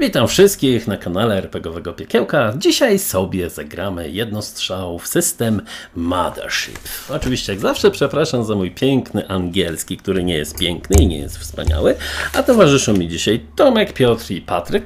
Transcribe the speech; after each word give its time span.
Witam 0.00 0.28
wszystkich 0.28 0.86
na 0.86 0.96
kanale 0.96 1.36
RPGowego 1.38 1.92
Piekiełka. 1.92 2.54
Dzisiaj 2.58 2.98
sobie 2.98 3.50
zagramy 3.50 4.10
jednostrzał 4.10 4.98
w 4.98 5.06
system 5.06 5.62
Mothership. 5.94 6.78
Oczywiście 7.10 7.52
jak 7.52 7.60
zawsze 7.60 7.90
przepraszam 7.90 8.44
za 8.44 8.54
mój 8.54 8.70
piękny 8.70 9.28
angielski, 9.28 9.96
który 9.96 10.24
nie 10.24 10.34
jest 10.34 10.58
piękny 10.58 11.02
i 11.02 11.06
nie 11.06 11.18
jest 11.18 11.38
wspaniały, 11.38 11.96
a 12.34 12.42
towarzyszą 12.42 12.92
mi 12.92 13.08
dzisiaj 13.08 13.46
Tomek, 13.56 13.92
Piotr 13.92 14.30
i 14.30 14.40
Patryk. 14.40 14.84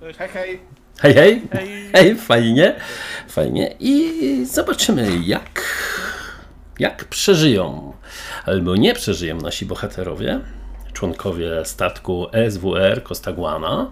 Hej, 0.00 0.28
hej. 0.28 0.60
Hej, 0.98 1.14
hej, 1.14 1.40
hej, 1.92 2.16
fajnie, 2.16 2.74
fajnie 3.28 3.74
i 3.80 4.46
zobaczymy 4.50 5.08
jak, 5.24 5.62
jak 6.78 7.04
przeżyją 7.04 7.92
albo 8.46 8.76
nie 8.76 8.94
przeżyją 8.94 9.36
nasi 9.36 9.66
bohaterowie, 9.66 10.40
członkowie 10.92 11.64
statku 11.64 12.26
SWR 12.50 13.02
Costaguana, 13.02 13.90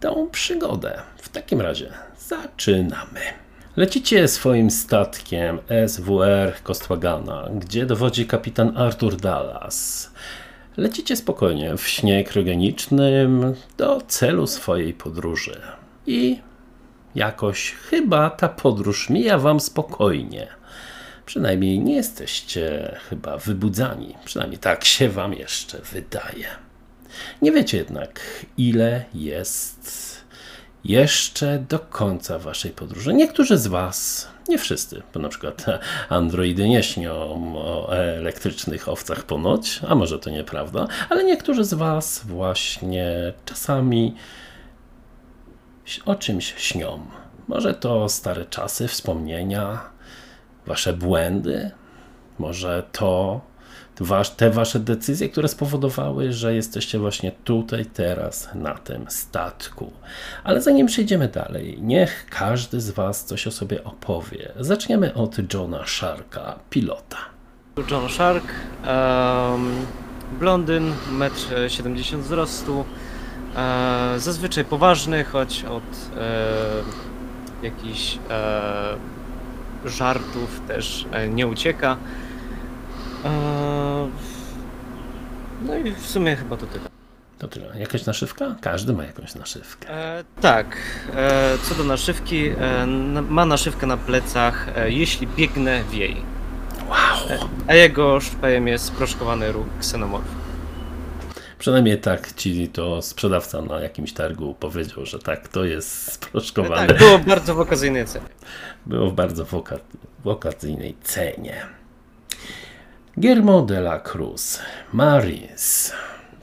tą 0.00 0.28
przygodę. 0.30 1.02
W 1.16 1.28
takim 1.28 1.60
razie 1.60 1.92
zaczynamy. 2.18 3.20
Lecicie 3.76 4.28
swoim 4.28 4.70
statkiem 4.70 5.58
SWR 5.86 6.62
Costaguana, 6.62 7.48
gdzie 7.54 7.86
dowodzi 7.86 8.26
kapitan 8.26 8.76
Arthur 8.76 9.16
Dallas. 9.16 10.10
Lecicie 10.76 11.16
spokojnie 11.16 11.76
w 11.76 11.88
śnie 11.88 12.24
kryogenicznym 12.24 13.54
do 13.76 14.00
celu 14.08 14.46
swojej 14.46 14.94
podróży. 14.94 15.60
I 16.06 16.40
jakoś 17.14 17.72
chyba 17.72 18.30
ta 18.30 18.48
podróż 18.48 19.10
mija 19.10 19.38
wam 19.38 19.60
spokojnie. 19.60 20.46
Przynajmniej 21.26 21.78
nie 21.78 21.94
jesteście 21.94 22.96
chyba 23.08 23.38
wybudzani. 23.38 24.14
Przynajmniej 24.24 24.58
tak 24.58 24.84
się 24.84 25.08
wam 25.08 25.34
jeszcze 25.34 25.78
wydaje. 25.78 26.46
Nie 27.42 27.52
wiecie 27.52 27.78
jednak, 27.78 28.20
ile 28.58 29.04
jest 29.14 30.16
jeszcze 30.84 31.64
do 31.68 31.78
końca 31.78 32.38
waszej 32.38 32.70
podróży. 32.70 33.14
Niektórzy 33.14 33.58
z 33.58 33.66
was, 33.66 34.28
nie 34.48 34.58
wszyscy, 34.58 35.02
bo 35.14 35.20
na 35.20 35.28
przykład 35.28 35.64
androidy 36.08 36.68
nie 36.68 36.82
śnią 36.82 37.52
o 37.56 37.96
elektrycznych 37.96 38.88
owcach 38.88 39.22
ponoć, 39.22 39.80
a 39.88 39.94
może 39.94 40.18
to 40.18 40.30
nieprawda, 40.30 40.86
ale 41.08 41.24
niektórzy 41.24 41.64
z 41.64 41.74
was 41.74 42.22
właśnie 42.24 43.32
czasami 43.44 44.14
o 46.04 46.14
czymś 46.14 46.54
śnią. 46.56 47.06
Może 47.48 47.74
to 47.74 48.08
stare 48.08 48.44
czasy, 48.44 48.88
wspomnienia, 48.88 49.95
wasze 50.66 50.92
błędy, 50.92 51.70
może 52.38 52.82
to 52.92 53.40
te 54.36 54.50
wasze 54.50 54.80
decyzje, 54.80 55.28
które 55.28 55.48
spowodowały, 55.48 56.32
że 56.32 56.54
jesteście 56.54 56.98
właśnie 56.98 57.32
tutaj, 57.32 57.86
teraz, 57.86 58.48
na 58.54 58.74
tym 58.74 59.06
statku. 59.08 59.92
Ale 60.44 60.62
zanim 60.62 60.86
przejdziemy 60.86 61.28
dalej, 61.28 61.78
niech 61.82 62.26
każdy 62.30 62.80
z 62.80 62.90
was 62.90 63.24
coś 63.24 63.46
o 63.46 63.50
sobie 63.50 63.84
opowie. 63.84 64.52
Zaczniemy 64.60 65.14
od 65.14 65.54
Johna 65.54 65.86
Sharka, 65.86 66.58
pilota. 66.70 67.16
John 67.90 68.08
Shark, 68.08 68.44
um, 68.44 69.86
blondyn, 70.40 70.92
1,70 71.10 72.14
m 72.14 72.22
wzrostu, 72.22 72.84
e, 73.56 74.14
zazwyczaj 74.16 74.64
poważny, 74.64 75.24
choć 75.24 75.64
od 75.64 76.16
e, 76.16 76.52
jakichś 77.62 78.18
e, 78.30 78.96
żartów 79.86 80.60
też 80.68 81.06
e, 81.12 81.28
nie 81.28 81.46
ucieka. 81.46 81.96
E, 83.24 84.08
no 85.62 85.76
i 85.76 85.92
w 85.92 86.06
sumie 86.06 86.36
chyba 86.36 86.56
to 86.56 86.66
tyle. 86.66 86.84
To 87.38 87.48
tyle. 87.48 87.78
Jakaś 87.78 88.06
naszywka? 88.06 88.56
Każdy 88.60 88.92
ma 88.92 89.04
jakąś 89.04 89.34
naszywkę. 89.34 89.90
E, 89.90 90.24
tak, 90.40 90.76
e, 91.14 91.58
co 91.62 91.74
do 91.74 91.84
naszywki, 91.84 92.48
e, 92.48 92.86
ma 93.28 93.44
naszywkę 93.46 93.86
na 93.86 93.96
plecach, 93.96 94.68
e, 94.76 94.90
jeśli 94.90 95.26
biegnę 95.26 95.84
w 95.84 95.94
jej. 95.94 96.16
Wow! 96.88 97.38
A 97.66 97.74
jego 97.74 98.20
szpejem 98.20 98.68
jest 98.68 98.84
sproszkowany 98.84 99.52
róg 99.52 99.66
ksenomorf. 99.80 100.45
Przynajmniej 101.58 101.98
tak 102.00 102.32
ci 102.32 102.68
to 102.68 103.02
sprzedawca 103.02 103.62
na 103.62 103.80
jakimś 103.80 104.12
targu 104.12 104.54
powiedział, 104.60 105.06
że 105.06 105.18
tak, 105.18 105.48
to 105.48 105.64
jest 105.64 106.12
sproszkowane. 106.12 106.86
Tak, 106.86 106.98
było 106.98 107.18
bardzo 107.18 107.54
w 107.54 107.60
okazyjnej 107.60 108.06
cenie. 108.06 108.26
Było 108.86 109.10
w 109.10 109.14
bardzo 109.14 109.44
w 109.44 109.52
oka- 109.54 109.78
w 110.24 110.28
okazyjnej 110.28 110.94
cenie. 111.02 111.66
Guillermo 113.16 113.62
de 113.62 113.78
la 113.78 114.00
Cruz, 114.00 114.60
Marines. 114.92 115.92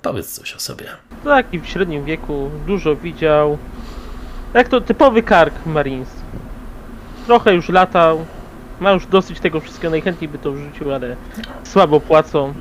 Powiedz 0.01 0.31
coś 0.31 0.55
o 0.55 0.59
sobie. 0.59 0.85
Taki 1.23 1.59
w 1.59 1.65
średnim 1.67 2.05
wieku, 2.05 2.49
dużo 2.67 2.95
widział. 2.95 3.57
Jak 4.53 4.67
to 4.69 4.81
typowy 4.81 5.23
kark 5.23 5.65
Marines. 5.65 6.09
Trochę 7.25 7.53
już 7.53 7.69
latał, 7.69 8.25
ma 8.79 8.91
już 8.91 9.05
dosyć 9.07 9.39
tego 9.39 9.59
wszystkiego, 9.59 9.89
najchętniej 9.91 10.29
by 10.29 10.37
to 10.37 10.51
wrzucił, 10.51 10.93
ale 10.93 11.15
słabo 11.63 11.99
płacą. 11.99 12.53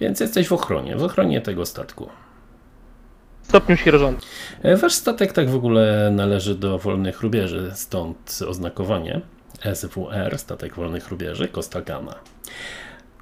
Więc 0.00 0.20
jesteś 0.20 0.48
w 0.48 0.52
ochronie, 0.52 0.96
w 0.96 1.02
ochronie 1.02 1.40
tego 1.40 1.66
statku. 1.66 2.08
Stopniu 3.42 3.76
sierżanta. 3.76 4.26
E, 4.62 4.76
Wasz 4.76 4.94
statek 4.94 5.32
tak 5.32 5.50
w 5.50 5.54
ogóle 5.54 6.10
należy 6.12 6.54
do 6.54 6.78
wolnych 6.78 7.20
rubieży, 7.20 7.70
stąd 7.74 8.38
oznakowanie 8.48 9.20
SWR, 9.74 10.38
statek 10.38 10.74
wolnych 10.74 11.08
rubieży, 11.08 11.48
Costa 11.48 11.80
Gama. 11.80 12.14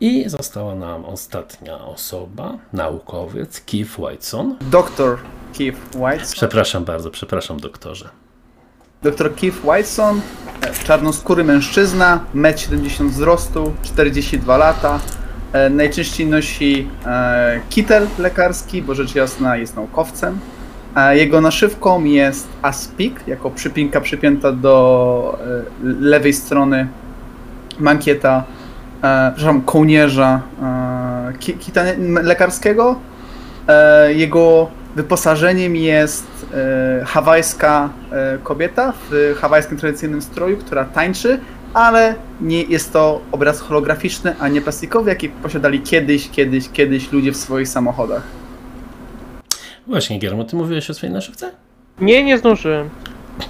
I 0.00 0.28
została 0.28 0.74
nam 0.74 1.04
ostatnia 1.04 1.78
osoba, 1.78 2.58
naukowiec 2.72 3.60
Keith 3.60 3.98
Whiteson. 3.98 4.56
Doktor 4.60 5.18
Keith 5.58 5.78
Whiteson. 5.94 6.32
Przepraszam 6.32 6.84
bardzo, 6.84 7.10
przepraszam 7.10 7.60
doktorze. 7.60 8.08
Doktor 9.02 9.34
Keith 9.34 9.56
Whiteson, 9.64 10.20
e, 10.60 10.84
czarnoskóry 10.84 11.44
mężczyzna, 11.44 12.24
1,70 12.34 13.00
m 13.00 13.10
wzrostu, 13.10 13.72
42 13.82 14.56
lata. 14.56 15.00
E, 15.52 15.70
Najczęściej 15.70 16.26
nosi 16.26 16.88
e, 17.06 17.60
kitel 17.70 18.06
lekarski, 18.18 18.82
bo 18.82 18.94
rzecz 18.94 19.14
jasna 19.14 19.56
jest 19.56 19.76
naukowcem. 19.76 20.38
E, 20.96 21.16
Jego 21.16 21.40
naszywką 21.40 22.04
jest 22.04 22.48
aspik, 22.62 23.20
jako 23.26 23.50
przypinka 23.50 24.00
przypięta 24.00 24.52
do 24.52 25.38
lewej 26.00 26.32
strony 26.32 26.86
mankieta, 27.78 28.44
przepraszam, 29.36 29.62
kołnierza 29.62 30.40
ki- 31.38 31.52
kita 31.54 31.82
lekarskiego. 32.22 32.98
Jego 34.08 34.68
wyposażeniem 34.96 35.76
jest 35.76 36.26
hawajska 37.06 37.88
kobieta 38.42 38.92
w 39.10 39.34
hawajskim 39.40 39.76
tradycyjnym 39.78 40.22
stroju, 40.22 40.56
która 40.56 40.84
tańczy, 40.84 41.40
ale 41.74 42.14
nie 42.40 42.62
jest 42.62 42.92
to 42.92 43.20
obraz 43.32 43.60
holograficzny, 43.60 44.34
a 44.40 44.48
nie 44.48 44.60
plastikowy, 44.60 45.10
jaki 45.10 45.28
posiadali 45.28 45.80
kiedyś, 45.80 46.30
kiedyś, 46.30 46.68
kiedyś 46.72 47.12
ludzie 47.12 47.32
w 47.32 47.36
swoich 47.36 47.68
samochodach. 47.68 48.22
Właśnie, 49.86 50.18
Giermo, 50.18 50.44
ty 50.44 50.56
mówiłeś 50.56 50.90
o 50.90 50.94
swojej 50.94 51.14
naszywce? 51.14 51.50
Nie, 52.00 52.24
nie 52.24 52.38
zdążyłem. 52.38 52.90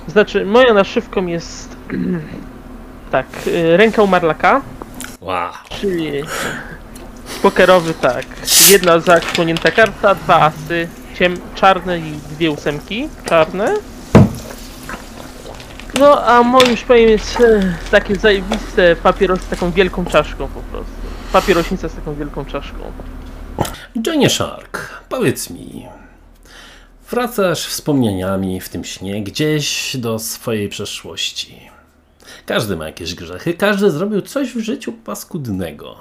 Znaczy, 0.06 0.44
moją 0.46 0.74
naszywką 0.74 1.26
jest 1.26 1.76
tak, 3.10 3.26
y, 3.46 3.76
ręka 3.76 4.02
umarlaka, 4.02 4.60
Wow. 5.20 5.50
czyli 5.80 6.12
pokerowy 7.42 7.94
tak. 7.94 8.26
Jedna 8.70 9.00
zasłonięta 9.00 9.71
karta, 9.71 10.14
dwa 10.14 10.41
asy, 10.41 10.88
ciem, 11.18 11.36
czarne 11.54 11.98
i 11.98 12.12
dwie 12.30 12.50
ósemki, 12.50 13.09
czarne. 13.24 13.74
No, 15.94 16.26
a 16.26 16.42
moim 16.42 16.76
szpejem 16.76 17.10
jest 17.10 17.40
e, 17.40 17.74
takie 17.90 18.16
zajebiste 18.16 18.96
papierosy 18.96 19.42
z 19.42 19.48
taką 19.48 19.70
wielką 19.70 20.04
czaszką 20.04 20.48
po 20.48 20.60
prostu. 20.60 20.92
Papierośnica 21.32 21.88
z 21.88 21.94
taką 21.94 22.14
wielką 22.14 22.44
czaszką. 22.44 22.78
Johnny 24.06 24.30
Shark, 24.30 25.02
powiedz 25.08 25.50
mi, 25.50 25.86
wracasz 27.10 27.66
wspomnieniami 27.66 28.60
w 28.60 28.68
tym 28.68 28.84
śnie 28.84 29.22
gdzieś 29.22 29.96
do 29.96 30.18
swojej 30.18 30.68
przeszłości. 30.68 31.70
Każdy 32.46 32.76
ma 32.76 32.86
jakieś 32.86 33.14
grzechy, 33.14 33.54
każdy 33.54 33.90
zrobił 33.90 34.22
coś 34.22 34.54
w 34.54 34.60
życiu 34.60 34.92
paskudnego. 34.92 35.96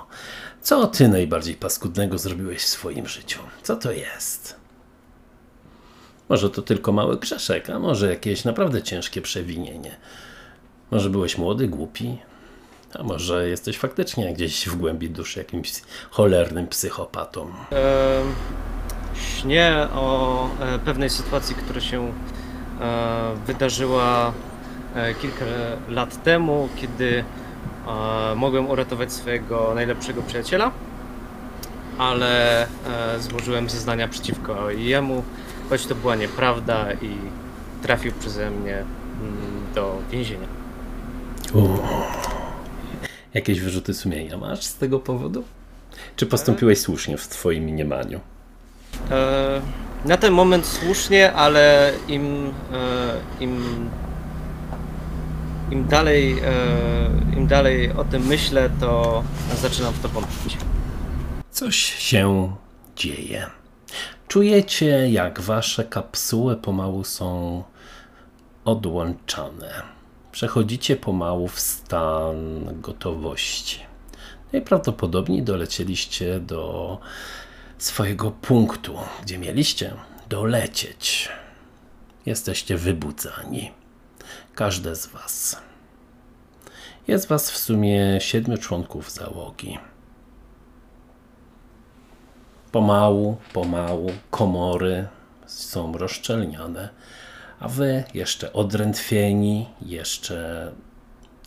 Co 0.61 0.87
ty 0.87 1.07
najbardziej 1.07 1.55
paskudnego 1.55 2.17
zrobiłeś 2.17 2.61
w 2.61 2.67
swoim 2.67 3.07
życiu? 3.07 3.39
Co 3.63 3.75
to 3.75 3.91
jest? 3.91 4.56
Może 6.29 6.49
to 6.49 6.61
tylko 6.61 6.91
mały 6.91 7.17
grzeszek, 7.17 7.69
a 7.69 7.79
może 7.79 8.09
jakieś 8.09 8.45
naprawdę 8.45 8.81
ciężkie 8.83 9.21
przewinienie. 9.21 9.95
Może 10.91 11.09
byłeś 11.09 11.37
młody, 11.37 11.67
głupi, 11.67 12.17
a 12.99 13.03
może 13.03 13.49
jesteś 13.49 13.77
faktycznie 13.77 14.33
gdzieś 14.33 14.69
w 14.69 14.75
głębi 14.75 15.09
duszy 15.09 15.39
jakimś 15.39 15.71
cholernym 16.09 16.67
psychopatą. 16.67 17.51
E, 17.71 18.21
Śnie 19.17 19.87
o 19.95 20.49
e, 20.59 20.79
pewnej 20.79 21.09
sytuacji, 21.09 21.55
która 21.55 21.81
się 21.81 22.11
e, 22.81 23.35
wydarzyła 23.47 24.33
e, 24.95 25.13
kilka 25.13 25.45
lat 25.89 26.23
temu, 26.23 26.69
kiedy 26.75 27.23
mogłem 28.35 28.69
uratować 28.69 29.13
swojego 29.13 29.71
najlepszego 29.75 30.21
przyjaciela, 30.21 30.71
ale 31.97 32.67
złożyłem 33.19 33.69
zeznania 33.69 34.07
przeciwko 34.07 34.71
jemu 34.71 35.23
choć 35.69 35.85
to 35.85 35.95
była 35.95 36.15
nieprawda 36.15 36.93
i 36.93 37.17
trafił 37.81 38.11
przeze 38.19 38.51
mnie 38.51 38.75
mm, 38.75 39.73
do 39.75 39.97
więzienia. 40.11 40.47
Uuu. 41.53 41.79
Jakieś 43.33 43.59
wyrzuty 43.59 43.93
sumienia 43.93 44.37
masz 44.37 44.63
z 44.63 44.75
tego 44.75 44.99
powodu? 44.99 45.43
Czy 46.15 46.25
postąpiłeś 46.25 46.79
słusznie 46.79 47.17
w 47.17 47.27
twoim 47.27 47.63
mniemaniu? 47.63 48.19
E, 49.11 49.61
na 50.05 50.17
ten 50.17 50.33
moment 50.33 50.65
słusznie, 50.65 51.33
ale 51.33 51.93
im, 52.07 52.53
e, 52.73 53.43
im, 53.43 53.89
im, 55.71 55.87
dalej, 55.87 56.39
e, 56.39 57.37
im 57.37 57.47
dalej 57.47 57.91
o 57.91 58.03
tym 58.03 58.27
myślę, 58.27 58.69
to 58.79 59.23
zaczynam 59.55 59.93
w 59.93 60.01
to 60.01 60.09
wątpić. 60.09 60.57
Coś 61.51 61.75
się 61.77 62.55
dzieje. 62.95 63.47
Czujecie, 64.27 65.09
jak 65.09 65.41
wasze 65.41 65.83
kapsuły 65.83 66.55
pomału 66.55 67.03
są 67.03 67.63
odłączane. 68.65 69.81
Przechodzicie 70.31 70.95
pomału 70.95 71.47
w 71.47 71.59
stan 71.59 72.37
gotowości. 72.81 73.79
Najprawdopodobniej 74.53 75.43
dolecieliście 75.43 76.39
do 76.39 76.97
swojego 77.77 78.31
punktu, 78.31 78.97
gdzie 79.23 79.37
mieliście 79.37 79.93
dolecieć. 80.29 81.29
Jesteście 82.25 82.77
wybudzani. 82.77 83.71
Każde 84.55 84.95
z 84.95 85.07
Was. 85.07 85.61
Jest 87.07 87.27
Was 87.27 87.51
w 87.51 87.57
sumie 87.57 88.17
siedmiu 88.21 88.57
członków 88.57 89.11
załogi. 89.11 89.77
Pomału, 92.71 93.37
pomału 93.53 94.11
komory 94.31 95.07
są 95.45 95.97
rozszczelniane, 95.97 96.89
a 97.59 97.67
Wy 97.67 98.03
jeszcze 98.13 98.53
odrętwieni, 98.53 99.67
jeszcze 99.81 100.71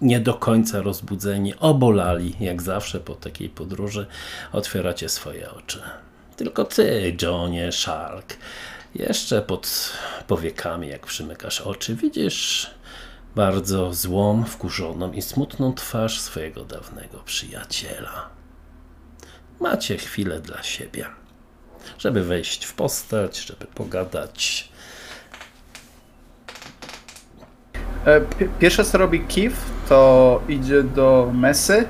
nie 0.00 0.20
do 0.20 0.34
końca 0.34 0.82
rozbudzeni, 0.82 1.54
obolali, 1.54 2.36
jak 2.40 2.62
zawsze 2.62 3.00
po 3.00 3.14
takiej 3.14 3.48
podróży, 3.48 4.06
otwieracie 4.52 5.08
swoje 5.08 5.50
oczy. 5.50 5.82
Tylko 6.36 6.64
ty, 6.64 7.16
Johnie 7.22 7.72
Shark, 7.72 8.36
jeszcze 8.94 9.42
pod 9.42 9.92
powiekami, 10.26 10.88
jak 10.88 11.06
przymykasz 11.06 11.60
oczy, 11.60 11.94
widzisz 11.94 12.70
bardzo 13.36 13.94
złą, 13.94 14.44
wkurzoną 14.44 15.12
i 15.12 15.22
smutną 15.22 15.74
twarz 15.74 16.20
swojego 16.20 16.64
dawnego 16.64 17.18
przyjaciela. 17.24 18.39
Macie 19.60 19.96
chwilę 19.96 20.40
dla 20.40 20.62
siebie, 20.62 21.06
żeby 21.98 22.24
wejść 22.24 22.64
w 22.64 22.74
postać, 22.74 23.38
żeby 23.38 23.66
pogadać. 23.74 24.68
E, 28.04 28.20
pi- 28.20 28.48
Pierwsze 28.58 28.84
co 28.84 28.98
robi 28.98 29.20
Kif, 29.20 29.52
to 29.88 30.40
idzie 30.48 30.82
do 30.82 31.30
mesy 31.34 31.88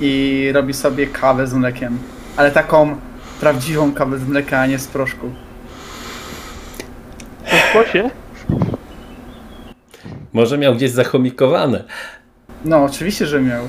i 0.00 0.50
robi 0.54 0.74
sobie 0.74 1.06
kawę 1.06 1.46
z 1.46 1.54
mlekiem. 1.54 1.98
Ale 2.36 2.50
taką 2.50 2.96
prawdziwą 3.40 3.92
kawę 3.92 4.18
z 4.18 4.24
mleka, 4.28 4.58
a 4.60 4.66
nie 4.66 4.78
z 4.78 4.86
proszku. 4.86 5.30
W 7.44 7.72
kłosie? 7.72 8.10
Może 10.32 10.58
miał 10.58 10.74
gdzieś 10.74 10.90
zachomikowane. 10.90 11.84
No, 12.64 12.84
oczywiście, 12.84 13.26
że 13.26 13.40
miał. 13.40 13.68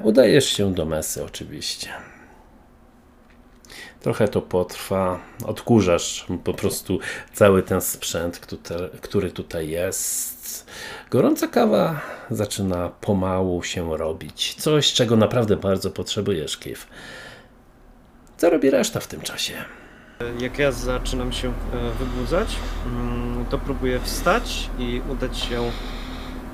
Udajesz 0.00 0.44
się 0.46 0.74
do 0.74 0.84
mesy, 0.84 1.24
oczywiście. 1.24 1.88
Trochę 4.00 4.28
to 4.28 4.42
potrwa. 4.42 5.20
Odkurzasz 5.46 6.26
po 6.44 6.54
prostu 6.54 6.98
cały 7.32 7.62
ten 7.62 7.80
sprzęt, 7.80 8.40
który- 9.00 9.30
tutaj 9.30 9.68
jest. 9.68 10.66
Gorąca 11.10 11.48
kawa 11.48 12.00
zaczyna 12.30 12.88
pomału 12.88 13.62
się 13.62 13.96
robić. 13.96 14.54
Coś, 14.58 14.92
czego 14.92 15.16
naprawdę 15.16 15.56
bardzo 15.56 15.90
potrzebujesz, 15.90 16.56
Kif. 16.58 16.86
Co 18.36 18.50
robi 18.50 18.70
reszta 18.70 19.00
w 19.00 19.06
tym 19.06 19.20
czasie? 19.20 19.54
Jak 20.40 20.58
ja 20.58 20.72
zaczynam 20.72 21.32
się 21.32 21.48
e, 21.48 21.52
wybudzać, 21.98 22.56
mm, 22.86 23.44
to 23.50 23.58
próbuję 23.58 24.00
wstać 24.00 24.70
i 24.78 25.02
udać 25.08 25.38
się 25.38 25.70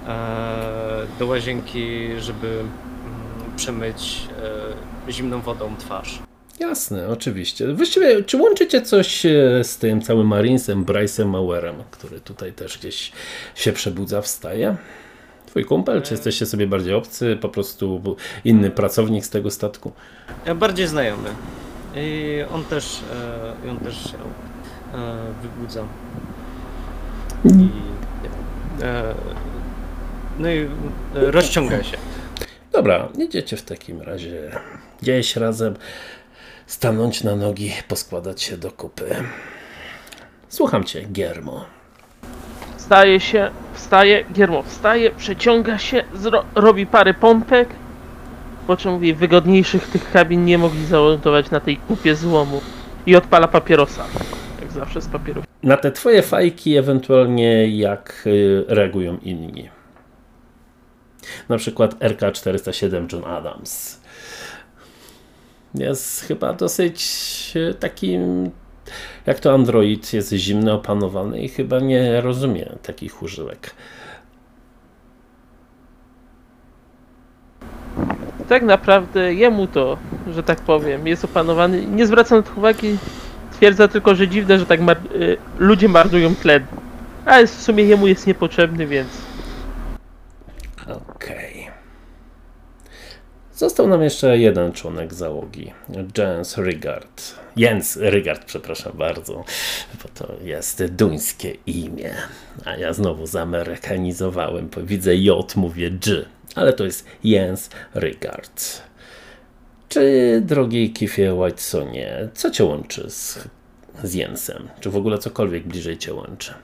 e, 0.09 1.07
do 1.19 1.27
łazienki, 1.27 2.09
żeby 2.19 2.65
przemyć 3.63 4.29
e, 5.09 5.13
zimną 5.13 5.41
wodą 5.41 5.77
twarz. 5.79 6.19
Jasne, 6.61 7.09
oczywiście. 7.09 7.75
Właściwie, 7.75 8.23
czy 8.25 8.37
łączycie 8.37 8.83
coś 8.83 9.27
e, 9.27 9.65
z 9.65 9.77
tym 9.79 10.03
całym 10.03 10.27
Marinesem, 10.27 10.85
Bryce'em 10.85 11.27
Mauerem, 11.27 11.75
który 11.91 12.21
tutaj 12.21 12.53
też 12.53 12.79
gdzieś 12.79 13.13
się 13.55 13.73
przebudza, 13.73 14.23
wstaje? 14.23 14.77
Twój 15.47 15.65
kumpel, 15.65 16.03
czy 16.03 16.15
jesteście 16.15 16.47
sobie 16.47 16.67
bardziej 16.67 16.95
obcy, 16.95 17.39
po 17.41 17.49
prostu 17.49 18.17
inny 18.45 18.71
pracownik 18.71 19.25
z 19.25 19.31
tego 19.31 19.51
statku? 19.51 19.93
E, 20.45 20.55
Bardziej 20.55 20.87
znajomy. 20.87 21.29
I 21.97 22.39
on 22.55 22.65
też, 22.65 23.01
e, 23.63 23.67
i 23.67 23.71
on 23.71 23.79
też 23.79 24.11
się 24.11 24.19
e, 24.95 25.17
wybudza. 25.43 25.85
I, 27.45 27.69
e, 28.83 29.15
no 30.39 30.51
i 30.51 30.59
e, 30.59 30.69
rozciąga 31.15 31.83
się. 31.83 31.97
Dobra, 32.73 33.09
idziecie 33.19 33.57
w 33.57 33.63
takim 33.63 34.03
razie 34.03 34.51
gdzieś 35.03 35.37
razem 35.37 35.75
stanąć 36.67 37.25
na 37.25 37.37
nogi, 37.37 37.73
poskładać 37.89 38.43
się 38.43 38.57
do 38.57 38.71
kupy. 38.71 39.05
Słucham 40.49 40.85
cię, 40.85 41.03
Giermo. 41.13 41.65
Wstaje 42.77 43.21
się, 43.21 43.51
wstaje, 43.75 44.25
Giermo 44.33 44.63
wstaje, 44.63 45.11
przeciąga 45.11 45.79
się, 45.79 46.05
zro, 46.15 46.45
robi 46.55 46.87
parę 46.87 47.15
pompek. 47.15 47.69
Po 48.67 48.77
czym 48.77 48.93
mówi, 48.93 49.15
wygodniejszych 49.15 49.89
tych 49.89 50.11
kabin 50.11 50.45
nie 50.45 50.59
mogli 50.59 50.87
zamontować 50.87 51.51
na 51.51 51.61
tej 51.61 51.77
kupie 51.77 52.15
złomu. 52.15 52.61
I 53.07 53.17
odpala 53.17 53.49
papierosa. 53.49 54.05
Jak 54.61 54.73
zawsze 54.73 55.01
z 55.01 55.09
papierów. 55.09 55.45
Na 55.63 55.77
te 55.77 55.93
twoje 55.93 56.23
fajki 56.23 56.77
ewentualnie 56.77 57.77
jak 57.77 58.23
y, 58.27 58.65
reagują 58.69 59.19
inni. 59.23 59.69
Na 61.49 61.57
przykład 61.59 61.95
RK-407 61.95 63.13
John 63.13 63.25
Adams. 63.25 64.01
Jest 65.75 66.21
chyba 66.21 66.53
dosyć 66.53 67.03
y, 67.57 67.75
takim, 67.75 68.51
jak 69.27 69.41
to 69.41 69.55
Android, 69.55 70.13
jest 70.13 70.33
zimny, 70.33 70.73
opanowany 70.73 71.41
i 71.41 71.49
chyba 71.49 71.81
nie 71.81 72.21
rozumie 72.21 72.73
takich 72.83 73.23
użyłek. 73.23 73.75
Tak 78.49 78.63
naprawdę 78.63 79.35
jemu 79.35 79.67
to, 79.67 79.99
że 80.35 80.43
tak 80.43 80.61
powiem, 80.61 81.07
jest 81.07 81.25
opanowany. 81.25 81.87
Nie 81.87 82.07
zwraca 82.07 82.37
na 82.37 82.43
to 82.43 82.51
uwagi. 82.57 82.99
Twierdza 83.53 83.89
tylko, 83.89 84.15
że 84.15 84.29
dziwne, 84.29 84.59
że 84.59 84.67
tak 84.67 84.81
mar- 84.81 85.01
y, 85.15 85.37
ludzie 85.59 85.89
marnują 85.89 86.35
tlen. 86.35 86.67
Ale 87.25 87.47
w 87.47 87.51
sumie 87.51 87.85
jemu 87.85 88.07
jest 88.07 88.27
niepotrzebny, 88.27 88.87
więc 88.87 89.09
Okej. 90.97 91.71
Został 93.55 93.89
nam 93.89 94.03
jeszcze 94.03 94.39
jeden 94.39 94.73
członek 94.73 95.15
załogi. 95.15 95.73
Jens 96.19 96.59
Rigard. 96.59 97.35
Jens 97.57 97.99
Rigard, 98.11 98.45
przepraszam 98.45 98.93
bardzo, 98.95 99.45
bo 100.03 100.09
to 100.15 100.33
jest 100.43 100.85
duńskie 100.87 101.57
imię. 101.67 102.15
A 102.65 102.77
ja 102.77 102.93
znowu 102.93 103.27
zamerykanizowałem. 103.27 104.69
Widzę 104.77 105.17
J, 105.17 105.57
mówię 105.57 105.91
G, 105.91 106.25
ale 106.55 106.73
to 106.73 106.85
jest 106.85 107.07
Jens 107.25 107.71
Rigard. 107.97 108.83
Czy, 109.89 110.43
drogi 110.45 110.93
Kifie 110.93 111.35
Whitesonie, 111.35 112.29
co 112.35 112.51
cię 112.51 112.65
łączy 112.65 113.11
z, 113.11 113.49
z 114.05 114.15
Jensem? 114.15 114.69
Czy 114.81 114.91
w 114.91 114.97
ogóle 114.97 115.19
cokolwiek 115.19 115.67
bliżej 115.67 115.99
cię 115.99 116.15
łączy? 116.15 116.55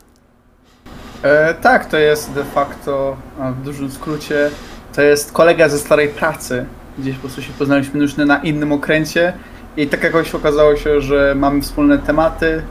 E, 1.22 1.54
tak, 1.54 1.86
to 1.86 1.96
jest 1.98 2.32
de 2.32 2.44
facto, 2.44 3.16
w 3.60 3.62
dużym 3.64 3.90
skrócie, 3.90 4.50
to 4.94 5.02
jest 5.02 5.32
kolega 5.32 5.68
ze 5.68 5.78
starej 5.78 6.08
pracy. 6.08 6.66
Gdzieś 6.98 7.14
po 7.14 7.20
prostu 7.20 7.42
się 7.42 7.52
poznaliśmy 7.58 8.00
już 8.00 8.16
na 8.16 8.38
innym 8.38 8.72
okręcie 8.72 9.32
i 9.76 9.86
tak 9.86 10.02
jakoś 10.02 10.34
okazało 10.34 10.76
się, 10.76 11.00
że 11.00 11.34
mamy 11.36 11.62
wspólne 11.62 11.98
tematy, 11.98 12.62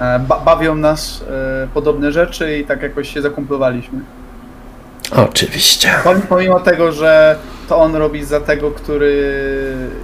e, 0.00 0.18
ba 0.18 0.40
bawią 0.40 0.74
nas 0.74 1.24
e, 1.30 1.68
podobne 1.74 2.12
rzeczy 2.12 2.58
i 2.58 2.64
tak 2.64 2.82
jakoś 2.82 3.14
się 3.14 3.22
zakumplowaliśmy. 3.22 4.00
Oczywiście. 5.12 5.88
Pom- 6.04 6.20
Pomimo 6.28 6.60
tego, 6.60 6.92
że 6.92 7.36
to 7.68 7.78
on 7.78 7.96
robi 7.96 8.24
za 8.24 8.40
tego, 8.40 8.70
który 8.70 9.34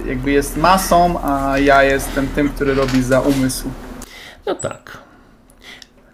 jakby 0.05 0.31
jest 0.31 0.57
masą, 0.57 1.19
a 1.23 1.57
ja 1.59 1.83
jestem 1.83 2.27
tym, 2.27 2.49
który 2.49 2.73
robi 2.73 3.03
za 3.03 3.19
umysł. 3.21 3.69
No 4.45 4.55
tak. 4.55 4.97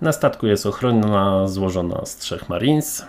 Na 0.02 0.12
statku 0.12 0.48
jest 0.48 0.66
ochrona 0.66 1.48
złożona 1.48 2.06
z 2.06 2.18
trzech 2.18 2.50
Marines. 2.50 3.06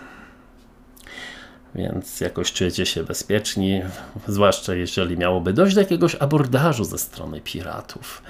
Więc 1.75 2.21
jakoś 2.21 2.53
czujecie 2.53 2.85
się 2.85 3.03
bezpieczni, 3.03 3.81
zwłaszcza 4.27 4.75
jeżeli 4.75 5.17
miałoby 5.17 5.53
dojść 5.53 5.75
do 5.75 5.81
jakiegoś 5.81 6.15
abordażu 6.15 6.83
ze 6.83 6.97
strony 6.97 7.41
piratów. 7.41 8.21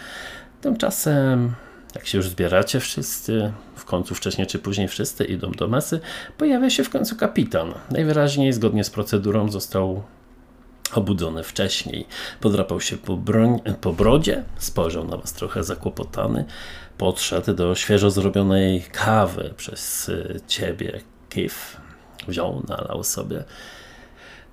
Tymczasem, 0.61 1.53
jak 1.95 2.07
się 2.07 2.17
już 2.17 2.29
zbieracie 2.29 2.79
wszyscy, 2.79 3.53
w 3.75 3.85
końcu 3.85 4.15
wcześniej 4.15 4.47
czy 4.47 4.59
później 4.59 4.87
wszyscy 4.87 5.25
idą 5.25 5.51
do 5.51 5.67
mesy, 5.67 5.99
pojawia 6.37 6.69
się 6.69 6.83
w 6.83 6.89
końcu 6.89 7.15
kapitan. 7.15 7.73
Najwyraźniej, 7.91 8.53
zgodnie 8.53 8.83
z 8.83 8.89
procedurą, 8.89 9.51
został 9.51 10.03
obudzony 10.93 11.43
wcześniej. 11.43 12.07
Podrapał 12.39 12.81
się 12.81 12.97
po, 12.97 13.17
broń, 13.17 13.59
po 13.81 13.93
brodzie, 13.93 14.43
spojrzał 14.57 15.07
na 15.07 15.17
was 15.17 15.33
trochę 15.33 15.63
zakłopotany, 15.63 16.45
podszedł 16.97 17.53
do 17.53 17.75
świeżo 17.75 18.11
zrobionej 18.11 18.81
kawy 18.91 19.53
przez 19.57 20.09
y, 20.09 20.41
ciebie, 20.47 21.01
Kif. 21.29 21.77
Wziął, 22.27 22.63
nalał 22.67 23.03
sobie, 23.03 23.43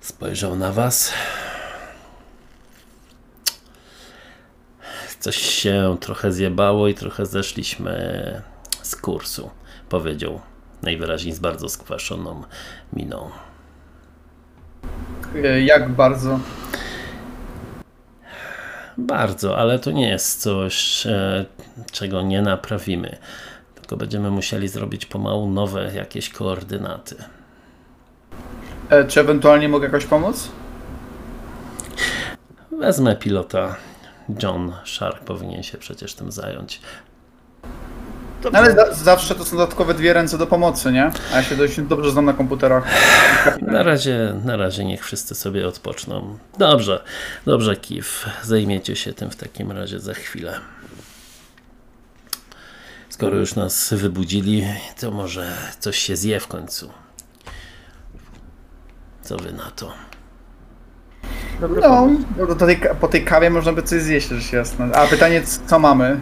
spojrzał 0.01 0.55
na 0.55 0.71
was. 0.71 1.13
Coś 5.19 5.37
się 5.37 5.97
trochę 5.99 6.31
zjebało 6.31 6.87
i 6.87 6.93
trochę 6.93 7.25
zeszliśmy 7.25 8.41
z 8.81 8.95
kursu, 8.95 9.49
powiedział 9.89 10.41
najwyraźniej 10.81 11.33
z 11.33 11.39
bardzo 11.39 11.69
skwaszoną 11.69 12.43
miną. 12.93 13.31
E, 15.35 15.61
Jak 15.61 15.89
bardzo? 15.89 16.39
Bardzo, 18.97 19.57
ale 19.57 19.79
to 19.79 19.91
nie 19.91 20.09
jest 20.09 20.41
coś, 20.41 21.07
e, 21.07 21.45
czego 21.91 22.21
nie 22.21 22.41
naprawimy. 22.41 23.17
Tylko 23.75 23.97
będziemy 23.97 24.31
musieli 24.31 24.67
zrobić 24.67 25.05
pomału 25.05 25.49
nowe 25.49 25.93
jakieś 25.95 26.29
koordynaty. 26.29 27.15
E, 28.89 29.05
Czy 29.05 29.19
ewentualnie 29.19 29.69
mogę 29.69 29.85
jakoś 29.85 30.05
pomóc? 30.05 30.49
Wezmę 32.71 33.15
pilota. 33.15 33.75
John 34.43 34.73
Shark 34.85 35.19
powinien 35.23 35.63
się 35.63 35.77
przecież 35.77 36.13
tym 36.13 36.31
zająć. 36.31 36.81
No 38.43 38.59
ale 38.59 38.75
za 38.75 38.93
zawsze 38.93 39.35
to 39.35 39.45
są 39.45 39.57
dodatkowe 39.57 39.93
dwie 39.93 40.13
ręce 40.13 40.37
do 40.37 40.47
pomocy, 40.47 40.91
nie? 40.91 41.11
A 41.33 41.35
ja 41.35 41.43
się 41.43 41.55
dość 41.55 41.81
dobrze 41.81 42.11
znam 42.11 42.25
na 42.25 42.33
komputerach. 42.33 42.83
Na 43.61 43.83
razie, 43.83 44.33
na 44.45 44.57
razie 44.57 44.85
niech 44.85 45.05
wszyscy 45.05 45.35
sobie 45.35 45.67
odpoczną. 45.67 46.37
Dobrze, 46.57 47.03
dobrze, 47.45 47.75
Kif. 47.75 48.25
Zajmiecie 48.43 48.95
się 48.95 49.13
tym 49.13 49.29
w 49.29 49.35
takim 49.35 49.71
razie 49.71 49.99
za 49.99 50.13
chwilę. 50.13 50.59
Skoro 53.09 53.35
już 53.37 53.55
nas 53.55 53.93
wybudzili, 53.93 54.67
to 54.99 55.11
może 55.11 55.53
coś 55.79 55.97
się 55.97 56.15
zje 56.15 56.39
w 56.39 56.47
końcu. 56.47 56.89
Co 59.21 59.37
wy 59.37 59.51
na 59.51 59.71
to? 59.71 59.93
Dobry 61.61 61.81
No, 61.81 62.09
do 62.47 62.55
tej, 62.55 62.79
po 63.01 63.07
tej 63.07 63.23
kawie 63.23 63.49
można 63.49 63.73
by 63.73 63.83
coś 63.83 64.01
zjeść, 64.01 64.29
rzecz 64.29 64.53
jasna. 64.53 64.85
A 64.93 65.07
pytanie, 65.07 65.41
co 65.67 65.79
mamy 65.79 66.17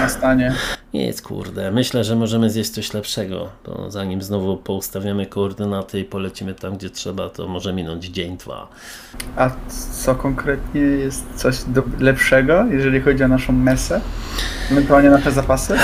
na 0.00 0.08
stanie? 0.08 0.54
Nic, 0.94 1.22
kurde. 1.22 1.70
Myślę, 1.70 2.04
że 2.04 2.16
możemy 2.16 2.50
zjeść 2.50 2.70
coś 2.70 2.94
lepszego. 2.94 3.48
To 3.62 3.90
zanim 3.90 4.22
znowu 4.22 4.56
poustawiamy 4.56 5.26
koordynaty 5.26 6.00
i 6.00 6.04
polecimy 6.04 6.54
tam, 6.54 6.76
gdzie 6.76 6.90
trzeba, 6.90 7.28
to 7.28 7.48
może 7.48 7.72
minąć 7.72 8.04
dzień, 8.04 8.36
dwa. 8.36 8.68
A 9.36 9.50
co 10.02 10.14
konkretnie 10.14 10.80
jest 10.80 11.24
coś 11.36 11.56
lepszego, 12.00 12.64
jeżeli 12.70 13.00
chodzi 13.00 13.24
o 13.24 13.28
naszą 13.28 13.52
mesę? 13.52 14.00
Ewentualnie 14.72 15.10
nasze 15.10 15.32
zapasy? 15.32 15.76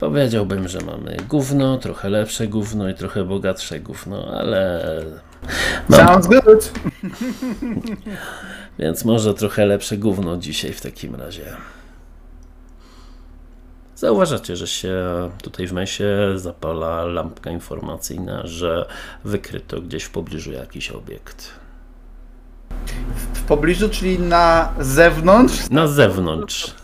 Powiedziałbym, 0.00 0.68
że 0.68 0.78
mamy 0.80 1.16
gówno, 1.28 1.78
trochę 1.78 2.08
lepsze 2.10 2.48
gówno 2.48 2.88
i 2.88 2.94
trochę 2.94 3.24
bogatsze 3.24 3.80
gówno, 3.80 4.26
ale. 4.40 4.84
Mam, 5.88 6.06
Sounds 6.06 6.26
good! 6.26 6.72
więc 8.78 9.04
może 9.04 9.34
trochę 9.34 9.66
lepsze 9.66 9.96
gówno 9.96 10.36
dzisiaj 10.36 10.72
w 10.72 10.80
takim 10.80 11.14
razie. 11.14 11.56
Zauważacie, 13.98 14.56
że 14.56 14.66
się 14.66 14.94
tutaj 15.42 15.66
w 15.66 15.72
mesie 15.72 16.32
zapala 16.34 17.04
lampka 17.04 17.50
informacyjna, 17.50 18.46
że 18.46 18.86
wykryto 19.24 19.80
gdzieś 19.80 20.04
w 20.04 20.10
pobliżu 20.10 20.52
jakiś 20.52 20.90
obiekt. 20.90 21.50
W 23.34 23.42
pobliżu, 23.42 23.88
czyli 23.88 24.18
na 24.18 24.74
zewnątrz? 24.78 25.70
Na 25.70 25.86
zewnątrz. 25.86 26.74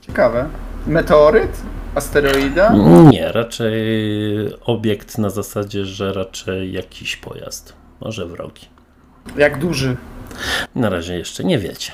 Ciekawe. 0.00 0.48
Meteoryt? 0.86 1.62
Asteroida? 1.94 2.74
Nie, 3.10 3.32
raczej 3.32 3.74
obiekt 4.64 5.18
na 5.18 5.30
zasadzie, 5.30 5.84
że 5.84 6.12
raczej 6.12 6.72
jakiś 6.72 7.16
pojazd. 7.16 7.72
Może 8.00 8.26
wrogi. 8.26 8.66
Jak 9.36 9.58
duży? 9.58 9.96
Na 10.74 10.88
razie 10.90 11.18
jeszcze 11.18 11.44
nie 11.44 11.58
wiecie. 11.58 11.92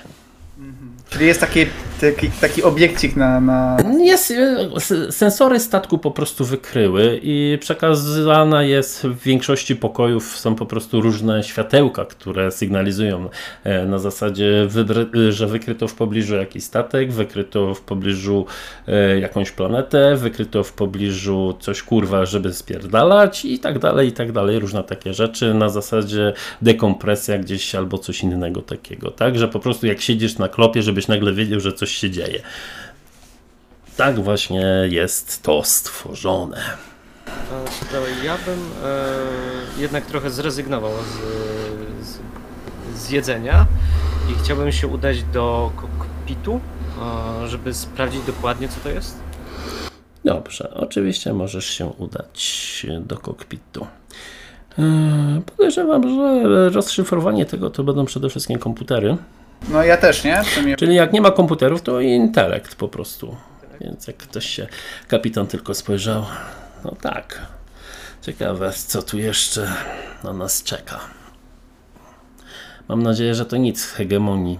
Czyli 1.10 1.26
jest 1.26 1.40
taki, 1.40 1.66
taki, 2.00 2.30
taki 2.30 2.62
obiekcik 2.62 3.16
na, 3.16 3.40
na... 3.40 3.76
Jest, 4.00 4.30
e, 4.30 5.12
sensory 5.12 5.60
statku 5.60 5.98
po 5.98 6.10
prostu 6.10 6.44
wykryły 6.44 7.20
i 7.22 7.58
przekazana 7.60 8.62
jest 8.62 9.02
w 9.02 9.22
większości 9.22 9.76
pokojów 9.76 10.38
są 10.38 10.54
po 10.54 10.66
prostu 10.66 11.00
różne 11.00 11.42
światełka, 11.42 12.04
które 12.04 12.50
sygnalizują 12.50 13.28
e, 13.64 13.86
na 13.86 13.98
zasadzie, 13.98 14.68
że 15.28 15.46
wykryto 15.46 15.88
w 15.88 15.94
pobliżu 15.94 16.34
jakiś 16.34 16.64
statek, 16.64 17.12
wykryto 17.12 17.74
w 17.74 17.80
pobliżu 17.80 18.46
e, 18.88 19.20
jakąś 19.20 19.50
planetę, 19.50 20.16
wykryto 20.16 20.64
w 20.64 20.72
pobliżu 20.72 21.56
coś 21.60 21.82
kurwa, 21.82 22.26
żeby 22.26 22.52
spierdalać 22.52 23.44
i 23.44 23.58
tak 23.58 23.78
dalej, 23.78 24.08
i 24.08 24.12
tak 24.12 24.32
dalej, 24.32 24.58
różne 24.58 24.84
takie 24.84 25.14
rzeczy 25.14 25.54
na 25.54 25.68
zasadzie 25.68 26.32
dekompresja 26.62 27.38
gdzieś 27.38 27.74
albo 27.74 27.98
coś 27.98 28.22
innego 28.22 28.62
takiego, 28.62 29.10
tak, 29.10 29.38
że 29.38 29.48
po 29.48 29.60
prostu 29.60 29.86
jak 29.86 30.00
siedzisz 30.00 30.38
na 30.38 30.48
klopie, 30.48 30.82
żebyś 30.94 31.08
nagle 31.08 31.32
wiedział, 31.32 31.60
że 31.60 31.72
coś 31.72 31.90
się 31.90 32.10
dzieje. 32.10 32.42
Tak 33.96 34.20
właśnie 34.20 34.88
jest 34.90 35.42
to 35.42 35.62
stworzone. 35.64 36.60
E, 37.94 38.24
ja 38.24 38.38
bym 38.46 38.58
e, 38.84 39.80
jednak 39.82 40.06
trochę 40.06 40.30
zrezygnował 40.30 40.92
z, 40.92 42.06
z, 42.06 42.18
z 43.00 43.10
jedzenia 43.10 43.66
i 44.30 44.44
chciałbym 44.44 44.72
się 44.72 44.86
udać 44.86 45.22
do 45.22 45.72
kokpitu, 45.76 46.60
e, 47.42 47.48
żeby 47.48 47.74
sprawdzić 47.74 48.22
dokładnie 48.26 48.68
co 48.68 48.80
to 48.80 48.88
jest. 48.88 49.18
Dobrze, 50.24 50.74
oczywiście 50.74 51.32
możesz 51.32 51.66
się 51.66 51.86
udać 51.86 52.86
do 53.00 53.16
kokpitu. 53.16 53.86
Eee, 54.78 55.40
Podejrzewam, 55.46 56.02
że 56.08 56.70
rozszyfrowanie 56.70 57.46
tego 57.46 57.70
to 57.70 57.84
będą 57.84 58.04
przede 58.04 58.28
wszystkim 58.28 58.58
komputery. 58.58 59.16
No 59.68 59.82
ja 59.84 59.96
też, 59.96 60.24
nie? 60.24 60.42
Czyli 60.78 60.94
jak 60.94 61.12
nie 61.12 61.20
ma 61.20 61.30
komputerów, 61.30 61.82
to 61.82 62.00
intelekt 62.00 62.74
po 62.74 62.88
prostu. 62.88 63.36
Więc 63.80 64.06
jak 64.06 64.16
ktoś 64.16 64.46
się, 64.46 64.66
kapitan 65.08 65.46
tylko 65.46 65.74
spojrzał, 65.74 66.24
no 66.84 66.96
tak. 67.00 67.46
Ciekawe, 68.22 68.72
co 68.86 69.02
tu 69.02 69.18
jeszcze 69.18 69.72
na 70.24 70.32
nas 70.32 70.62
czeka. 70.62 71.00
Mam 72.88 73.02
nadzieję, 73.02 73.34
że 73.34 73.46
to 73.46 73.56
nic 73.56 73.80
z 73.84 73.90
hegemonii. 73.92 74.58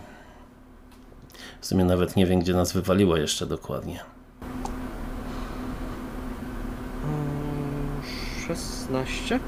W 1.61 1.67
sumie 1.67 1.85
nawet 1.85 2.17
nie 2.17 2.27
wiem, 2.27 2.41
gdzie 2.41 2.53
nas 2.55 2.73
wywaliło 2.73 3.17
jeszcze 3.17 3.47
dokładnie. 3.47 4.01
Mm, 7.05 8.03
16? 8.49 9.35
E, 9.35 9.41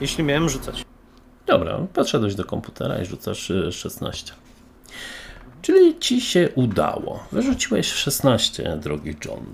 Jeśli 0.00 0.24
miałem 0.24 0.48
rzucać. 0.48 0.84
Dobra, 1.48 1.86
podszedłeś 1.92 2.34
do 2.34 2.44
komputera 2.44 2.98
i 2.98 3.06
rzucasz 3.06 3.50
y, 3.50 3.72
16. 3.72 4.32
Czyli 5.62 5.98
ci 5.98 6.20
się 6.20 6.48
udało. 6.54 7.24
Wyrzuciłeś 7.32 7.92
16, 7.92 8.78
drogi 8.82 9.16
John. 9.24 9.46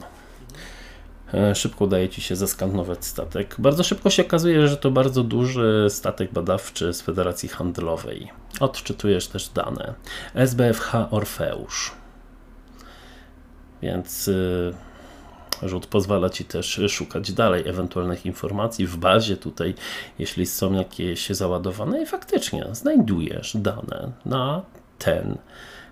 E, 1.35 1.55
Szybko 1.55 1.85
udaje 1.85 2.09
ci 2.09 2.21
się 2.21 2.37
zeskanować 2.37 3.05
statek. 3.05 3.57
Bardzo 3.59 3.85
szybko 3.85 4.11
się 4.11 4.27
okazuje, 4.27 4.69
że 4.69 4.77
to 4.77 4.91
bardzo 4.91 5.23
duży 5.23 5.87
statek 5.89 6.33
badawczy 6.33 6.93
z 6.93 7.03
Federacji 7.03 7.49
Handlowej. 7.49 8.29
Odczytujesz 8.61 9.27
też 9.27 9.49
dane. 9.49 9.95
SBFH 10.35 10.95
Orfeusz. 11.11 11.93
Więc 13.83 14.29
y, 14.29 14.75
rzut 15.63 15.87
pozwala 15.87 16.31
ci 16.31 16.45
też 16.45 16.81
szukać 16.89 17.33
dalej 17.33 17.69
ewentualnych 17.69 18.27
informacji 18.27 18.87
w 18.87 18.97
bazie 18.97 19.37
tutaj, 19.37 19.75
jeśli 20.19 20.47
są 20.47 20.73
jakieś 20.73 21.31
załadowane 21.31 22.03
i 22.03 22.07
faktycznie 22.07 22.65
znajdujesz 22.73 23.57
dane 23.57 24.13
na 24.27 24.63
ten, 24.99 25.39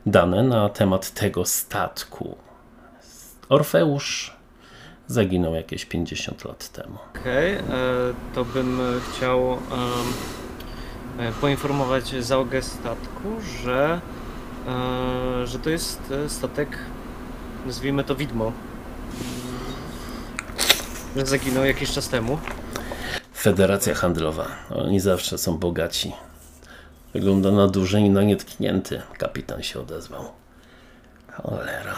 dane 0.07 0.43
na 0.43 0.69
temat 0.69 1.11
tego 1.11 1.45
statku. 1.45 2.37
Orfeusz 3.49 4.37
zaginął 5.07 5.55
jakieś 5.55 5.85
50 5.85 6.45
lat 6.45 6.69
temu. 6.69 6.99
Okej, 7.21 7.55
e, 7.55 7.63
to 8.35 8.45
bym 8.45 8.81
chciał 9.11 9.53
e, 11.19 11.33
poinformować 11.41 12.25
załogę 12.25 12.63
statku, 12.63 13.29
że, 13.63 14.01
e, 14.69 15.47
że 15.47 15.59
to 15.59 15.71
jest 15.71 16.13
statek, 16.29 16.79
nazwijmy 17.67 18.05
to 18.05 18.15
widmo, 18.15 18.53
zaginął 21.17 21.65
jakiś 21.65 21.93
czas 21.93 22.09
temu. 22.09 22.39
Federacja 23.37 23.95
Handlowa. 23.95 24.47
Oni 24.71 25.01
zawsze 25.01 25.39
są 25.39 25.59
bogaci. 25.59 26.13
Wygląda 27.15 27.51
na 27.51 27.67
duży 27.67 28.01
i 28.01 28.11
na 28.11 28.23
nietknięty. 28.23 29.03
Kapitan 29.19 29.63
się 29.63 29.81
odezwał. 29.81 30.25
Cholera. 31.33 31.95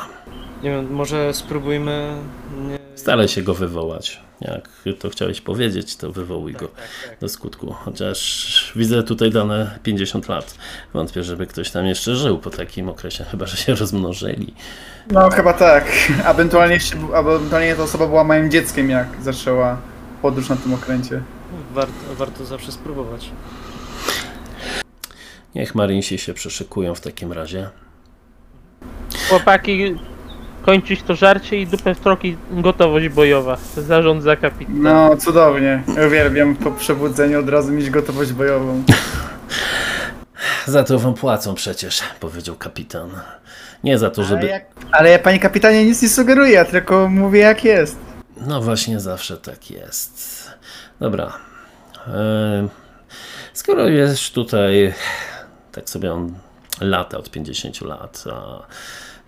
Nie 0.62 0.70
wiem, 0.70 0.92
może 0.92 1.34
spróbujmy... 1.34 2.16
Nie... 2.58 2.78
Staraj 2.94 3.28
się 3.28 3.42
go 3.42 3.54
wywołać. 3.54 4.20
Jak 4.44 4.68
to 4.98 5.10
chciałeś 5.10 5.40
powiedzieć, 5.40 5.96
to 5.96 6.12
wywołuj 6.12 6.52
go 6.52 6.68
Tak, 6.68 6.76
tak. 7.08 7.20
do 7.20 7.28
skutku. 7.28 7.72
Chociaż 7.72 8.72
widzę 8.76 9.02
tutaj 9.02 9.30
dane 9.30 9.78
50 9.82 10.28
lat. 10.28 10.54
Wątpię, 10.94 11.22
żeby 11.22 11.46
ktoś 11.46 11.70
tam 11.70 11.86
jeszcze 11.86 12.16
żył 12.16 12.38
po 12.38 12.50
takim 12.50 12.88
okresie, 12.88 13.24
chyba 13.30 13.46
że 13.46 13.56
się 13.56 13.74
rozmnożyli. 13.74 14.54
No 15.10 15.30
chyba 15.30 15.52
tak. 15.52 15.84
Ewentualnie, 16.26 16.74
jeszcze, 16.74 16.96
ewentualnie 17.14 17.74
ta 17.76 17.82
osoba 17.82 18.06
była 18.06 18.24
moim 18.24 18.50
dzieckiem, 18.50 18.90
jak 18.90 19.06
zaczęła 19.22 19.78
podróż 20.22 20.48
na 20.48 20.56
tym 20.56 20.74
okręcie. 20.74 21.22
Warto, 21.74 21.92
warto 22.18 22.44
zawsze 22.44 22.72
spróbować. 22.72 23.30
Niech 25.54 25.74
Marinsi 25.74 26.18
się 26.18 26.34
przeszykują 26.34 26.94
w 26.94 27.00
takim 27.00 27.32
razie. 27.32 27.70
Chłopaki, 29.28 29.94
kończyć 30.66 31.02
to 31.02 31.14
żarcie 31.14 31.56
i 31.60 31.66
dupę 31.66 31.94
w 31.94 32.00
troki 32.00 32.36
gotowość 32.50 33.08
bojowa. 33.08 33.56
Zarządza 33.76 34.36
kapitan. 34.36 34.82
No 34.82 35.16
cudownie. 35.16 35.82
Uwielbiam 36.06 36.56
po 36.56 36.70
przebudzeniu 36.70 37.40
od 37.40 37.48
razu 37.48 37.72
mieć 37.72 37.90
gotowość 37.90 38.32
bojową. 38.32 38.82
Za 40.66 40.84
to 40.84 40.98
wam 40.98 41.14
płacą 41.14 41.54
przecież, 41.54 42.00
powiedział 42.20 42.56
kapitan. 42.56 43.10
Nie 43.84 43.98
za 43.98 44.10
to, 44.10 44.22
Ale, 44.22 44.28
żeby. 44.28 44.46
jak, 44.46 44.64
ale 44.92 45.10
ja 45.10 45.18
panie 45.18 45.38
kapitanie 45.38 45.84
nic 45.84 46.02
nie 46.02 46.08
sugeruję, 46.08 46.52
ja 46.52 46.64
tylko 46.64 47.08
mówię 47.08 47.40
jak 47.40 47.64
jest. 47.64 47.96
No 48.36 48.60
właśnie, 48.60 49.00
zawsze 49.00 49.36
tak 49.36 49.70
jest. 49.70 50.50
Dobra. 51.00 51.32
E, 52.06 52.68
Skoro 53.52 53.88
jest 53.88 54.34
tutaj, 54.34 54.94
tak 55.72 55.90
sobie 55.90 56.12
on 56.12 56.34
lata 56.80 57.18
od 57.18 57.30
50 57.30 57.80
lat, 57.80 58.24
a 58.32 58.62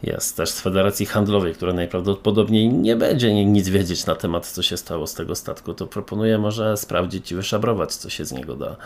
jest 0.03 0.37
też 0.37 0.51
z 0.51 0.61
Federacji 0.61 1.07
Handlowej, 1.07 1.55
która 1.55 1.73
najprawdopodobniej 1.73 2.69
nie 2.69 2.97
będzie 2.97 3.35
ni- 3.35 3.47
nic 3.47 3.69
wiedzieć 3.69 4.07
na 4.07 4.15
temat, 4.15 4.47
co 4.47 4.63
się 4.63 4.77
stało 4.77 5.07
z 5.07 5.15
tego 5.15 5.35
statku, 5.35 5.75
to 5.75 5.87
proponuję 5.87 6.39
może 6.39 6.77
sprawdzić 6.77 7.33
i 7.33 7.35
wyszabrować, 7.35 7.95
co 7.95 8.11
się 8.11 8.25
z 8.25 8.33
niego 8.33 8.57
da. 8.57 8.77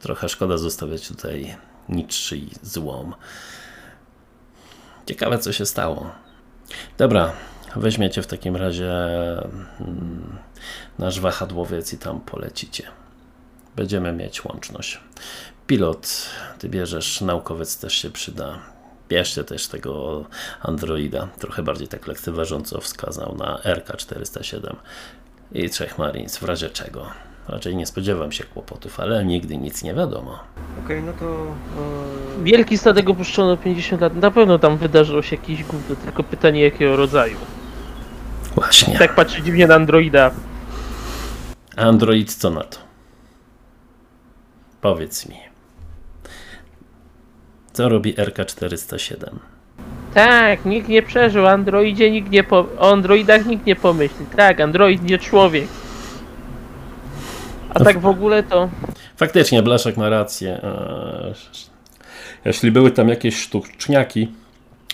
Trochę 0.00 0.28
szkoda 0.28 0.58
zostawiać 0.58 1.08
tutaj 1.08 1.56
niczczy 1.88 2.36
i 2.36 2.48
złom. 2.62 3.14
Ciekawe, 5.06 5.38
co 5.38 5.52
się 5.52 5.66
stało. 5.66 6.10
Dobra, 6.98 7.32
weźmiecie 7.76 8.22
w 8.22 8.26
takim 8.26 8.56
razie 8.56 8.92
mm, 9.80 10.38
nasz 10.98 11.20
wahadłowiec 11.20 11.92
i 11.92 11.98
tam 11.98 12.20
polecicie. 12.20 12.84
Będziemy 13.76 14.12
mieć 14.12 14.44
łączność. 14.44 15.00
Pilot, 15.66 16.28
ty 16.58 16.68
bierzesz, 16.68 17.20
naukowiec 17.20 17.78
też 17.78 17.94
się 17.94 18.10
przyda. 18.10 18.58
Bierzcie 19.08 19.44
też 19.44 19.68
tego 19.68 20.24
androida. 20.62 21.28
Trochę 21.38 21.62
bardziej 21.62 21.88
tak 21.88 22.06
lekceważąco 22.06 22.80
wskazał 22.80 23.34
na 23.36 23.58
RK-407 23.64 24.76
i 25.52 25.70
trzech 25.70 25.98
Marines, 25.98 26.38
w 26.38 26.42
razie 26.42 26.70
czego. 26.70 27.06
Raczej 27.48 27.76
nie 27.76 27.86
spodziewam 27.86 28.32
się 28.32 28.44
kłopotów, 28.44 29.00
ale 29.00 29.24
nigdy 29.24 29.56
nic 29.56 29.82
nie 29.82 29.94
wiadomo. 29.94 30.38
Okej, 30.84 31.02
no 31.02 31.12
to... 31.12 31.26
e, 32.40 32.44
Wielki 32.44 32.78
statek 32.78 33.10
opuszczono 33.10 33.56
50 33.56 34.00
lat. 34.02 34.14
Na 34.16 34.30
pewno 34.30 34.58
tam 34.58 34.76
wydarzyło 34.78 35.22
się 35.22 35.36
jakieś 35.36 35.64
gówno, 35.64 35.96
tylko 35.96 36.22
pytanie 36.22 36.60
jakiego 36.60 36.96
rodzaju. 36.96 37.36
Właśnie. 38.54 38.98
Tak 38.98 39.14
patrzy 39.14 39.42
dziwnie 39.42 39.66
na 39.66 39.74
androida. 39.74 40.30
Android, 41.76 42.34
co 42.34 42.50
na 42.50 42.60
to? 42.64 42.78
Powiedz 44.80 45.28
mi. 45.28 45.36
Co 47.74 47.88
robi 47.88 48.14
RK-407? 48.14 49.14
Tak, 50.14 50.64
nikt 50.64 50.88
nie 50.88 51.02
przeżył, 51.02 51.46
androidzie 51.46 52.10
nikt 52.10 52.30
nie 52.30 52.44
po... 52.44 52.66
o 52.78 52.92
androidach 52.92 53.46
nikt 53.46 53.66
nie 53.66 53.76
pomyśli. 53.76 54.26
Tak, 54.36 54.60
android 54.60 55.02
nie 55.02 55.18
człowiek. 55.18 55.68
A 57.68 57.84
tak 57.84 57.98
w 57.98 58.06
ogóle 58.06 58.42
to... 58.42 58.68
Faktycznie, 59.16 59.62
Blaszak 59.62 59.96
ma 59.96 60.08
rację. 60.08 60.60
Jeśli 62.44 62.70
były 62.70 62.90
tam 62.90 63.08
jakieś 63.08 63.42
sztuczniaki, 63.42 64.32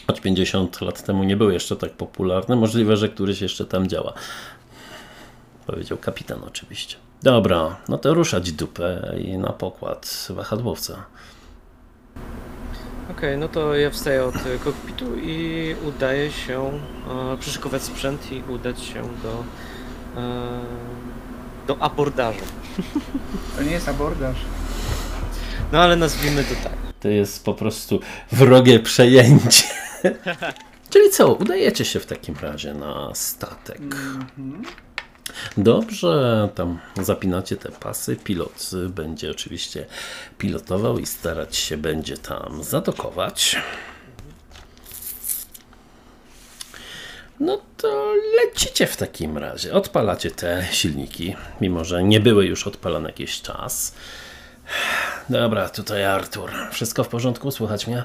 choć 0.07 0.21
50 0.21 0.81
lat 0.81 1.03
temu 1.03 1.25
nie 1.25 1.37
były 1.37 1.53
jeszcze 1.53 1.77
tak 1.77 1.91
popularne, 1.91 2.57
możliwe, 2.57 2.97
że 2.97 3.09
któryś 3.09 3.41
jeszcze 3.41 3.67
tam 3.67 3.89
działa. 3.89 4.13
Powiedział 5.67 5.99
kapitan 5.99 6.39
oczywiście. 6.47 6.97
Dobra, 7.23 7.77
no 7.89 7.99
to 7.99 8.15
ruszać 8.15 8.53
dupę 8.53 9.15
i 9.19 9.39
na 9.39 9.53
pokład 9.53 10.29
wahadłowca. 10.31 11.05
Okej, 13.11 13.39
no 13.39 13.49
to 13.49 13.75
ja 13.75 13.91
wstaję 13.91 14.25
od 14.25 14.37
e, 14.37 14.59
kokpitu 14.65 15.17
i 15.17 15.75
udaję 15.89 16.33
się 16.33 16.81
e, 17.33 17.37
przyszykować 17.37 17.83
sprzęt 17.83 18.33
i 18.33 18.43
udać 18.49 18.83
się 18.83 19.03
do, 19.23 19.45
e, 20.21 20.61
do 21.67 21.83
abordażu. 21.83 22.45
To 23.57 23.63
nie 23.63 23.71
jest 23.71 23.89
abordaż. 23.89 24.37
No 25.73 25.79
ale 25.81 25.97
nazwijmy 25.97 26.45
to 26.45 26.55
tak. 26.65 26.73
To 27.01 27.09
jest 27.09 27.45
po 27.45 27.55
prostu 27.55 28.01
wrogie 28.33 28.81
przejęcie. 28.81 29.65
Czyli 30.91 31.11
co, 31.11 31.35
udajecie 31.35 31.85
się 31.85 32.01
w 32.01 32.07
takim 32.07 32.35
razie 32.43 32.75
na 32.75 33.11
statek. 33.15 33.81
Dobrze, 35.57 36.49
tam 36.55 36.79
zapinacie 37.03 37.57
te 37.57 37.69
pasy. 37.69 38.17
Pilot 38.17 38.71
będzie 38.89 39.31
oczywiście 39.31 39.87
pilotował 40.39 40.99
i 40.99 41.07
starać 41.07 41.57
się 41.57 41.77
będzie 41.77 42.19
tam 42.19 42.65
zadokować. 42.65 43.57
No 47.41 47.61
to 47.77 48.15
lecicie 48.37 48.87
w 48.87 48.97
takim 48.97 49.39
razie. 49.39 49.73
Odpalacie 49.75 50.31
te 50.31 50.65
silniki, 50.71 51.37
mimo 51.61 51.85
że 51.85 52.03
nie 52.03 52.21
były 52.21 52.47
już 52.47 52.67
odpalane 52.67 53.09
jakiś 53.09 53.43
czas. 53.43 53.95
Dobra, 55.29 55.69
tutaj 55.69 56.05
Artur. 56.05 56.51
Wszystko 56.73 57.05
w 57.05 57.09
porządku? 57.09 57.51
Słychać 57.51 57.87
mnie? 57.87 58.05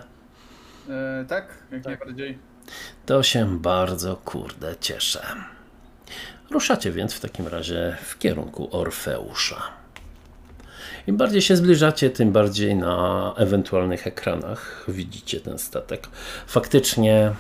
E, 0.90 1.26
tak, 1.30 1.48
jak 1.72 1.86
najbardziej. 1.86 2.38
To 3.06 3.24
się 3.24 3.60
bardzo 3.60 4.16
kurde 4.16 4.76
cieszę. 4.82 5.26
Ruszacie 6.52 6.92
więc 6.92 7.14
w 7.14 7.20
takim 7.20 7.48
razie 7.48 7.98
w 8.04 8.20
kierunku 8.20 8.70
Orfeusza. 8.72 9.62
Im 11.08 11.18
bardziej 11.18 11.42
się 11.42 11.56
zbliżacie, 11.56 12.10
tym 12.10 12.32
bardziej 12.32 12.76
na 12.76 13.34
ewentualnych 13.38 14.08
ekranach 14.08 14.86
widzicie 14.88 15.40
ten 15.40 15.60
statek. 15.60 16.08
Faktycznie 16.48 17.32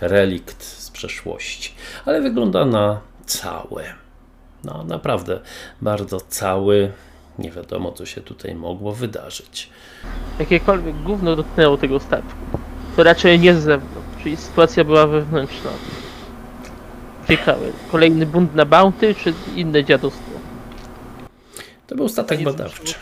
relikt 0.00 0.64
z 0.64 0.90
przeszłości, 0.90 1.74
ale 2.04 2.20
wygląda 2.20 2.64
na 2.64 3.00
cały. 3.26 3.84
No 4.64 4.84
naprawdę 4.84 5.40
bardzo 5.80 6.20
cały. 6.20 6.92
Nie 7.38 7.50
wiadomo, 7.50 7.92
co 7.92 8.06
się 8.06 8.20
tutaj 8.20 8.54
mogło 8.54 8.92
wydarzyć. 8.92 9.70
Jakiekolwiek 10.38 11.02
gówno 11.02 11.36
dotknęło 11.36 11.76
tego 11.76 12.00
statku. 12.00 12.58
To 12.96 13.02
raczej 13.02 13.38
nie 13.38 13.54
z 13.54 13.62
zewnątrz, 13.62 14.22
czyli 14.22 14.36
sytuacja 14.36 14.84
była 14.84 15.06
wewnętrzna. 15.06 15.70
Ciekawe, 17.28 17.66
kolejny 17.90 18.26
bunt 18.26 18.54
na 18.54 18.64
Bounty, 18.64 19.14
czy 19.14 19.34
inne 19.56 19.84
dziadostwo? 19.84 20.30
To 21.86 21.94
był 21.94 22.08
statek 22.08 22.42
badawczy. 22.42 22.94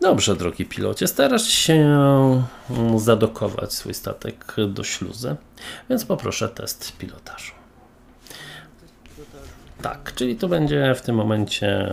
Dobrze, 0.00 0.36
drogi 0.36 0.64
pilocie, 0.66 1.08
starasz 1.08 1.48
się 1.48 1.74
mm, 2.70 2.98
zadokować 2.98 3.72
swój 3.72 3.94
statek 3.94 4.56
do 4.68 4.84
śluzy, 4.84 5.36
więc 5.90 6.04
poproszę 6.04 6.48
test 6.48 6.96
pilotażu. 6.98 7.52
Tak, 9.82 10.12
czyli 10.14 10.36
to 10.36 10.48
będzie 10.48 10.94
w 10.94 11.02
tym 11.02 11.16
momencie 11.16 11.88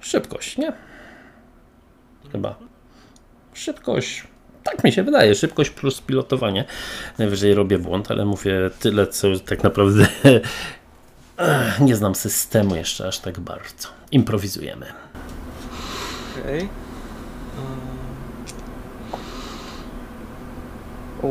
szybkość, 0.00 0.58
nie? 0.58 0.72
Chyba. 2.32 2.54
Szybkość. 3.54 4.31
Tak 4.64 4.84
mi 4.84 4.92
się 4.92 5.02
wydaje, 5.02 5.34
szybkość 5.34 5.70
plus 5.70 6.00
pilotowanie. 6.00 6.64
Najwyżej 7.18 7.54
robię 7.54 7.78
błąd, 7.78 8.10
ale 8.10 8.24
mówię 8.24 8.70
tyle, 8.80 9.06
co 9.06 9.28
tak 9.46 9.62
naprawdę 9.62 10.06
nie 11.80 11.96
znam 11.96 12.14
systemu 12.14 12.76
jeszcze 12.76 13.08
aż 13.08 13.18
tak 13.18 13.40
bardzo. 13.40 13.88
Improwizujemy. 14.12 14.86
Okej. 16.42 16.58
Eee. 16.60 16.68
O. 21.22 21.26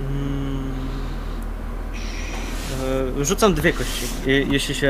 Mm. 0.00 0.72
E, 3.20 3.24
Rzucam 3.24 3.54
dwie 3.54 3.72
kości, 3.72 4.06
je- 4.26 4.42
jeśli 4.42 4.74
się 4.74 4.88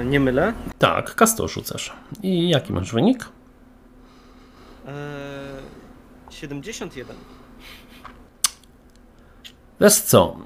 e, 0.00 0.04
nie 0.04 0.20
mylę. 0.20 0.52
Tak, 0.78 1.14
kasto 1.14 1.48
rzucasz. 1.48 1.92
I 2.22 2.48
jaki 2.48 2.72
masz 2.72 2.92
wynik? 2.92 3.24
Eee, 4.86 4.92
71. 6.48 7.16
Wiesz 9.80 9.94
co, 9.94 10.36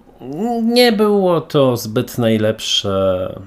nie 0.62 0.92
było 0.92 1.40
to 1.40 1.76
zbyt 1.76 2.18
najlepsze 2.18 3.40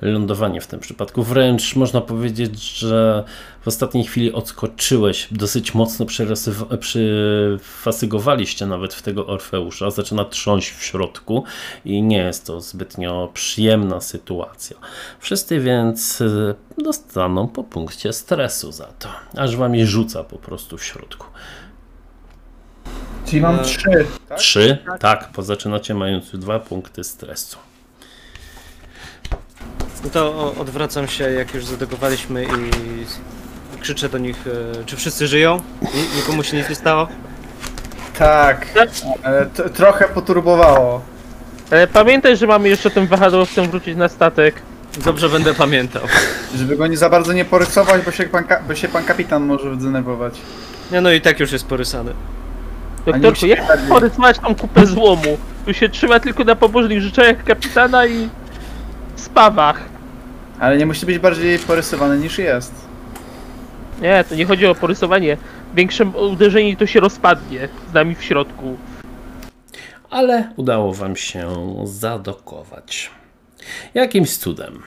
lądowanie 0.00 0.60
w 0.60 0.66
tym 0.66 0.80
przypadku. 0.80 1.22
Wręcz 1.22 1.76
można 1.76 2.00
powiedzieć, 2.00 2.78
że 2.78 3.24
w 3.60 3.68
ostatniej 3.68 4.04
chwili 4.04 4.32
odskoczyłeś, 4.32 5.28
dosyć 5.30 5.74
mocno 5.74 6.06
przyfasygowaliście 6.80 8.66
nawet 8.66 8.94
w 8.94 9.02
tego 9.02 9.26
Orfeusza. 9.26 9.90
Zaczyna 9.90 10.24
trząść 10.24 10.70
w 10.70 10.82
środku 10.82 11.44
i 11.84 12.02
nie 12.02 12.18
jest 12.18 12.46
to 12.46 12.60
zbytnio 12.60 13.30
przyjemna 13.34 14.00
sytuacja. 14.00 14.76
Wszyscy 15.20 15.60
więc 15.60 16.20
y, 16.20 16.54
dostaną 16.78 17.48
po 17.48 17.64
punkcie 17.64 18.12
stresu 18.12 18.72
za 18.72 18.86
to, 18.86 19.08
aż 19.36 19.56
wam 19.56 19.74
je 19.74 19.86
rzuca 19.86 20.24
po 20.24 20.36
prostu 20.38 20.78
w 20.78 20.84
środku. 20.84 21.26
Czyli 23.26 23.42
mam 23.42 23.60
E, 23.60 23.62
trzy. 23.62 24.06
Tak? 24.28 24.38
Trzy? 24.38 24.78
Tak, 25.00 25.30
bo 25.36 25.42
zaczynacie 25.42 25.94
mając 25.94 26.30
dwa 26.30 26.58
punkty 26.60 27.04
stresu. 27.04 27.56
No 30.06 30.10
to 30.12 30.54
odwracam 30.60 31.08
się, 31.08 31.30
jak 31.30 31.54
już 31.54 31.64
zadegowaliśmy 31.64 32.44
i 32.44 32.48
krzyczę 33.80 34.08
do 34.08 34.18
nich, 34.18 34.36
e, 34.80 34.84
czy 34.84 34.96
wszyscy 34.96 35.26
żyją? 35.26 35.60
Ni- 35.82 36.16
Nikomu 36.16 36.42
się 36.42 36.56
nic 36.56 36.68
nie 36.68 36.74
stało? 36.74 37.08
Tak. 38.18 38.66
E, 39.24 39.46
t- 39.46 39.70
trochę 39.70 40.08
poturbowało. 40.08 41.00
Ale 41.70 41.86
pamiętaj, 41.86 42.36
że 42.36 42.46
mamy 42.46 42.68
jeszcze 42.68 42.90
tym 42.90 43.06
wahadłowcem 43.06 43.70
wrócić 43.70 43.96
na 43.96 44.08
statek. 44.08 44.54
Dobrze 45.04 45.28
będę 45.28 45.54
pamiętał. 45.54 46.02
Żeby 46.56 46.76
go 46.76 46.86
nie 46.86 46.96
za 46.96 47.10
bardzo 47.10 47.32
nie 47.32 47.44
porysować, 47.44 48.02
bo 48.04 48.10
się 48.10 48.24
pan, 48.24 48.44
ka- 48.44 48.60
bo 48.68 48.74
się 48.74 48.88
pan 48.88 49.04
kapitan 49.04 49.42
może 49.46 49.74
zdenerwować. 49.80 50.34
Nie 50.92 51.00
no 51.00 51.10
i 51.10 51.20
tak 51.20 51.40
już 51.40 51.52
jest 51.52 51.66
porysany. 51.66 52.12
Doktorku, 53.06 53.46
jak 53.46 53.66
bardziej- 53.68 53.88
porysować 53.88 54.38
tą 54.38 54.54
kupę 54.54 54.86
złomu? 54.86 55.38
Tu 55.64 55.74
się 55.74 55.88
trzyma 55.88 56.20
tylko 56.20 56.44
na 56.44 56.56
pobożnych 56.56 57.00
życzeniach 57.02 57.44
kapitana 57.44 58.06
i 58.06 58.28
spawach. 59.16 59.80
Ale 60.58 60.76
nie 60.76 60.86
musi 60.86 61.06
być 61.06 61.18
bardziej 61.18 61.58
porysowany 61.58 62.18
niż 62.18 62.38
jest. 62.38 62.74
Nie, 64.02 64.24
to 64.28 64.34
nie 64.34 64.44
chodzi 64.46 64.66
o 64.66 64.74
porysowanie. 64.74 65.36
Większe 65.74 66.04
uderzenie 66.04 66.70
i 66.70 66.76
to 66.76 66.86
się 66.86 67.00
rozpadnie 67.00 67.68
z 67.90 67.94
nami 67.94 68.14
w 68.14 68.24
środku. 68.24 68.76
ale 70.10 70.52
udało 70.56 70.92
Wam 70.94 71.16
się 71.16 71.54
zadokować. 71.84 73.10
Jakimś 73.94 74.36
cudem. 74.36 74.82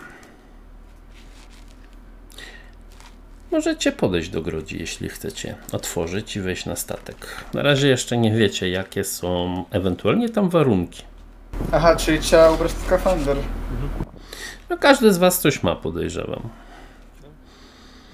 Możecie 3.51 3.91
podejść 3.91 4.29
do 4.29 4.41
grodzi, 4.41 4.79
jeśli 4.79 5.09
chcecie 5.09 5.55
otworzyć 5.71 6.35
i 6.35 6.41
wejść 6.41 6.65
na 6.65 6.75
statek. 6.75 7.43
Na 7.53 7.61
razie 7.61 7.87
jeszcze 7.87 8.17
nie 8.17 8.31
wiecie, 8.31 8.69
jakie 8.69 9.03
są 9.03 9.63
ewentualnie 9.71 10.29
tam 10.29 10.49
warunki. 10.49 11.03
Aha, 11.71 11.95
czyli 11.95 12.19
trzeba 12.19 12.51
ubrać 12.51 12.71
skafander. 12.71 13.37
No, 14.69 14.77
każdy 14.77 15.13
z 15.13 15.17
Was 15.17 15.39
coś 15.39 15.63
ma, 15.63 15.75
podejrzewam. 15.75 16.41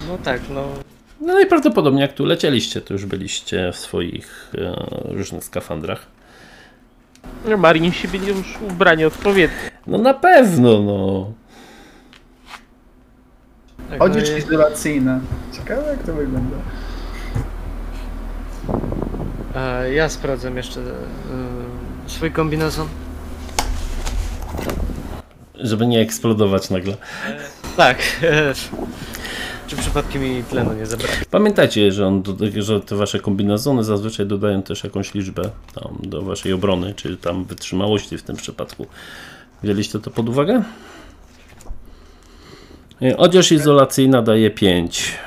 No 0.08 0.18
tak, 0.18 0.40
no. 0.50 0.68
No 1.20 1.34
najprawdopodobniej 1.34 2.02
jak 2.02 2.12
tu 2.12 2.24
lecieliście, 2.24 2.80
to 2.80 2.94
już 2.94 3.06
byliście 3.06 3.72
w 3.72 3.76
swoich 3.76 4.52
e, 4.58 4.74
różnych 5.16 5.44
skafandrach. 5.44 6.06
No, 7.48 7.56
Marinsi 7.56 8.08
byli 8.08 8.26
już 8.26 8.58
ubrani 8.70 9.04
odpowiednio. 9.04 9.56
No 9.86 9.98
na 9.98 10.14
pewno, 10.14 10.82
no. 10.82 11.32
tak 13.90 13.98
no 13.98 14.04
Odzież 14.04 14.30
i- 14.30 14.32
izolacyjna. 14.38 15.20
Ciekawe 15.56 15.90
jak 15.90 16.02
to 16.02 16.14
wygląda. 16.14 16.56
e, 19.54 19.92
ja 19.92 20.08
sprawdzam 20.08 20.56
jeszcze 20.56 20.80
e, 20.80 20.84
swój 22.06 22.32
kombinezon. 22.32 22.88
Żeby 25.60 25.86
nie 25.86 26.00
eksplodować 26.00 26.70
nagle. 26.70 26.96
Tak. 27.76 27.98
E, 28.22 28.52
czy 29.68 29.76
przypadkiem 29.76 30.22
mi 30.22 30.44
tlenu 30.44 30.72
nie 30.72 30.86
zabrakło? 30.86 31.16
Pamiętajcie, 31.30 31.92
że, 31.92 32.06
on, 32.06 32.22
że 32.56 32.80
te 32.80 32.96
wasze 32.96 33.20
kombinezony 33.20 33.84
zazwyczaj 33.84 34.26
dodają 34.26 34.62
też 34.62 34.84
jakąś 34.84 35.14
liczbę 35.14 35.42
tam 35.74 35.98
do 36.02 36.22
waszej 36.22 36.52
obrony, 36.52 36.94
czy 36.94 37.16
tam 37.16 37.44
wytrzymałości 37.44 38.18
w 38.18 38.22
tym 38.22 38.36
przypadku. 38.36 38.86
Wzięliście 39.62 39.98
to 39.98 40.10
pod 40.10 40.28
uwagę? 40.28 40.62
E, 43.02 43.16
Odzież 43.16 43.52
izolacyjna 43.52 44.22
daje 44.22 44.50
5 44.50 45.18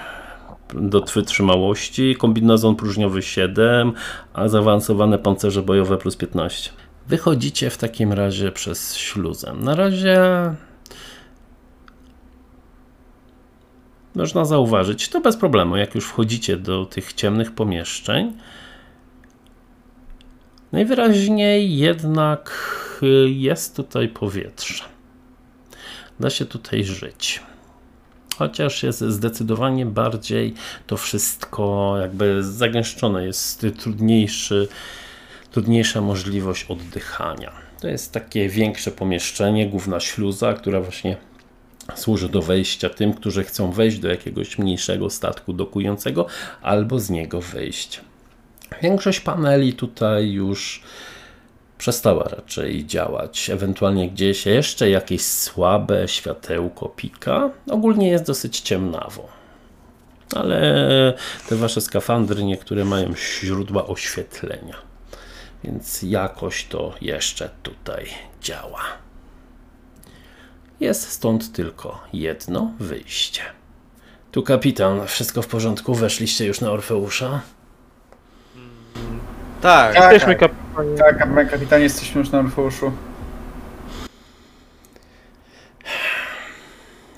do 0.74 1.02
wytrzymałości, 1.02 2.16
kombinezon 2.16 2.76
próżniowy 2.76 3.22
7, 3.22 3.94
a 4.34 4.48
zaawansowane 4.48 5.20
pancerze 5.20 5.62
bojowe 5.62 5.98
plus 5.98 6.16
15. 6.16 6.72
Wychodzicie 7.10 7.70
w 7.70 7.78
takim 7.78 8.14
razie 8.14 8.52
przez 8.52 8.96
śluzę. 8.96 9.54
Na 9.54 9.76
razie 9.76 10.20
można 14.16 14.46
zauważyć, 14.46 15.10
to 15.10 15.22
bez 15.22 15.38
problemu, 15.38 15.78
jak 15.78 15.96
już 15.96 16.06
wchodzicie 16.06 16.58
do 16.58 16.86
tych 16.86 17.14
ciemnych 17.14 17.52
pomieszczeń. 17.52 18.38
Najwyraźniej 20.72 21.78
jednak 21.78 22.52
jest 23.26 23.76
tutaj 23.76 24.10
powietrze. 24.10 24.84
Da 26.20 26.30
się 26.30 26.46
tutaj 26.46 26.84
żyć. 26.84 27.42
Chociaż 28.38 28.84
jest 28.84 29.00
zdecydowanie 29.00 29.86
bardziej 29.86 30.54
to 30.88 30.98
wszystko 30.98 31.96
jakby 32.02 32.44
zagęszczone, 32.44 33.26
jest 33.26 33.66
trudniejszy, 33.80 34.68
trudniejsza 35.52 36.02
możliwość 36.02 36.66
oddychania. 36.66 37.52
To 37.82 37.88
jest 37.88 38.12
takie 38.12 38.50
większe 38.50 38.92
pomieszczenie, 38.92 39.68
główna 39.68 40.00
śluza, 40.00 40.54
która 40.54 40.82
właśnie 40.82 41.18
służy 41.96 42.30
do 42.30 42.42
wejścia 42.42 42.90
tym, 42.90 43.14
którzy 43.14 43.44
chcą 43.44 43.72
wejść 43.72 44.00
do 44.00 44.10
jakiegoś 44.10 44.58
mniejszego 44.58 45.10
statku 45.10 45.54
dokującego 45.54 46.26
albo 46.62 47.00
z 47.00 47.10
niego 47.10 47.42
wyjść. 47.42 48.02
Większość 48.82 49.20
paneli 49.20 49.74
tutaj 49.74 50.32
już 50.32 50.84
przestała 51.78 52.24
raczej 52.24 52.86
działać. 52.86 53.50
Ewentualnie 53.50 54.10
gdzieś 54.10 54.46
jeszcze 54.46 54.90
jakieś 54.90 55.22
słabe 55.22 56.08
światełko 56.08 56.90
pika. 56.90 57.50
Ogólnie 57.70 58.10
jest 58.10 58.26
dosyć 58.26 58.60
ciemnawo. 58.60 59.28
Ale 60.36 61.14
te 61.50 61.56
wasze 61.56 61.82
skafandry 61.82 62.44
niektóre 62.44 62.86
mają 62.86 63.14
źródła 63.16 63.88
oświetlenia. 63.88 64.89
Więc 65.64 66.04
jakoś 66.04 66.66
to 66.66 66.94
jeszcze 67.02 67.50
tutaj 67.64 68.06
działa. 68.42 68.82
Jest 70.80 71.12
stąd 71.12 71.52
tylko 71.52 72.04
jedno 72.14 72.72
wyjście. 72.80 73.42
Tu 74.32 74.44
kapitan, 74.44 75.08
wszystko 75.08 75.42
w 75.42 75.48
porządku? 75.48 75.96
Weszliście 75.96 76.46
już 76.46 76.62
na 76.62 76.72
Orfeusza? 76.72 77.42
Tak. 79.62 79.94
Tak, 79.96 80.14
Jesteśmy 80.14 80.36
tak. 80.36 80.52
kapitanie. 80.52 80.98
Tak, 80.98 81.18
kap- 81.18 81.50
kapitanie, 81.52 81.84
jesteśmy 81.84 82.20
już 82.22 82.32
na 82.32 82.40
Orfeuszu. 82.40 82.92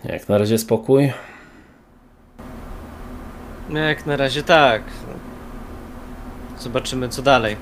Jak 0.03 0.29
na 0.29 0.37
razie 0.37 0.57
spokój? 0.57 1.13
No 3.69 3.79
Jak 3.79 4.05
na 4.05 4.17
razie 4.17 4.43
tak. 4.43 4.83
Zobaczymy 6.59 7.09
co 7.09 7.21
dalej. 7.21 7.57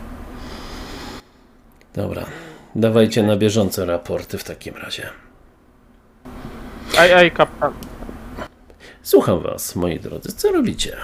Dobra. 1.99 2.25
Dawajcie 2.75 3.23
na 3.23 3.35
bieżąco 3.35 3.85
raporty 3.85 4.38
w 4.38 4.43
takim 4.43 4.75
razie. 4.75 5.09
Aj, 6.97 7.13
aj, 7.13 7.31
kapitan. 7.31 7.73
Słucham 9.03 9.39
was, 9.39 9.75
moi 9.75 9.99
drodzy. 9.99 10.31
Co 10.31 10.51
robicie? 10.51 10.95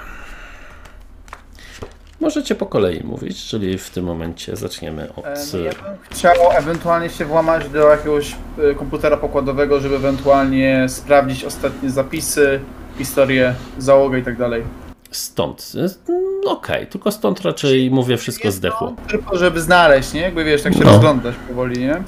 Możecie 2.20 2.56
po 2.56 2.66
kolei 2.66 3.04
mówić, 3.04 3.46
czyli 3.46 3.78
w 3.78 3.90
tym 3.90 4.06
momencie 4.06 4.56
zaczniemy 4.56 5.14
od... 5.16 5.26
E, 5.26 5.34
no 5.54 5.60
ja 5.60 5.72
bym 5.72 5.98
chciał 6.12 6.34
ewentualnie 6.52 7.10
się 7.10 7.26
włamać 7.26 7.70
do 7.70 7.90
jakiegoś 7.90 8.36
e, 8.72 8.76
komputera 8.76 9.18
pokładowego, 9.18 9.80
żeby 9.80 9.96
ewentualnie 9.96 10.90
sprawdzić 10.90 11.44
ostatnie 11.44 11.90
zapisy, 11.90 12.60
historię, 12.98 13.56
załogę 13.78 14.20
i 14.20 14.24
tak 14.24 14.38
dalej. 14.38 14.64
Stąd. 15.16 15.72
Mm, 16.10 16.22
Okej, 16.48 16.88
tylko 16.88 17.12
stąd 17.12 17.42
raczej 17.42 17.92
mówię 17.92 18.18
wszystko 18.18 18.52
zdechło. 18.52 18.96
Tylko 19.08 19.38
żeby 19.38 19.62
znaleźć, 19.62 20.14
nie? 20.14 20.22
Jakby 20.22 20.44
wiesz, 20.44 20.62
tak 20.62 20.74
się 20.74 20.80
No. 20.84 20.92
rozglądać 20.92 21.36
powoli, 21.48 21.80
nie? 21.80 22.04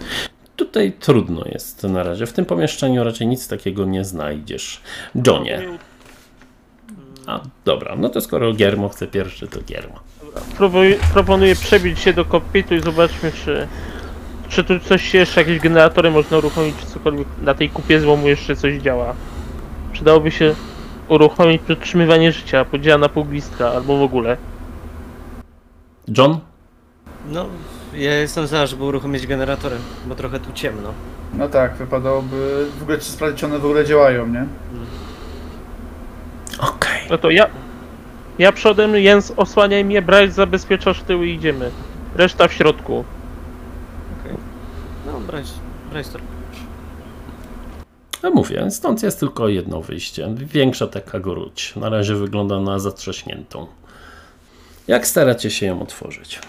Tutaj 0.55 0.91
trudno 0.99 1.41
jest 1.45 1.83
na 1.83 2.03
razie. 2.03 2.25
W 2.25 2.33
tym 2.33 2.45
pomieszczeniu 2.45 3.03
raczej 3.03 3.27
nic 3.27 3.47
takiego 3.47 3.85
nie 3.85 4.05
znajdziesz. 4.05 4.81
Johnie. 5.27 5.67
A, 7.27 7.39
dobra, 7.65 7.95
no 7.95 8.09
to 8.09 8.21
skoro 8.21 8.53
Giermo 8.53 8.89
chce 8.89 9.07
pierwszy, 9.07 9.47
to 9.47 9.59
Giermo. 9.61 9.99
Próbuj, 10.57 10.97
proponuję 11.13 11.55
przebić 11.55 11.99
się 11.99 12.13
do 12.13 12.25
kokpitu 12.25 12.75
i 12.75 12.79
zobaczmy, 12.81 13.31
czy, 13.31 13.67
czy 14.49 14.63
tu 14.63 14.79
coś 14.79 15.13
jeszcze, 15.13 15.41
jakieś 15.41 15.59
generatory 15.59 16.11
można 16.11 16.37
uruchomić, 16.37 16.75
czy 16.79 16.85
cokolwiek 16.85 17.27
na 17.41 17.53
tej 17.53 17.69
kupie 17.69 17.99
złomu 17.99 18.27
jeszcze 18.27 18.55
coś 18.55 18.73
działa. 18.81 19.13
Przydałoby 19.93 20.31
się 20.31 20.55
uruchomić 21.09 21.61
podtrzymywanie 21.61 22.31
życia, 22.31 22.65
podziała 22.65 22.97
na 22.97 23.09
pół 23.09 23.25
gwizdka, 23.25 23.69
albo 23.69 23.97
w 23.97 24.01
ogóle. 24.01 24.37
John? 26.17 26.39
No, 27.29 27.45
ja 27.93 28.13
jestem 28.13 28.47
za, 28.47 28.65
żeby 28.65 28.83
uruchomić 28.83 29.27
generatory, 29.27 29.75
bo 30.05 30.15
trochę 30.15 30.39
tu 30.39 30.53
ciemno. 30.53 30.93
No 31.33 31.49
tak, 31.49 31.75
wypadałoby 31.75 32.67
w 32.79 32.81
ogóle 32.81 32.97
czy 32.97 33.03
sprawdzić, 33.03 33.39
czy 33.39 33.45
one 33.45 33.59
w 33.59 33.65
ogóle 33.65 33.85
działają, 33.85 34.27
nie? 34.27 34.45
Okej. 36.59 37.01
No 37.09 37.17
to 37.17 37.29
ja. 37.29 37.47
Ja 38.39 38.51
przodem, 38.51 38.95
Jens 38.95 39.33
osłaniaj 39.37 39.85
mnie, 39.85 40.01
Bryce 40.01 40.31
zabezpieczasz 40.31 41.01
tył 41.01 41.23
i 41.23 41.33
idziemy. 41.33 41.71
Reszta 42.15 42.47
w 42.47 42.53
środku. 42.53 43.05
Okej. 44.19 44.37
No, 45.05 45.19
Bryce, 45.19 45.53
Bryce 45.91 46.11
to 46.11 46.19
No 48.27 48.33
mówię, 48.33 48.71
stąd 48.71 49.03
jest 49.03 49.19
tylko 49.19 49.47
jedno 49.47 49.81
wyjście. 49.81 50.35
Większa 50.35 50.87
taka 50.87 51.19
gruć. 51.19 51.75
Na 51.75 51.89
razie 51.89 52.15
wygląda 52.15 52.59
na 52.59 52.79
zatrzaśniętą. 52.79 53.67
Jak 54.87 55.07
staracie 55.07 55.51
się 55.51 55.65
ją 55.65 55.81
otworzyć? 55.81 56.39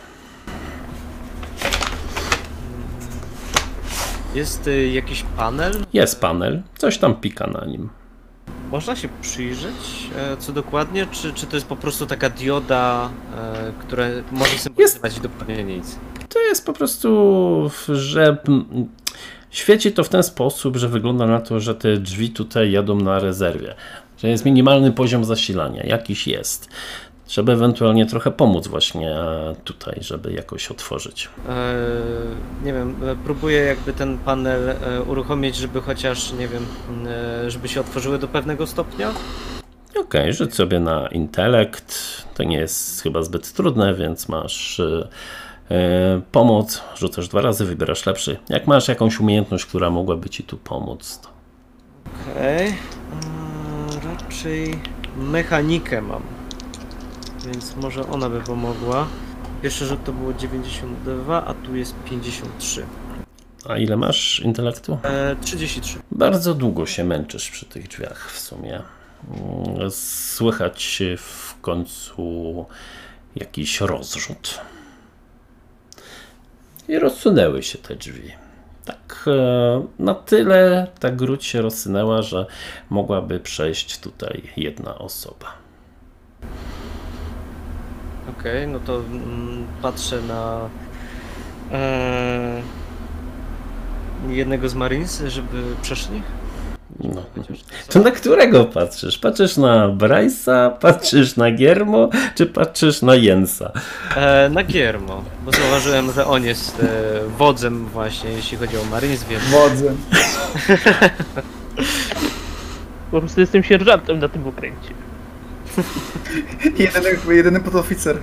Jest 4.34 4.66
y, 4.66 4.88
jakiś 4.88 5.24
panel? 5.36 5.84
Jest 5.92 6.20
panel, 6.20 6.62
coś 6.78 6.98
tam 6.98 7.14
pika 7.14 7.46
na 7.46 7.64
nim. 7.64 7.88
Można 8.70 8.96
się 8.96 9.08
przyjrzeć, 9.22 10.10
e, 10.16 10.36
co 10.36 10.52
dokładnie, 10.52 11.06
czy, 11.12 11.32
czy 11.32 11.46
to 11.46 11.56
jest 11.56 11.66
po 11.66 11.76
prostu 11.76 12.06
taka 12.06 12.30
dioda, 12.30 13.10
e, 13.36 13.72
która 13.78 14.04
może 14.32 14.58
symbolizować 14.58 15.20
dokładnie 15.20 15.64
nic? 15.64 15.96
To 16.28 16.40
jest 16.40 16.66
po 16.66 16.72
prostu, 16.72 17.70
że 17.88 18.36
świeci 19.50 19.92
to 19.92 20.04
w 20.04 20.08
ten 20.08 20.22
sposób, 20.22 20.76
że 20.76 20.88
wygląda 20.88 21.26
na 21.26 21.40
to, 21.40 21.60
że 21.60 21.74
te 21.74 21.96
drzwi 21.96 22.30
tutaj 22.30 22.72
jadą 22.72 22.96
na 22.96 23.18
rezerwie. 23.18 23.74
Że 24.18 24.28
jest 24.28 24.44
minimalny 24.44 24.92
poziom 24.92 25.24
zasilania, 25.24 25.82
jakiś 25.82 26.26
jest. 26.26 26.68
Trzeba 27.28 27.52
ewentualnie 27.52 28.06
trochę 28.06 28.30
pomóc 28.30 28.68
właśnie 28.68 29.10
e, 29.10 29.54
tutaj, 29.64 29.98
żeby 30.00 30.32
jakoś 30.32 30.70
otworzyć. 30.70 31.28
E, 31.48 31.74
nie 32.64 32.72
wiem, 32.72 32.96
e, 33.04 33.16
próbuję 33.24 33.58
jakby 33.58 33.92
ten 33.92 34.18
panel 34.18 34.68
e, 34.68 35.02
uruchomić, 35.02 35.56
żeby 35.56 35.80
chociaż, 35.80 36.32
nie 36.32 36.48
wiem, 36.48 36.66
żeby 37.48 37.68
się 37.68 37.80
otworzyły 37.80 38.18
do 38.18 38.28
pewnego 38.28 38.66
stopnia. 38.66 39.12
Okej, 40.00 40.32
rzuć 40.32 40.54
sobie 40.54 40.80
na 40.80 41.08
intelekt. 41.08 41.98
To 42.34 42.42
nie 42.42 42.56
jest 42.56 43.02
chyba 43.02 43.22
zbyt 43.22 43.52
trudne, 43.52 43.94
więc 43.94 44.28
masz 44.28 44.80
pomoc. 46.32 46.82
Rzucasz 46.96 47.28
dwa 47.28 47.40
razy, 47.40 47.64
wybierasz 47.64 48.06
lepszy. 48.06 48.38
Jak 48.48 48.66
masz 48.66 48.88
jakąś 48.88 49.20
umiejętność, 49.20 49.66
która 49.66 49.90
mogłaby 49.90 50.30
ci 50.30 50.42
tu 50.42 50.56
pomóc, 50.56 51.20
to 51.22 51.28
Okej. 52.32 52.68
Okay. 52.68 54.14
Raczej 54.14 54.80
mechanikę 55.16 56.02
mam. 56.02 56.22
Więc 57.46 57.76
może 57.76 58.08
ona 58.08 58.30
by 58.30 58.40
pomogła. 58.40 59.06
Pierwszy 59.62 59.86
rzut 59.86 60.04
to 60.04 60.12
było 60.12 60.32
92, 60.32 61.44
a 61.44 61.54
tu 61.54 61.76
jest 61.76 61.94
53. 62.04 62.86
A 63.68 63.76
ile 63.76 63.96
masz 63.96 64.40
intelektu? 64.40 64.98
E, 65.02 65.36
33. 65.40 65.98
Bardzo 66.10 66.54
długo 66.54 66.86
się 66.86 67.04
męczysz 67.04 67.50
przy 67.50 67.66
tych 67.66 67.88
drzwiach 67.88 68.30
w 68.32 68.38
sumie. 68.38 68.82
Mm, 69.30 69.90
Słychać 69.90 71.02
w 71.18 71.60
końcu 71.60 72.66
jakiś 73.36 73.80
rozrzut. 73.80 74.60
I 76.88 76.98
rozsunęły 76.98 77.62
się 77.62 77.78
te 77.78 77.96
drzwi. 77.96 78.32
Tak 78.84 79.24
e, 79.26 79.86
na 79.98 80.14
tyle 80.14 80.86
ta 81.00 81.10
gruć 81.10 81.44
się 81.44 81.62
rozsunęła, 81.62 82.22
że 82.22 82.46
mogłaby 82.90 83.40
przejść 83.40 83.98
tutaj 83.98 84.42
jedna 84.56 84.98
osoba. 84.98 85.46
Okej, 88.38 88.68
no 88.68 88.80
to 88.80 88.96
mm, 88.96 89.66
patrzę 89.82 90.22
na 90.22 90.68
e, 91.72 92.62
jednego 94.28 94.68
z 94.68 94.74
Marines, 94.74 95.22
żeby 95.26 95.62
przeszli. 95.82 96.22
No. 97.04 97.22
To 97.88 98.00
na 98.00 98.10
którego 98.10 98.64
patrzysz? 98.64 99.18
Patrzysz 99.18 99.56
na 99.56 99.88
Bryce'a, 99.88 100.78
patrzysz 100.78 101.36
na 101.36 101.50
Giermo, 101.52 102.08
czy 102.34 102.46
patrzysz 102.46 103.02
na 103.02 103.14
Jensa? 103.14 103.72
E, 104.16 104.48
na 104.48 104.64
Giermo, 104.64 105.24
bo 105.44 105.52
zauważyłem, 105.52 106.12
że 106.12 106.26
on 106.26 106.44
jest 106.44 106.80
e, 106.80 107.20
wodzem 107.38 107.86
właśnie, 107.86 108.30
jeśli 108.30 108.58
chodzi 108.58 108.76
o 108.76 108.84
Marines, 108.84 109.24
więc 109.24 109.42
Wodzem. 109.44 109.96
Po 113.10 113.20
prostu 113.20 113.40
jestem 113.40 113.62
sierżantem 113.62 114.18
na 114.18 114.28
tym 114.28 114.46
okręcie. 114.46 114.94
Jedyny, 116.78 117.36
jedyny 117.36 117.60
podoficer. 117.60 118.16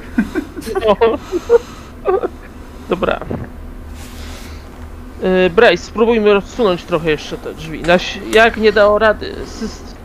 O. 0.86 1.18
Dobra. 2.90 3.20
Yy, 5.24 5.50
Bryce, 5.50 5.78
spróbujmy 5.78 6.34
rozsunąć 6.34 6.84
trochę 6.84 7.12
jeszcze 7.12 7.38
te 7.38 7.54
drzwi. 7.54 7.82
Naś, 7.82 8.20
jak 8.34 8.58
nie 8.58 8.72
dało 8.72 9.00
rady 9.00 9.36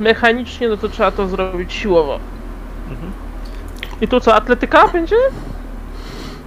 mechanicznie, 0.00 0.68
no 0.68 0.76
to 0.76 0.88
trzeba 0.88 1.10
to 1.10 1.28
zrobić 1.28 1.72
siłowo. 1.72 2.18
Mhm. 2.90 3.12
I 4.00 4.08
tu 4.08 4.20
co, 4.20 4.34
atletyka 4.34 4.88
będzie? 4.88 5.16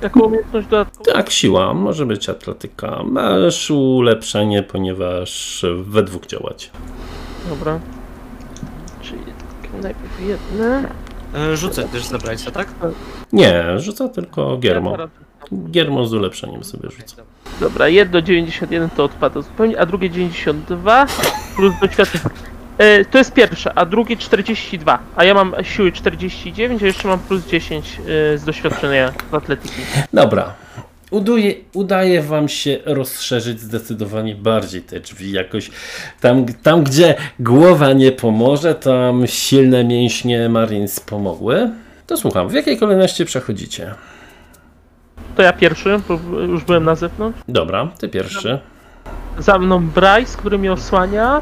Jako 0.01 0.19
umiejętność 0.25 0.67
dodatkową? 0.67 1.13
Tak, 1.13 1.29
siła, 1.29 1.73
może 1.73 2.05
być 2.05 2.29
atletyka. 2.29 3.03
Masz 3.03 3.71
ulepszenie, 3.71 4.63
ponieważ 4.63 5.65
we 5.83 6.03
dwóch 6.03 6.25
działać. 6.25 6.71
Dobra. 7.49 7.79
Czyli 9.01 9.21
najpierw 9.81 10.21
jedne. 10.27 10.89
e, 11.35 11.57
rzucę 11.57 11.83
też 11.83 12.03
za 12.03 12.17
Bryce'a, 12.17 12.51
tak? 12.51 12.67
Nie, 13.33 13.79
rzuca 13.79 14.09
tylko 14.09 14.57
Giermo. 14.57 14.91
Teraz- 14.91 15.09
Giermo 15.71 16.05
z 16.05 16.13
ulepszeniem 16.13 16.63
sobie 16.63 16.89
rzuca. 16.89 17.23
Dobra, 17.59 17.87
jedno 17.87 18.21
91 18.21 18.89
to 18.89 19.03
odpada 19.03 19.41
zupełnie, 19.41 19.79
a 19.79 19.85
drugie 19.85 20.09
92 20.09 21.05
plus 21.55 21.73
doświadczenie. 21.81 22.23
E, 22.77 23.05
to 23.05 23.17
jest 23.17 23.33
pierwsze, 23.33 23.73
a 23.73 23.85
drugie 23.85 24.17
42. 24.17 24.99
A 25.15 25.23
ja 25.23 25.33
mam 25.33 25.55
siły 25.61 25.91
49, 25.91 26.83
a 26.83 26.85
jeszcze 26.85 27.07
mam 27.07 27.19
plus 27.19 27.47
10 27.47 27.85
e, 27.85 28.37
z 28.37 28.43
doświadczenia 28.43 29.13
w 29.31 29.35
atletyki. 29.35 29.81
Dobra. 30.13 30.53
Uduje, 31.11 31.55
udaje 31.73 32.21
wam 32.21 32.49
się 32.49 32.79
rozszerzyć 32.85 33.59
zdecydowanie 33.59 34.35
bardziej 34.35 34.81
te 34.81 34.99
drzwi. 34.99 35.31
Jakoś 35.31 35.71
tam, 36.21 36.45
tam, 36.63 36.83
gdzie 36.83 37.15
głowa 37.39 37.93
nie 37.93 38.11
pomoże, 38.11 38.75
tam 38.75 39.27
silne 39.27 39.83
mięśnie 39.83 40.49
Marines 40.49 40.99
pomogły. 40.99 41.69
To 42.07 42.17
słucham, 42.17 42.49
w 42.49 42.53
jakiej 42.53 42.77
kolejności 42.77 43.25
przechodzicie? 43.25 43.93
To 45.35 45.41
ja 45.41 45.53
pierwszy, 45.53 45.99
bo 46.07 46.39
już 46.39 46.63
byłem 46.63 46.83
na 46.83 46.95
zewnątrz. 46.95 47.39
Dobra, 47.47 47.87
ty 47.99 48.09
pierwszy. 48.09 48.59
Za 49.39 49.59
mną 49.59 49.87
Bryce, 49.87 50.37
który 50.37 50.57
mnie 50.57 50.71
osłania. 50.71 51.41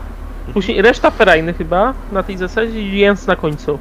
Później 0.54 0.82
reszta 0.82 1.12
ferajny 1.12 1.54
chyba 1.54 1.94
na 2.12 2.24
tej 2.24 2.38
zasadzie 2.38 2.82
i 2.82 2.98
Jens 2.98 3.28
na 3.28 3.36
końcu. 3.36 3.80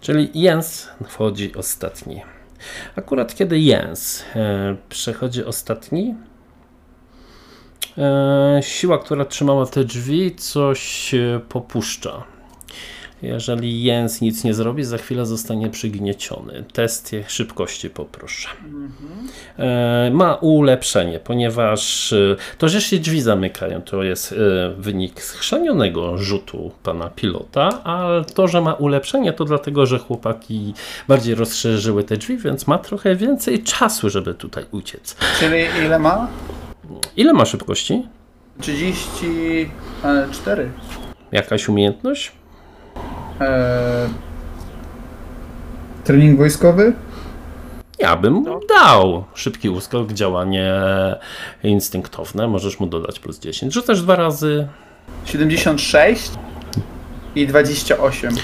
Czyli 0.00 0.30
Jens 0.34 0.88
wchodzi 1.08 1.54
ostatni. 1.56 2.22
Akurat 2.96 3.34
kiedy 3.34 3.58
Jens 3.58 4.24
e, 4.36 4.76
przechodzi 4.88 5.44
ostatni, 5.44 6.14
e, 7.98 8.60
siła, 8.62 8.98
która 8.98 9.24
trzymała 9.24 9.66
te 9.66 9.84
drzwi, 9.84 10.34
coś 10.36 11.14
e, 11.14 11.40
popuszcza. 11.48 12.22
Jeżeli 13.22 13.82
Jens 13.82 14.20
nic 14.20 14.44
nie 14.44 14.54
zrobi, 14.54 14.84
za 14.84 14.98
chwilę 14.98 15.26
zostanie 15.26 15.70
przygnieciony. 15.70 16.64
Test 16.72 17.16
szybkości 17.28 17.90
poproszę. 17.90 18.48
E, 19.58 20.10
ma 20.12 20.34
ulepszenie, 20.34 21.18
ponieważ 21.18 22.12
e, 22.12 22.36
to, 22.58 22.68
że 22.68 22.80
się 22.80 22.98
drzwi 22.98 23.22
zamykają, 23.22 23.82
to 23.82 24.02
jest 24.02 24.32
e, 24.32 24.36
wynik 24.78 25.22
schrzanionego 25.22 26.18
rzutu 26.18 26.70
pana 26.82 27.08
pilota, 27.08 27.80
a 27.84 28.08
to, 28.34 28.48
że 28.48 28.60
ma 28.60 28.74
ulepszenie, 28.74 29.32
to 29.32 29.44
dlatego, 29.44 29.86
że 29.86 29.98
chłopaki 29.98 30.74
bardziej 31.08 31.34
rozszerzyły 31.34 32.04
te 32.04 32.16
drzwi, 32.16 32.38
więc 32.38 32.66
ma 32.66 32.78
trochę 32.78 33.16
więcej 33.16 33.62
czasu, 33.62 34.10
żeby 34.10 34.34
tutaj 34.34 34.64
uciec. 34.70 35.16
Czyli 35.40 35.64
ile 35.86 35.98
ma? 35.98 36.28
Ile 37.16 37.32
ma 37.32 37.44
szybkości? 37.44 38.02
34. 38.60 40.70
Jakaś 41.32 41.68
umiejętność? 41.68 42.39
Eee, 43.40 44.08
trening 46.04 46.38
wojskowy? 46.38 46.92
Ja 47.98 48.16
bym 48.16 48.32
mu 48.32 48.60
dał 48.66 49.24
szybki 49.34 49.68
uskok, 49.70 50.12
działanie 50.12 50.72
instynktowne. 51.62 52.48
Możesz 52.48 52.80
mu 52.80 52.86
dodać 52.86 53.18
plus 53.18 53.38
10. 53.40 53.74
Rzucasz 53.74 54.02
dwa 54.02 54.16
razy, 54.16 54.68
76 55.24 56.30
i 57.34 57.46
28. 57.46 58.34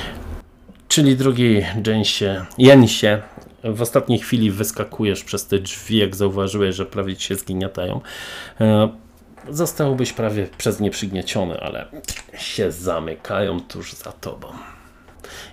Czyli 0.89 1.17
drugi 1.17 1.63
Jensie, 1.87 2.45
Jensie, 2.59 3.23
w 3.65 3.83
ostatniej 3.83 4.19
chwili 4.19 4.51
wyskakujesz 4.51 5.25
przez 5.25 5.47
te 5.47 5.59
drzwi, 5.59 5.97
jak 5.99 6.17
zauważyłeś, 6.17 6.75
że 6.75 6.87
prawie 6.87 7.17
ci 7.17 7.27
się 7.29 7.35
zgniatają. 7.35 8.01
E, 8.61 8.89
Zostałbyś 9.51 10.13
prawie 10.13 10.47
przez 10.59 10.81
nie 10.81 10.91
przygnieciony, 10.91 11.61
ale 11.61 11.87
się 12.39 12.73
zamykają 12.73 13.61
tuż 13.61 13.93
za 13.93 14.13
tobą. 14.13 14.49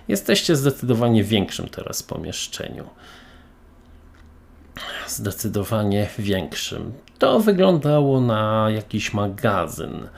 Jesteście 0.08 0.56
zdecydowanie 0.56 1.24
większym 1.24 1.68
teraz 1.68 2.02
pomieszczeniu. 2.02 2.84
Zdecydowanie 5.06 6.08
większym. 6.18 6.92
To 7.18 7.40
wyglądało 7.40 8.20
na 8.20 8.66
jakiś 8.70 9.14
magazyn 9.14 10.08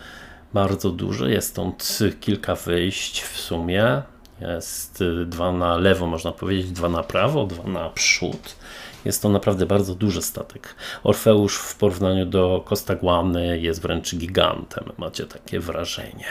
bardzo 0.54 0.90
duży. 0.90 1.30
Jest 1.30 1.48
stąd 1.48 1.98
kilka 2.20 2.54
wyjść 2.54 3.22
w 3.22 3.40
sumie. 3.40 4.02
Jest 4.40 5.00
y, 5.00 5.26
dwa 5.26 5.52
na 5.52 5.76
lewo, 5.76 6.06
można 6.06 6.32
powiedzieć, 6.32 6.70
dwa 6.70 6.88
na 6.88 7.02
prawo, 7.02 7.46
dwa 7.46 7.70
na 7.70 7.90
przód. 7.90 8.56
Jest 9.04 9.22
to 9.22 9.28
naprawdę 9.28 9.66
bardzo 9.66 9.94
duży 9.94 10.22
statek. 10.22 10.74
Orfeusz 11.04 11.56
w 11.56 11.76
porównaniu 11.76 12.26
do 12.26 12.64
Costaguany 12.68 13.58
jest 13.58 13.82
wręcz 13.82 14.14
gigantem, 14.14 14.84
macie 14.98 15.26
takie 15.26 15.60
wrażenie. 15.60 16.26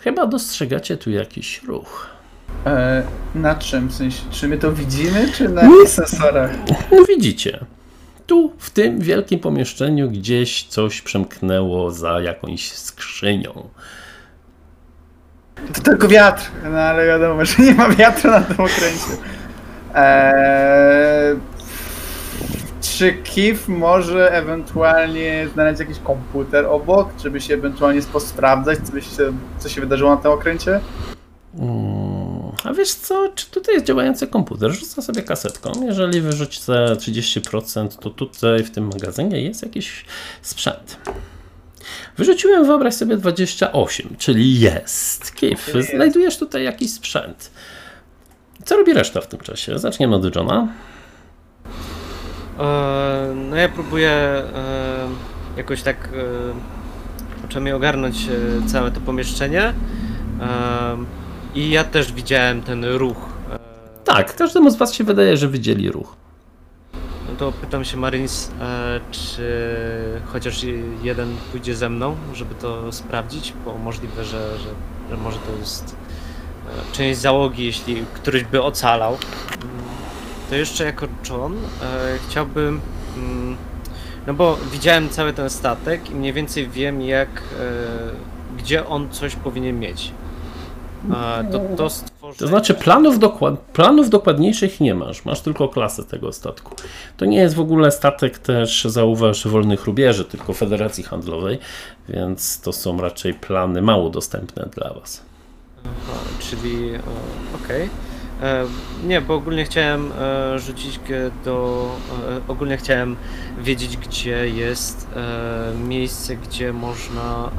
Chyba 0.00 0.26
dostrzegacie 0.26 0.96
tu 0.96 1.10
jakiś 1.10 1.62
ruch. 1.62 2.13
E, 2.66 3.02
na 3.34 3.54
czym? 3.54 3.88
W 3.88 3.94
sensie, 3.94 4.22
czy 4.30 4.48
my 4.48 4.58
to 4.58 4.72
widzimy, 4.72 5.32
czy 5.32 5.48
na 5.48 5.62
jakichś 5.62 5.90
sensorach? 5.90 6.50
No 6.92 7.04
widzicie, 7.04 7.64
tu 8.26 8.52
w 8.58 8.70
tym 8.70 9.00
wielkim 9.00 9.40
pomieszczeniu 9.40 10.10
gdzieś 10.10 10.64
coś 10.64 11.00
przemknęło 11.00 11.90
za 11.90 12.20
jakąś 12.20 12.72
skrzynią. 12.72 13.68
To 15.74 15.80
tylko 15.80 16.08
wiatr, 16.08 16.50
no 16.72 16.78
ale 16.78 17.06
wiadomo, 17.06 17.44
że 17.44 17.62
nie 17.62 17.74
ma 17.74 17.88
wiatru 17.88 18.30
na 18.30 18.40
tym 18.40 18.56
okręcie. 18.60 19.12
Eee, 19.94 21.36
czy 22.80 23.12
Kif 23.12 23.68
może 23.68 24.32
ewentualnie 24.32 25.48
znaleźć 25.54 25.80
jakiś 25.80 25.98
komputer 25.98 26.66
obok, 26.66 27.08
żeby 27.22 27.40
się 27.40 27.54
ewentualnie 27.54 28.02
posprawdzać, 28.02 28.78
co, 28.78 29.00
się, 29.00 29.32
co 29.58 29.68
się 29.68 29.80
wydarzyło 29.80 30.10
na 30.10 30.16
tym 30.16 30.30
okręcie? 30.30 30.80
A 32.64 32.72
wiesz 32.72 32.94
co, 32.94 33.28
czy 33.34 33.46
tutaj 33.46 33.74
jest 33.74 33.86
działający 33.86 34.26
komputer? 34.26 34.72
Rzucę 34.72 35.02
sobie 35.02 35.22
kasetką. 35.22 35.72
Jeżeli 35.86 36.20
wyrzucicie 36.20 36.72
30%, 36.72 37.88
to 37.88 38.10
tutaj 38.10 38.64
w 38.64 38.70
tym 38.70 38.86
magazynie 38.86 39.42
jest 39.42 39.62
jakiś 39.62 40.04
sprzęt. 40.42 40.96
Wyrzuciłem, 42.16 42.66
wyobraź 42.66 42.94
sobie 42.94 43.16
28, 43.16 44.16
czyli 44.18 44.60
jest. 44.60 45.34
Kif, 45.34 45.72
znajdujesz 45.94 46.38
tutaj 46.38 46.64
jakiś 46.64 46.92
sprzęt. 46.92 47.50
Co 48.64 48.76
robi 48.76 48.92
reszta 48.92 49.20
w 49.20 49.26
tym 49.26 49.40
czasie? 49.40 49.78
Zaczniemy 49.78 50.16
od 50.16 50.36
Johna. 50.36 50.68
E, 52.58 53.34
No 53.34 53.56
ja 53.56 53.68
próbuję 53.68 54.10
e, 54.10 54.44
jakoś 55.56 55.82
tak 55.82 56.08
e, 57.44 57.48
przynajmniej 57.48 57.74
ogarnąć 57.74 58.16
e, 58.16 58.68
całe 58.68 58.90
to 58.90 59.00
pomieszczenie. 59.00 59.62
E, 60.40 60.96
I 61.54 61.70
ja 61.70 61.84
też 61.84 62.12
widziałem 62.12 62.62
ten 62.62 62.84
ruch. 62.84 63.16
E, 63.52 63.58
Tak, 64.04 64.36
każdemu 64.36 64.70
z 64.70 64.76
Was 64.76 64.94
się 64.94 65.04
wydaje, 65.04 65.36
że 65.36 65.48
widzieli 65.48 65.90
ruch. 65.90 66.16
No 67.28 67.36
to 67.38 67.52
pytam 67.52 67.84
się 67.84 67.96
Marines, 67.96 68.50
e, 68.60 69.00
czy 69.10 69.42
chociaż 70.26 70.60
jeden 71.02 71.36
pójdzie 71.52 71.74
ze 71.76 71.88
mną, 71.88 72.16
żeby 72.34 72.54
to 72.54 72.92
sprawdzić, 72.92 73.52
bo 73.64 73.78
możliwe, 73.78 74.24
że, 74.24 74.58
że, 74.58 74.68
że 75.10 75.16
może 75.16 75.38
to 75.38 75.58
jest 75.60 75.96
e, 76.66 76.92
część 76.92 77.20
załogi, 77.20 77.64
jeśli 77.64 78.04
któryś 78.14 78.44
by 78.44 78.62
ocalał. 78.62 79.12
Mm, 79.12 79.68
To 80.50 80.54
jeszcze 80.56 80.84
jako 80.84 81.06
John 81.30 81.56
chciałbym, 82.28 82.80
mm, 83.16 83.56
no 84.26 84.34
bo 84.34 84.58
widziałem 84.72 85.08
cały 85.08 85.32
ten 85.32 85.50
statek 85.50 86.10
i 86.10 86.14
mniej 86.14 86.32
więcej 86.32 86.68
wiem 86.68 87.02
jak, 87.02 87.28
e, 87.28 88.62
gdzie 88.62 88.86
on 88.86 89.10
coś 89.10 89.36
powinien 89.36 89.78
mieć. 89.80 90.10
To, 91.52 91.60
to 91.76 91.90
stworzenie... 91.90 92.38
To 92.38 92.46
znaczy 92.46 92.74
planów, 92.74 93.18
dokład, 93.18 93.58
planów 93.58 94.10
dokładniejszych 94.10 94.80
nie 94.80 94.94
masz, 94.94 95.24
masz 95.24 95.40
tylko 95.40 95.68
klasę 95.68 96.04
tego 96.04 96.32
statku. 96.32 96.74
To 97.16 97.24
nie 97.24 97.38
jest 97.38 97.54
w 97.54 97.60
ogóle 97.60 97.90
statek 97.90 98.38
też, 98.38 98.84
zauważ, 98.84 99.46
wolnych 99.48 99.84
rubieży, 99.84 100.24
tylko 100.24 100.52
Federacji 100.52 101.04
Handlowej, 101.04 101.58
więc 102.08 102.60
to 102.60 102.72
są 102.72 103.00
raczej 103.00 103.34
plany 103.34 103.82
mało 103.82 104.10
dostępne 104.10 104.68
dla 104.74 104.94
Was. 104.94 105.22
Aha, 105.84 106.18
czyli 106.38 106.90
okej. 107.64 107.88
E, 108.42 108.64
Nie, 109.06 109.20
bo 109.20 109.34
ogólnie 109.34 109.64
chciałem 109.64 110.12
e, 110.18 110.58
rzucić 110.58 111.00
do. 111.44 111.86
e, 112.28 112.40
Ogólnie 112.48 112.76
chciałem 112.76 113.16
wiedzieć, 113.58 113.96
gdzie 113.96 114.48
jest 114.48 115.08
miejsce, 115.88 116.36
gdzie 116.36 116.72
można. 116.72 117.50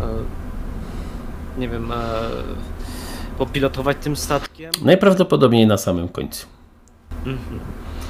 Nie 1.57 1.69
wiem. 1.69 1.91
E, 3.35 3.37
Popilotować 3.37 3.97
tym 4.01 4.15
statkiem. 4.15 4.71
Najprawdopodobniej 4.81 5.67
na 5.67 5.77
samym 5.77 6.09
końcu. 6.09 6.47
Mhm. 7.25 7.59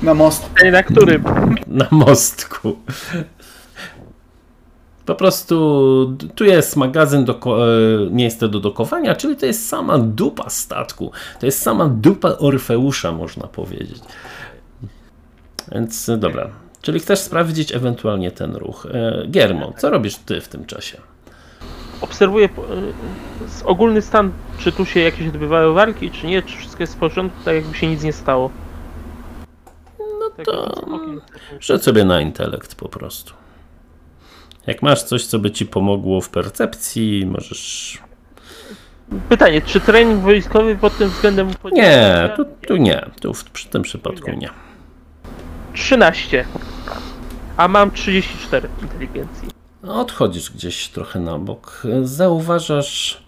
Na 0.03 0.13
most. 0.13 0.45
Pytanie, 0.45 0.71
na 0.71 0.83
którym? 0.83 1.23
Na 1.67 1.87
mostku. 1.91 2.77
Po 5.05 5.15
prostu 5.15 6.17
tu 6.35 6.45
jest 6.45 6.75
magazyn, 6.75 7.25
do, 7.25 7.39
miejsce 8.11 8.49
do 8.49 8.59
dokowania, 8.59 9.15
czyli 9.15 9.35
to 9.35 9.45
jest 9.45 9.67
sama 9.67 9.97
dupa 9.97 10.49
statku. 10.49 11.11
To 11.39 11.45
jest 11.45 11.61
sama 11.61 11.87
dupa 11.87 12.29
Orfeusza, 12.37 13.11
można 13.11 13.47
powiedzieć. 13.47 13.99
Więc 15.71 16.11
dobra. 16.17 16.49
Czyli 16.81 16.99
chcesz 16.99 17.19
sprawdzić 17.19 17.75
ewentualnie 17.75 18.31
ten 18.31 18.55
ruch. 18.55 18.87
E, 18.93 19.27
Giermo, 19.27 19.73
co 19.77 19.89
robisz 19.89 20.15
ty 20.15 20.41
w 20.41 20.47
tym 20.47 20.65
czasie? 20.65 20.97
Obserwuję 22.05 22.45
y, 22.45 23.65
ogólny 23.65 24.01
stan, 24.01 24.31
czy 24.57 24.71
tu 24.71 24.85
się 24.85 24.99
jakieś 24.99 25.27
odbywały 25.27 25.73
walki, 25.73 26.11
czy 26.11 26.27
nie, 26.27 26.41
czy 26.41 26.57
wszystko 26.57 26.83
jest 26.83 26.95
w 26.95 26.97
porządku, 26.97 27.43
tak 27.45 27.55
jakby 27.55 27.77
się 27.77 27.87
nic 27.87 28.03
nie 28.03 28.13
stało. 28.13 28.49
No 29.99 30.29
Tak, 30.37 30.45
to 30.45 30.81
rzuć 31.59 31.83
sobie 31.83 32.05
na 32.05 32.21
intelekt 32.21 32.75
po 32.75 32.89
prostu. 32.89 33.33
Jak 34.67 34.81
masz 34.81 35.03
coś, 35.03 35.25
co 35.25 35.39
by 35.39 35.51
ci 35.51 35.65
pomogło 35.65 36.21
w 36.21 36.29
percepcji, 36.29 37.25
możesz. 37.25 37.97
Pytanie, 39.29 39.61
czy 39.61 39.79
trening 39.79 40.21
wojskowy 40.21 40.75
pod 40.75 40.97
tym 40.97 41.09
względem... 41.09 41.49
Nie, 41.71 42.33
tu, 42.35 42.45
tu 42.67 42.75
nie. 42.75 43.05
Tu 43.21 43.33
w, 43.33 43.43
przy 43.43 43.69
tym 43.69 43.81
przypadku 43.81 44.31
nie. 44.31 44.49
13. 45.73 46.45
A 47.57 47.67
mam 47.67 47.91
34 47.91 48.69
inteligencji. 48.81 49.54
Odchodzisz 49.87 50.51
gdzieś 50.51 50.87
trochę 50.87 51.19
na 51.19 51.39
bok. 51.39 51.83
Zauważasz 52.03 53.23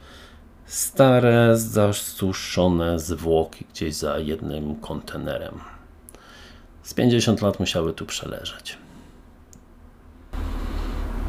stare, 0.65 1.57
zasuszone 1.57 2.99
zwłoki 2.99 3.65
gdzieś 3.73 3.95
za 3.95 4.19
jednym 4.19 4.75
kontenerem. 4.75 5.59
Z 6.83 6.93
50 6.93 7.41
lat 7.41 7.59
musiały 7.59 7.93
tu 7.93 8.05
przeleżeć. 8.05 8.77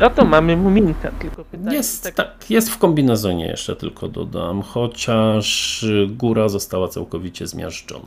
No 0.01 0.11
to 0.11 0.25
mamy 0.25 0.57
muminka, 0.57 1.11
tylko 1.11 1.45
pytanie... 1.45 1.77
Jest, 1.77 2.03
tak, 2.03 2.15
tak, 2.15 2.51
jest 2.51 2.71
w 2.71 2.79
kombinezonie 2.79 3.47
jeszcze 3.47 3.77
tylko 3.77 4.09
dodam, 4.09 4.63
chociaż 4.63 5.85
góra 6.09 6.49
została 6.49 6.89
całkowicie 6.89 7.47
zmiażdżona. 7.47 8.07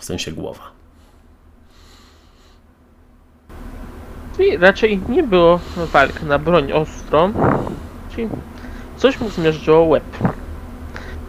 W 0.00 0.04
sensie 0.04 0.32
głowa. 0.32 0.79
Czyli 4.36 4.56
raczej 4.56 5.00
nie 5.08 5.22
było 5.22 5.60
walk 5.76 6.22
na 6.22 6.38
broń 6.38 6.72
ostrą, 6.72 7.32
czyli 8.10 8.28
coś 8.96 9.20
mu 9.20 9.28
zmierzyło 9.28 9.84
łeb. 9.84 10.04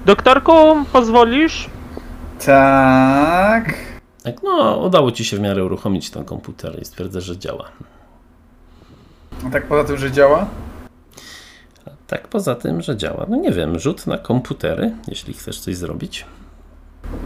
Doktorku, 0.06 0.52
pozwolisz? 0.94 1.70
Tak. 2.46 3.74
Tak, 4.24 4.44
no, 4.44 4.78
udało 4.78 5.12
ci 5.12 5.26
się 5.26 5.38
w 5.38 5.40
miarę 5.40 5.66
uruchomić 5.66 6.10
ten 6.10 6.26
komputer 6.26 6.82
i 6.82 6.86
stwierdzę, 6.86 7.22
że 7.22 7.38
działa. 7.38 7.66
A 9.48 9.50
tak 9.50 9.68
poza 9.68 9.84
tym, 9.84 9.98
że 9.98 10.12
działa? 10.12 10.48
Tak, 12.08 12.28
poza 12.28 12.56
tym, 12.56 12.82
że 12.82 12.98
działa. 12.98 13.26
No 13.30 13.38
nie 13.38 13.52
wiem, 13.52 13.80
rzut 13.80 14.08
na 14.08 14.18
komputery, 14.18 14.92
jeśli 15.08 15.34
chcesz 15.34 15.60
coś 15.60 15.76
zrobić. 15.76 16.26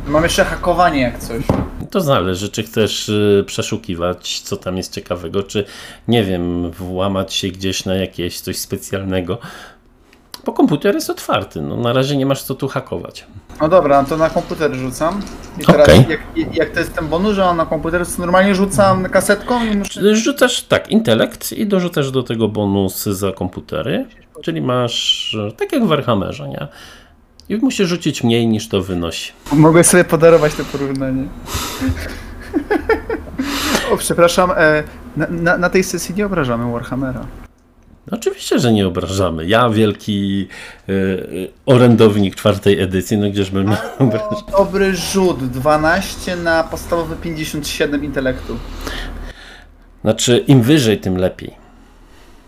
Mam 0.08 0.24
jeszcze 0.24 0.46
hakowanie 0.46 1.02
jak 1.02 1.20
coś. 1.20 1.44
To 1.92 2.02
zależy, 2.02 2.50
czy 2.50 2.64
chcesz 2.64 3.10
y, 3.10 3.44
przeszukiwać, 3.48 4.42
co 4.42 4.58
tam 4.58 4.78
jest 4.78 4.94
ciekawego, 4.94 5.44
czy 5.44 5.66
nie 6.08 6.24
wiem, 6.24 6.72
włamać 6.72 7.34
się 7.34 7.48
gdzieś 7.48 7.86
na 7.86 7.96
jakieś 7.96 8.40
coś 8.40 8.58
specjalnego. 8.58 9.38
Bo 10.46 10.54
komputer 10.54 10.96
jest 10.96 11.10
otwarty, 11.10 11.62
no 11.62 11.78
na 11.78 11.94
razie 11.94 12.18
nie 12.18 12.26
masz 12.26 12.44
co 12.44 12.56
tu 12.56 12.68
hakować. 12.68 13.26
No 13.62 13.70
dobra, 13.70 14.04
to 14.04 14.18
na 14.18 14.30
komputer 14.30 14.74
rzucam. 14.74 15.22
I 15.60 15.66
teraz 15.66 15.90
Okej. 15.90 16.06
jak, 16.10 16.56
jak 16.56 16.70
to 16.70 16.80
jest 16.80 16.94
ten 16.94 17.08
bonus, 17.08 17.34
że 17.36 17.54
na 17.54 17.66
komputer, 17.66 18.06
to 18.06 18.12
normalnie 18.18 18.56
rzucam 18.56 19.10
kasetką 19.10 19.66
i 19.66 19.78
muszę... 19.78 20.16
Rzucasz 20.16 20.62
tak, 20.62 20.92
intelekt 20.92 21.52
i 21.52 21.68
dorzucasz 21.68 22.12
do 22.12 22.24
tego 22.24 22.48
bonus 22.48 23.04
za 23.04 23.32
komputery, 23.32 24.06
czyli 24.42 24.62
masz 24.62 25.38
tak 25.58 25.74
jak 25.74 25.84
w 25.84 25.88
Warhammerze, 25.88 26.50
nie? 26.50 26.68
I 27.50 27.56
musisz 27.56 27.90
rzucić 27.90 28.24
mniej 28.24 28.48
niż 28.48 28.68
to 28.68 28.82
wynosi. 28.82 29.32
Mogę 29.54 29.84
sobie 29.84 30.04
podarować 30.04 30.54
to 30.54 30.64
porównanie. 30.66 31.28
o, 33.92 33.98
przepraszam, 33.98 34.52
e, 34.52 34.84
na, 35.18 35.28
na, 35.30 35.58
na 35.58 35.70
tej 35.70 35.84
sesji 35.84 36.16
nie 36.16 36.26
obrażamy 36.26 36.72
Warhammera. 36.72 37.26
No 38.12 38.18
Oczywiście, 38.18 38.60
że 38.60 38.74
nie 38.74 38.88
obrażamy. 38.88 39.46
Ja, 39.46 39.70
wielki 39.70 40.48
y, 40.90 40.94
y, 40.94 41.52
orędownik 41.66 42.36
czwartej 42.36 42.82
edycji, 42.82 43.18
no 43.18 43.30
gdzież 43.30 43.52
bym 43.52 43.66
miał 43.68 43.78
obrażać. 44.00 44.44
O, 44.54 44.58
dobry 44.58 44.96
rzut, 44.96 45.50
12 45.50 46.36
na 46.36 46.64
podstawowy 46.64 47.16
57 47.16 48.04
intelektu. 48.04 48.58
Znaczy, 50.02 50.38
im 50.48 50.62
wyżej, 50.62 51.00
tym 51.00 51.18
lepiej. 51.18 51.56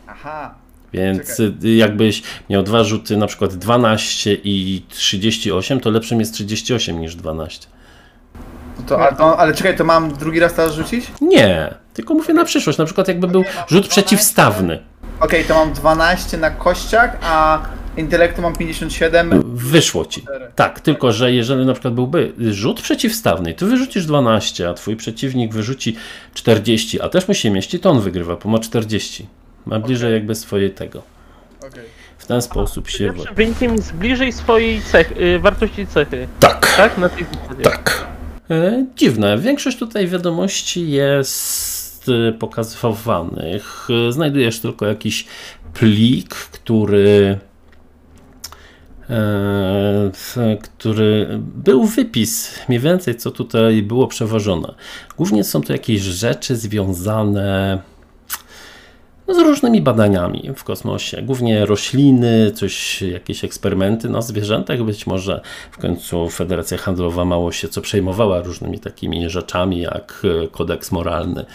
Aha. 0.08 0.56
Więc 0.94 1.38
Czekaj. 1.38 1.78
jakbyś 1.78 2.24
miał 2.50 2.64
dwa 2.64 2.84
rzuty, 2.84 3.18
na 3.18 3.28
przykład 3.28 3.56
12 3.56 4.38
i 4.44 4.82
38, 4.90 5.80
to 5.80 5.90
lepszym 5.90 6.20
jest 6.20 6.34
38 6.34 7.00
niż 7.00 7.16
12. 7.16 7.68
No 8.80 8.86
to, 8.88 9.00
ale, 9.00 9.16
to, 9.16 9.40
ale 9.40 9.54
czekaj, 9.54 9.78
to 9.78 9.84
mam 9.84 10.14
drugi 10.14 10.40
raz 10.40 10.54
teraz 10.54 10.74
rzucić? 10.74 11.06
Nie, 11.22 11.74
tylko 11.94 12.14
mówię 12.14 12.34
na 12.34 12.46
przyszłość. 12.46 12.78
Na 12.80 12.86
przykład 12.86 13.08
jakby 13.08 13.28
był 13.28 13.42
Okej, 13.42 13.54
mam 13.56 13.66
rzut 13.70 13.86
12. 13.86 13.90
przeciwstawny. 13.90 14.80
Okej, 15.20 15.46
to 15.46 15.56
mam 15.56 15.74
12 15.74 16.38
na 16.38 16.50
kościach, 16.50 17.18
a 17.22 17.62
intelektu 17.98 18.42
mam 18.42 18.56
57. 18.56 19.44
Wyszło 19.56 20.06
ci. 20.06 20.26
Tak, 20.56 20.80
tylko 20.80 21.12
że 21.12 21.32
jeżeli 21.32 21.66
na 21.66 21.74
przykład 21.74 21.94
byłby 21.94 22.34
rzut 22.38 22.82
przeciwstawny, 22.82 23.54
ty 23.54 23.66
wyrzucisz 23.66 24.06
12, 24.06 24.70
a 24.70 24.74
twój 24.74 24.96
przeciwnik 24.96 25.54
wyrzuci 25.54 25.96
40, 26.34 27.02
a 27.02 27.10
też 27.10 27.28
mu 27.28 27.34
się 27.34 27.50
mieści, 27.50 27.80
to 27.80 27.90
on 27.90 28.00
wygrywa, 28.02 28.36
bo 28.36 28.50
ma 28.50 28.60
40. 28.60 29.28
Ma 29.68 29.80
bliżej 29.80 30.14
jakby 30.14 30.36
swojej 30.36 30.72
tego. 30.72 31.02
W 32.18 32.26
ten 32.26 32.42
sposób 32.42 32.90
się... 32.90 33.08
Lepszym 33.08 33.36
wynikiem 33.36 33.76
jest 33.76 33.94
bliżej 33.94 34.34
swojej 34.34 34.82
cechy, 34.82 35.22
y, 35.22 35.40
wartości 35.40 35.88
cechy, 35.88 36.28
Tak. 36.40 36.74
tak? 36.78 36.98
Na 36.98 37.10
tej 37.10 37.26
zasadzie. 37.26 37.62
Tak. 37.64 38.08
E, 38.50 38.86
dziwne. 38.96 39.38
Większość 39.38 39.78
tutaj 39.78 40.08
wiadomości 40.08 40.92
jest 40.92 42.10
e, 42.30 42.34
pokazywanych. 42.34 43.88
E, 44.10 44.12
Znajdujesz 44.12 44.60
tylko 44.60 44.86
jakiś 44.86 45.26
plik, 45.74 46.36
który. 46.36 47.40
e, 49.10 50.12
który 50.62 51.28
był 51.42 51.86
wypis 51.86 52.60
mniej 52.70 52.80
więcej, 52.80 53.16
co 53.16 53.32
tutaj 53.32 53.82
było 53.82 54.08
przewożone. 54.08 54.74
Głównie 55.18 55.44
są 55.44 55.62
to 55.62 55.74
jakieś 55.74 56.02
rzeczy 56.02 56.56
związane 56.56 57.80
z 59.30 59.38
różnymi 59.38 59.82
badaniami 59.82 60.52
w 60.56 60.64
kosmosie. 60.64 61.22
Głównie 61.22 61.66
rośliny, 61.66 62.52
coś, 62.52 63.02
jakieś 63.02 63.44
eksperymenty 63.44 64.10
na 64.10 64.22
zwierzętach. 64.22 64.84
Być 64.84 65.08
może 65.08 65.42
w 65.72 65.78
końcu 65.78 66.30
Federacja 66.30 66.78
Handlowa 66.78 67.26
mało 67.26 67.52
się 67.52 67.68
co 67.68 67.82
przejmowała 67.82 68.42
różnymi 68.42 68.80
takimi 68.80 69.30
rzeczami 69.30 69.82
jak 69.82 70.22
e, 70.44 70.48
kodeks 70.48 70.92
moralny. 70.92 71.46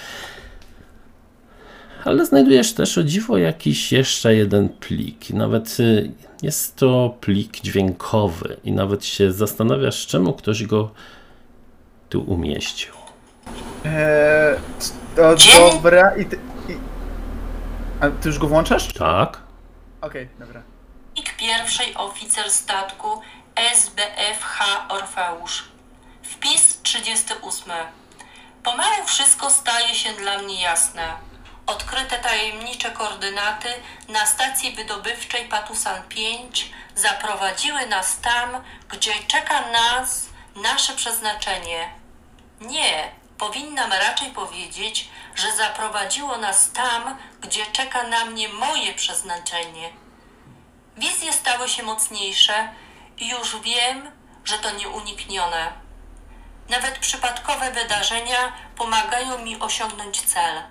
Ale 2.05 2.27
znajdujesz 2.27 2.73
też 2.73 2.99
o 2.99 3.03
dziwo 3.03 3.39
jakiś 3.39 3.93
jeszcze 3.93 4.35
jeden 4.35 4.69
plik. 4.69 5.31
Nawet 5.31 5.81
y, 5.81 6.11
jest 6.43 6.77
to 6.77 7.17
plik 7.21 7.61
dźwiękowy 7.61 8.57
i 8.65 8.73
nawet 8.73 9.05
się 9.05 9.33
zastanawiasz, 9.33 10.07
czemu 10.07 10.33
ktoś 10.33 10.67
go 10.67 10.91
tu 12.09 12.21
umieścił. 12.21 12.93
Eee, 13.85 14.57
to 15.17 15.37
Dzień- 15.37 15.53
dobra 15.73 16.17
i. 16.17 16.23
I... 16.73 16.92
A 18.03 18.11
ty 18.23 18.29
już 18.29 18.39
go 18.39 18.49
włączasz? 18.49 18.93
Tak? 18.93 19.41
Okej, 20.01 20.29
dobra. 20.39 20.63
Dziennik 21.15 21.37
pierwszej 21.37 21.95
oficer 21.95 22.51
statku 22.51 23.23
SBFH 23.57 24.61
Orfeusz. 24.89 25.65
Wpis 26.23 26.83
38. 26.83 27.73
Pomału 28.63 29.07
wszystko 29.07 29.51
staje 29.51 29.95
się 29.95 30.13
dla 30.13 30.39
mnie 30.39 30.63
jasne. 30.63 31.13
Odkryte 31.67 32.19
tajemnicze 32.19 32.91
koordynaty 32.91 33.69
na 34.09 34.27
stacji 34.27 34.73
wydobywczej 34.73 35.45
Patusan 35.49 36.03
5 36.09 36.73
zaprowadziły 36.95 37.87
nas 37.87 38.21
tam, 38.21 38.51
gdzie 38.89 39.13
czeka 39.29 39.71
nas 39.71 40.27
nasze 40.57 40.93
przeznaczenie. 40.93 41.89
Nie, 42.61 43.11
powinnam 43.43 43.93
raczej 43.93 44.31
powiedzieć, 44.31 45.09
że 45.35 45.57
zaprowadziło 45.57 46.39
nas 46.39 46.73
tam, 46.73 47.19
gdzie 47.41 47.67
czeka 47.67 48.03
na 48.03 48.25
mnie 48.25 48.49
moje 48.49 48.95
przeznaczenie. 48.95 49.93
Wizje 50.97 51.33
stały 51.33 51.69
się 51.69 51.83
mocniejsze 51.83 52.69
i 53.19 53.29
już 53.29 53.57
wiem, 53.61 54.11
że 54.45 54.59
to 54.59 54.71
nieuniknione. 54.71 55.73
Nawet 56.69 56.99
przypadkowe 56.99 57.71
wydarzenia 57.71 58.53
pomagają 58.77 59.39
mi 59.39 59.61
osiągnąć 59.61 60.21
cel. 60.21 60.63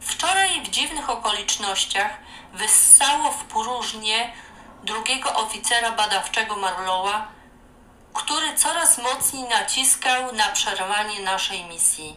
Wczoraj 0.00 0.62
w 0.62 0.68
dziwnych 0.68 1.10
okolicznościach 1.10 2.18
wyssało 2.52 3.30
w 3.30 3.44
próżnię 3.44 4.32
drugiego 4.82 5.34
oficera 5.34 5.92
badawczego 5.92 6.56
Marlowa, 6.56 7.28
który 8.16 8.46
coraz 8.56 8.98
mocniej 8.98 9.44
naciskał 9.48 10.22
na 10.36 10.48
przerwanie 10.52 11.24
naszej 11.24 11.64
misji. 11.64 12.16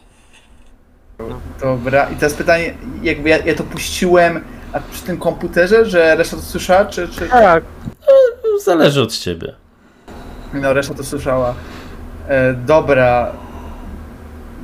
Dobra, 1.60 2.10
i 2.10 2.16
teraz 2.16 2.34
pytanie, 2.34 2.74
jakby 3.02 3.28
ja, 3.28 3.38
ja 3.38 3.54
to 3.54 3.64
puściłem 3.64 4.44
a 4.72 4.80
przy 4.80 5.02
tym 5.02 5.18
komputerze, 5.18 5.84
że 5.84 6.16
reszta 6.16 6.36
to 6.36 6.42
słyszała, 6.42 6.84
czy... 6.84 7.08
czy... 7.08 7.28
Tak, 7.28 7.64
Zależy 8.64 9.02
od 9.02 9.16
ciebie. 9.16 9.54
No, 10.52 10.72
reszta 10.72 10.94
to 10.94 11.04
słyszała. 11.04 11.54
E, 12.28 12.54
dobra. 12.54 13.32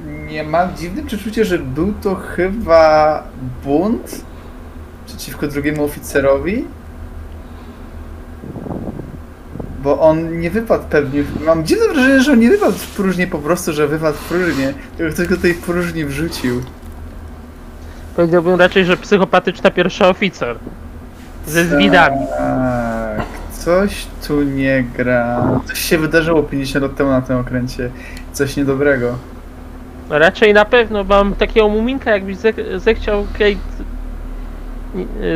Nie 0.07 0.45
mam 0.45 0.77
dziwnym 0.77 1.07
przeczucie, 1.07 1.45
że 1.45 1.59
był 1.59 1.95
to 2.03 2.15
chyba 2.15 3.23
bunt 3.65 4.25
przeciwko 5.07 5.47
drugiemu 5.47 5.85
oficerowi? 5.85 6.65
Bo 9.87 10.01
on 10.01 10.41
nie 10.41 10.51
wypadł 10.51 10.85
pewnie. 10.91 11.25
Mam 11.47 11.65
dziwne 11.65 11.89
wrażenie, 11.89 12.21
że 12.21 12.33
on 12.33 12.39
nie 12.41 12.51
wypadł 12.51 12.73
w 12.79 12.87
próżnię 12.97 13.27
po 13.27 13.39
prostu, 13.39 13.73
że 13.73 13.89
wypadł 13.89 14.19
w 14.19 14.25
próżnię. 14.29 14.75
Tylko 14.97 15.13
ktoś 15.15 15.27
go 15.27 15.37
tej 15.37 15.55
próżni 15.55 16.05
wrzucił. 16.05 16.63
powiedziałbym 18.17 18.55
raczej, 18.61 18.85
że 18.85 18.97
psychopatyczna 18.97 19.71
pierwsza 19.71 20.09
oficer. 20.09 20.57
Ze 21.47 21.65
zwidami. 21.65 22.17
Tak, 22.39 23.23
coś 23.53 24.07
tu 24.29 24.43
nie 24.43 24.85
gra. 24.97 25.43
Coś 25.67 25.79
się 25.79 25.99
wydarzyło 25.99 26.43
50 26.43 26.83
lat 26.83 26.97
temu 26.97 27.11
na 27.11 27.21
tym 27.23 27.37
okręcie. 27.39 27.91
Coś 28.33 28.57
niedobrego. 28.57 29.15
Raczej 30.11 30.55
na 30.55 30.65
pewno 30.65 31.05
mam 31.05 31.35
takiego 31.35 31.69
muminka, 31.69 32.11
jakbyś 32.11 32.37
ze- 32.37 32.81
zechciał 32.81 33.27
Kate 33.33 33.45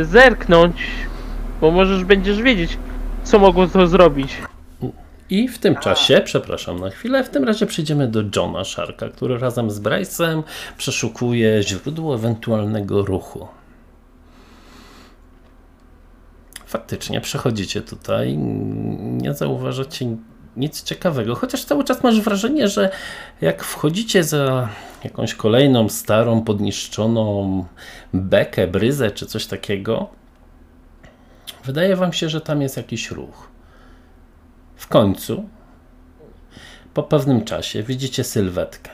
y, 0.01 0.05
zerknąć, 0.05 0.77
bo 1.61 1.71
możesz 1.71 2.05
będziesz 2.05 2.43
wiedzieć, 2.43 2.79
co 3.25 3.39
mogło 3.39 3.67
to 3.67 3.87
zrobić. 3.87 4.37
I 5.31 5.49
w 5.49 5.59
tym 5.59 5.77
czasie, 5.77 6.21
przepraszam 6.25 6.81
na 6.81 6.91
chwilę, 6.91 7.25
w 7.25 7.29
tym 7.29 7.45
razie 7.45 7.67
przejdziemy 7.67 8.09
do 8.09 8.23
Johna 8.37 8.65
Sharka, 8.65 9.09
który 9.09 9.39
razem 9.39 9.71
z 9.71 9.81
Bryce'em 9.81 10.43
przeszukuje 10.79 11.63
źródło 11.63 12.15
ewentualnego 12.15 13.03
ruchu. 13.03 13.49
Faktycznie 16.67 17.21
przechodzicie 17.21 17.81
tutaj, 17.81 18.39
nie 18.99 19.35
zauważacie 19.35 20.17
nic 20.57 20.83
ciekawego, 20.83 21.35
chociaż 21.35 21.65
cały 21.65 21.85
czas 21.85 22.03
masz 22.03 22.21
wrażenie, 22.21 22.69
że 22.69 22.91
jak 23.41 23.65
wchodzicie 23.65 24.25
za 24.25 24.69
jakąś 25.05 25.35
kolejną 25.35 25.89
starą, 25.89 26.43
podniszczoną 26.43 27.65
bekę, 28.15 28.67
bryzę 28.67 29.11
czy 29.11 29.27
coś 29.27 29.47
takiego, 29.47 30.20
wydaje 31.65 31.97
wam 31.97 32.13
się, 32.13 32.29
że 32.29 32.41
tam 32.41 32.63
jest 32.63 32.77
jakiś 32.77 33.11
ruch. 33.11 33.49
W 34.77 34.87
końcu, 34.87 35.49
po 36.95 37.03
pewnym 37.03 37.45
czasie, 37.45 37.83
widzicie 37.83 38.25
sylwetkę. 38.25 38.91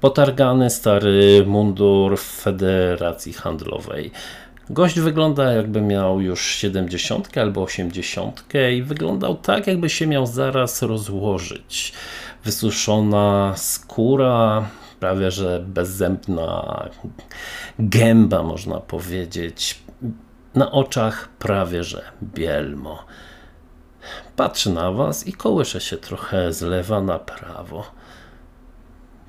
Potargany 0.00 0.70
stary 0.70 1.44
mundur 1.46 2.18
Federacji 2.18 3.32
Handlowej. 3.32 4.10
Gość 4.70 5.00
wygląda 5.00 5.52
jakby 5.52 5.80
miał 5.80 6.20
już 6.20 6.40
70 6.46 7.38
albo 7.38 7.62
80 7.62 8.44
i 8.76 8.82
wyglądał 8.82 9.36
tak, 9.36 9.66
jakby 9.66 9.90
się 9.90 10.06
miał 10.06 10.26
zaraz 10.26 10.82
rozłożyć. 10.82 11.92
Wysuszona 12.44 13.54
skóra, 13.56 14.68
prawie 15.00 15.30
że 15.30 15.64
bezzębna 15.66 16.88
gęba, 17.78 18.42
można 18.42 18.80
powiedzieć. 18.80 19.85
Na 20.56 20.72
oczach 20.72 21.28
prawie 21.28 21.84
że 21.84 22.04
bielmo. 22.22 23.04
Patrzy 24.36 24.70
na 24.70 24.92
was 24.92 25.26
i 25.26 25.32
kołysze 25.32 25.80
się 25.80 25.96
trochę 25.96 26.52
z 26.52 26.62
lewa 26.62 27.00
na 27.00 27.18
prawo. 27.18 27.84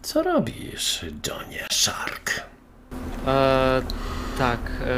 Co 0.02 0.24
robisz, 0.24 1.06
Johnie 1.28 1.66
Shark? 1.72 2.42
E, 3.28 3.82
tak. 4.38 4.60
E, 4.82 4.96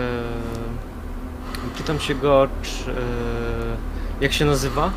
pytam 1.78 2.00
się 2.00 2.16
go, 2.16 2.48
czy, 2.62 2.92
e, 2.92 2.96
jak 4.22 4.34
się 4.34 4.46
nazywa? 4.46 4.92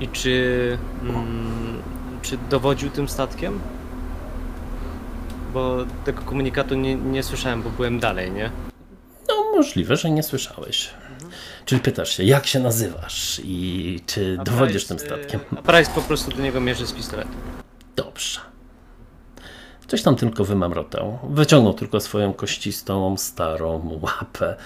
I 0.00 0.08
czy, 0.08 0.78
mm, 1.02 1.82
czy 2.22 2.38
dowodził 2.50 2.90
tym 2.90 3.08
statkiem? 3.08 3.60
Bo 5.52 5.76
tego 6.04 6.22
komunikatu 6.22 6.74
nie, 6.74 6.94
nie 6.94 7.22
słyszałem, 7.22 7.62
bo 7.62 7.70
byłem 7.70 8.00
dalej, 8.00 8.30
nie? 8.30 8.50
No, 9.28 9.34
możliwe, 9.56 9.96
że 9.96 10.10
nie 10.10 10.22
słyszałeś. 10.22 10.90
Czyli 11.64 11.80
pytasz 11.80 12.16
się, 12.16 12.24
jak 12.24 12.46
się 12.46 12.60
nazywasz 12.60 13.40
i 13.44 14.00
czy 14.06 14.36
A 14.40 14.44
dowodzisz 14.44 14.84
Price, 14.84 14.88
tym 14.96 15.06
statkiem? 15.06 15.40
e, 15.40 15.58
A 15.58 15.62
Price 15.62 15.90
po 15.94 16.02
prostu 16.02 16.30
do 16.30 16.42
niego 16.42 16.60
mierzy 16.60 16.86
z 16.86 16.92
pistoletu. 16.92 17.30
Dobrze. 17.96 18.40
Coś 19.88 20.02
tam 20.02 20.16
tylko 20.16 20.44
wymamrotał. 20.44 21.18
Wyciągnął 21.30 21.74
tylko 21.74 22.00
swoją 22.00 22.32
kościstą, 22.32 23.16
starą 23.16 23.98
łapę. 24.02 24.56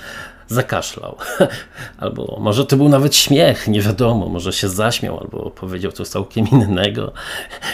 Zakaszlał. 0.48 1.16
Albo 1.98 2.36
może 2.40 2.66
to 2.66 2.76
był 2.76 2.88
nawet 2.88 3.16
śmiech, 3.16 3.68
nie 3.68 3.80
wiadomo. 3.80 4.28
Może 4.28 4.52
się 4.52 4.68
zaśmiał, 4.68 5.20
albo 5.20 5.50
powiedział 5.50 5.92
coś 5.92 6.09
całkiem 6.09 6.48
innego. 6.48 7.12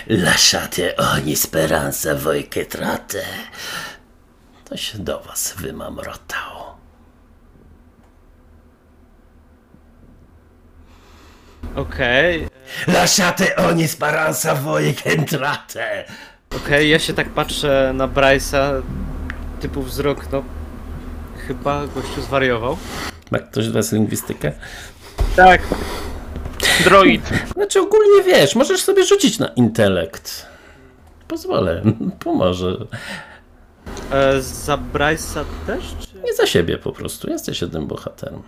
Lasciate 0.06 0.96
ogni 0.96 1.36
speranza 1.36 2.14
voi 2.14 2.44
che 2.44 2.66
trate. 2.66 3.22
To 4.64 4.76
się 4.76 4.98
do 4.98 5.20
was 5.20 5.54
wymamrotał. 5.58 6.61
Okej, 11.76 12.48
Lasciate 12.86 13.56
ogni 13.56 13.88
speranza 13.88 14.54
voi 14.54 14.94
che 14.94 15.10
entrate. 15.10 16.04
okej, 16.56 16.90
ja 16.90 16.98
się 16.98 17.14
tak 17.14 17.28
patrzę 17.28 17.92
na 17.94 18.08
Bryce'a, 18.08 18.82
typu 19.60 19.82
wzrok, 19.82 20.32
no... 20.32 20.42
Chyba 21.48 21.86
gościu 21.86 22.22
zwariował. 22.22 22.76
Ma 23.30 23.38
ktoś 23.38 23.64
z 23.64 23.70
was 23.72 23.92
lingwistykę? 23.92 24.52
Tak. 25.36 25.62
Droid. 26.84 27.30
Znaczy 27.54 27.80
ogólnie 27.80 28.22
wiesz, 28.22 28.54
możesz 28.54 28.82
sobie 28.82 29.04
rzucić 29.04 29.38
na 29.38 29.48
intelekt. 29.48 30.46
Pozwolę, 31.28 31.82
pomoże. 32.24 32.76
E, 34.12 34.42
za 34.42 34.76
Bryce'a 34.76 35.44
też, 35.66 35.94
czy... 36.00 36.20
Nie 36.24 36.34
za 36.34 36.46
siebie 36.46 36.78
po 36.78 36.92
prostu, 36.92 37.30
jesteś 37.30 37.60
jednym 37.62 37.86
bohaterem. 37.86 38.42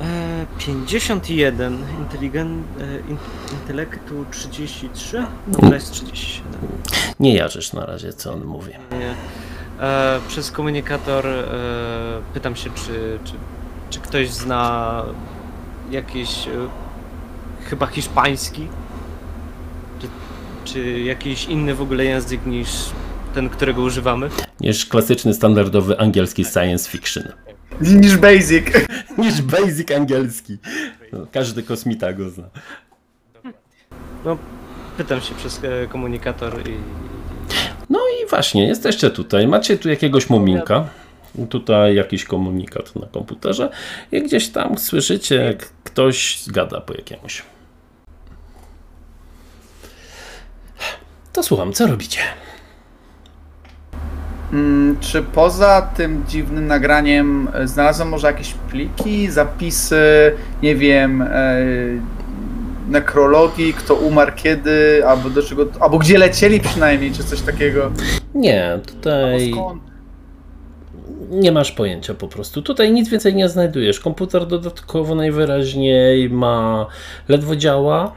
E, 0.00 0.31
51, 0.58 1.78
inteligen, 1.98 2.62
e, 2.80 3.10
in, 3.10 3.16
intelektu 3.52 4.24
33, 4.30 5.26
no 5.46 5.58
to 5.58 5.74
jest 5.74 5.92
37. 5.92 6.52
Nie 7.20 7.34
jarzysz 7.34 7.72
na 7.72 7.86
razie, 7.86 8.12
co 8.12 8.32
on 8.32 8.44
mówi. 8.44 8.72
Nie. 8.98 9.14
E, 9.80 10.20
przez 10.28 10.50
komunikator 10.50 11.26
e, 11.26 11.44
pytam 12.34 12.56
się, 12.56 12.70
czy, 12.70 13.18
czy, 13.24 13.32
czy 13.90 14.00
ktoś 14.00 14.30
zna 14.30 15.04
jakiś, 15.90 16.46
e, 16.48 16.50
chyba 17.64 17.86
hiszpański, 17.86 18.68
czy, 20.00 20.08
czy 20.64 21.00
jakiś 21.00 21.44
inny 21.44 21.74
w 21.74 21.82
ogóle 21.82 22.04
język 22.04 22.46
niż 22.46 22.68
ten, 23.34 23.48
którego 23.48 23.82
używamy. 23.82 24.30
Niż 24.60 24.86
klasyczny, 24.86 25.34
standardowy 25.34 25.98
angielski 25.98 26.44
science 26.44 26.90
fiction. 26.90 27.24
Niż 27.80 28.16
basic. 28.16 28.66
Niż 29.18 29.42
basic 29.42 29.90
angielski. 29.90 30.58
No, 31.12 31.26
każdy 31.32 31.62
kosmita 31.62 32.12
go 32.12 32.30
zna. 32.30 32.44
No, 34.24 34.38
pytam 34.96 35.20
się 35.20 35.34
przez 35.34 35.60
e, 35.64 35.86
komunikator 35.86 36.68
i... 36.68 36.74
No 37.90 37.98
i 37.98 38.28
właśnie, 38.28 38.66
jesteście 38.68 39.10
tutaj. 39.10 39.48
Macie 39.48 39.78
tu 39.78 39.88
jakiegoś 39.88 40.30
muminka. 40.30 40.88
Tutaj 41.48 41.94
jakiś 41.94 42.24
komunikat 42.24 42.96
na 42.96 43.06
komputerze 43.06 43.70
i 44.12 44.22
gdzieś 44.22 44.48
tam 44.48 44.78
słyszycie, 44.78 45.34
jak 45.34 45.72
ktoś 45.84 46.44
gada 46.46 46.80
po 46.80 46.94
jakiemuś. 46.94 47.42
To 51.32 51.42
słucham, 51.42 51.72
co 51.72 51.86
robicie? 51.86 52.20
Mm, 54.52 54.96
Czy 55.00 55.22
poza 55.22 55.82
tym 55.96 56.24
dziwnym 56.28 56.66
nagraniem 56.66 57.48
e, 57.54 57.68
znalazłem 57.68 58.08
może 58.08 58.26
jakieś 58.26 58.54
pliki, 58.54 59.30
zapisy, 59.30 60.02
nie 60.62 60.76
wiem, 60.76 61.22
e, 61.22 61.56
nekrologii, 62.88 63.72
kto 63.74 63.94
umarł 63.94 64.32
kiedy, 64.36 65.02
albo 65.06 65.30
do 65.30 65.42
czego, 65.42 65.66
albo 65.80 65.98
gdzie 65.98 66.18
lecieli 66.18 66.60
przynajmniej, 66.60 67.12
czy 67.12 67.24
coś 67.24 67.40
takiego? 67.40 67.90
Nie, 68.34 68.78
tutaj 68.86 69.52
nie 71.30 71.52
masz 71.52 71.72
pojęcia 71.72 72.14
po 72.14 72.28
prostu. 72.28 72.62
Tutaj 72.62 72.92
nic 72.92 73.08
więcej 73.08 73.34
nie 73.34 73.48
znajdujesz. 73.48 74.00
Komputer 74.00 74.46
dodatkowo 74.46 75.14
najwyraźniej 75.14 76.30
ma 76.30 76.86
ledwo 77.28 77.56
działa. 77.56 78.12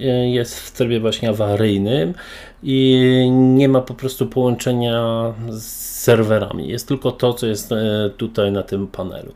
e, 0.00 0.04
Jest 0.30 0.60
w 0.60 0.72
trybie 0.72 1.00
właśnie 1.00 1.28
awaryjnym 1.30 2.14
i 2.62 3.30
nie 3.32 3.68
ma 3.68 3.80
po 3.80 3.94
prostu 3.94 4.26
połączenia 4.26 5.02
z 5.48 5.62
serwerami. 6.00 6.68
Jest 6.68 6.88
tylko 6.88 7.12
to, 7.12 7.34
co 7.34 7.46
jest 7.46 7.72
e, 7.72 8.10
tutaj 8.16 8.52
na 8.52 8.62
tym 8.62 8.86
panelu. 8.86 9.32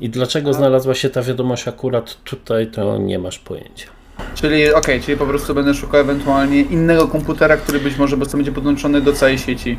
I 0.00 0.10
dlaczego 0.10 0.54
znalazła 0.54 0.94
się 0.94 1.10
ta 1.10 1.22
wiadomość 1.22 1.68
akurat 1.68 2.14
tutaj, 2.24 2.66
to 2.66 2.98
nie 2.98 3.18
masz 3.18 3.38
pojęcia. 3.38 3.86
Czyli, 4.34 4.74
okej, 4.74 5.00
czyli 5.00 5.18
po 5.18 5.26
prostu 5.26 5.54
będę 5.54 5.74
szukał 5.74 6.00
ewentualnie 6.00 6.60
innego 6.60 7.08
komputera, 7.08 7.56
który 7.56 7.80
być 7.80 7.96
może 7.96 8.16
będzie 8.16 8.52
podłączony 8.52 9.00
do 9.00 9.12
całej 9.12 9.38
sieci. 9.38 9.78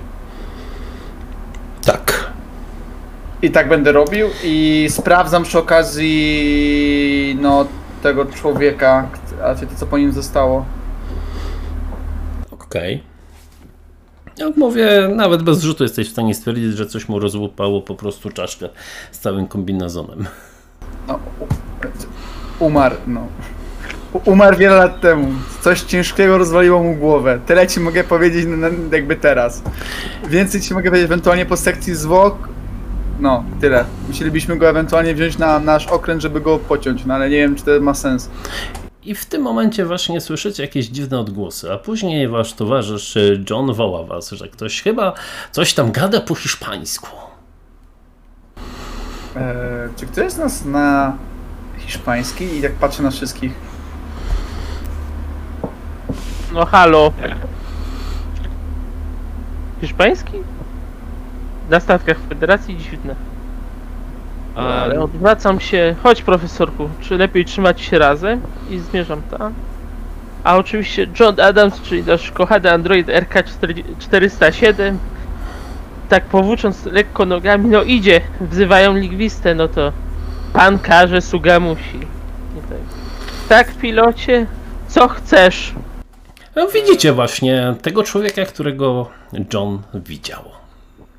Tak. 1.86 2.30
I 3.42 3.52
tak 3.52 3.70
będę 3.70 3.92
robił 3.92 4.28
i 4.44 4.88
sprawdzam 4.90 5.44
przy 5.44 5.60
okazji, 5.60 7.38
no, 7.42 7.66
tego 8.04 8.26
człowieka, 8.26 9.10
a 9.44 9.56
to 9.56 9.76
co 9.76 9.86
po 9.86 9.98
nim 9.98 10.12
zostało. 10.12 10.66
Okej. 12.70 13.04
Jak 14.38 14.58
mówię, 14.58 15.10
nawet 15.16 15.44
bez 15.44 15.62
rzutu 15.62 15.84
jesteś 15.84 16.08
w 16.10 16.12
stanie 16.12 16.36
stwierdzić, 16.36 16.78
że 16.78 16.86
coś 16.86 17.10
mu 17.10 17.20
rozłupało 17.20 17.82
po 17.82 17.96
prostu 17.96 18.30
czaszkę 18.30 18.70
z 19.12 19.20
całym 19.20 19.48
kombinezonem. 19.48 20.26
No, 21.08 21.20
umarł, 22.60 22.96
no. 23.08 23.28
Umarł 24.26 24.58
wiele 24.58 24.76
lat 24.76 25.02
temu. 25.02 25.28
Coś 25.62 25.82
ciężkiego 25.82 26.38
rozwaliło 26.38 26.84
mu 26.84 26.96
głowę. 26.96 27.40
Tyle 27.46 27.68
ci 27.68 27.80
mogę 27.80 28.04
powiedzieć 28.04 28.46
jakby 28.92 29.16
teraz. 29.16 29.64
Więcej 30.30 30.62
ci 30.62 30.74
mogę 30.74 30.90
powiedzieć 30.90 31.06
ewentualnie 31.06 31.46
po 31.46 31.58
sekcji 31.58 31.96
zwłok. 31.96 32.50
No, 33.20 33.44
tyle. 33.62 33.86
Musielibyśmy 34.08 34.58
go 34.58 34.70
ewentualnie 34.70 35.16
wziąć 35.16 35.38
na 35.38 35.60
nasz 35.60 35.88
okręt, 35.88 36.22
żeby 36.22 36.42
go 36.42 36.60
pociąć, 36.60 37.06
no 37.06 37.14
ale 37.14 37.30
nie 37.30 37.38
wiem, 37.38 37.56
czy 37.56 37.64
to 37.66 37.82
ma 37.82 37.94
sens. 37.94 38.30
I 39.04 39.16
w 39.16 39.26
tym 39.26 39.42
momencie 39.42 39.86
właśnie 39.86 40.22
słyszycie 40.22 40.64
jakieś 40.64 40.86
dziwne 40.88 41.20
odgłosy, 41.20 41.74
a 41.74 41.78
później 41.78 42.28
wasz 42.28 42.54
towarzysz 42.54 43.16
y, 43.16 43.44
John 43.50 43.74
woła 43.74 44.04
was, 44.04 44.32
że 44.32 44.48
ktoś 44.48 44.82
chyba 44.82 45.14
coś 45.52 45.74
tam 45.74 45.92
gada 45.92 46.22
po 46.22 46.36
hiszpańsku. 46.36 47.10
Eee, 49.36 49.90
czy 49.96 50.06
ktoś 50.06 50.32
z 50.32 50.38
nas 50.38 50.66
na 50.66 51.18
hiszpański 51.78 52.44
i 52.44 52.62
jak 52.62 52.74
patrzę 52.74 53.04
na 53.04 53.12
wszystkich? 53.12 53.54
No 56.54 56.66
halo. 56.66 57.12
Hiszpański? 59.82 60.34
Na 61.70 61.80
statkach 61.80 62.18
Federacji 62.30 62.78
dziwne. 62.78 63.29
Ale 64.56 65.00
odwracam 65.00 65.60
się. 65.60 65.96
Chodź 66.04 66.22
profesorku, 66.22 66.90
czy 67.02 67.18
lepiej 67.18 67.46
trzymać 67.46 67.82
się 67.82 68.00
razem? 68.00 68.42
I 68.70 68.80
zmierzam 68.80 69.22
tam. 69.22 69.54
A 70.44 70.58
oczywiście 70.58 71.08
John 71.20 71.40
Adams, 71.40 71.82
czyli 71.82 72.04
nasz 72.04 72.32
kochany 72.32 72.72
android 72.72 73.08
RK-407 73.08 74.96
tak 76.10 76.26
powłócząc 76.26 76.86
lekko 76.86 77.26
nogami, 77.26 77.70
no 77.70 77.84
idzie, 77.84 78.22
wzywają 78.42 78.96
lingwistę, 78.96 79.56
no 79.56 79.68
to 79.68 79.92
pan 80.54 80.80
każe, 80.80 81.22
sługa 81.22 81.60
musi. 81.60 82.00
Tak. 82.70 82.78
tak, 83.50 83.76
pilocie, 83.76 84.46
co 84.88 85.08
chcesz? 85.08 85.74
No, 86.56 86.68
widzicie 86.68 87.14
właśnie 87.14 87.76
tego 87.82 88.04
człowieka, 88.04 88.46
którego 88.46 89.10
John 89.54 89.82
widział 89.94 90.44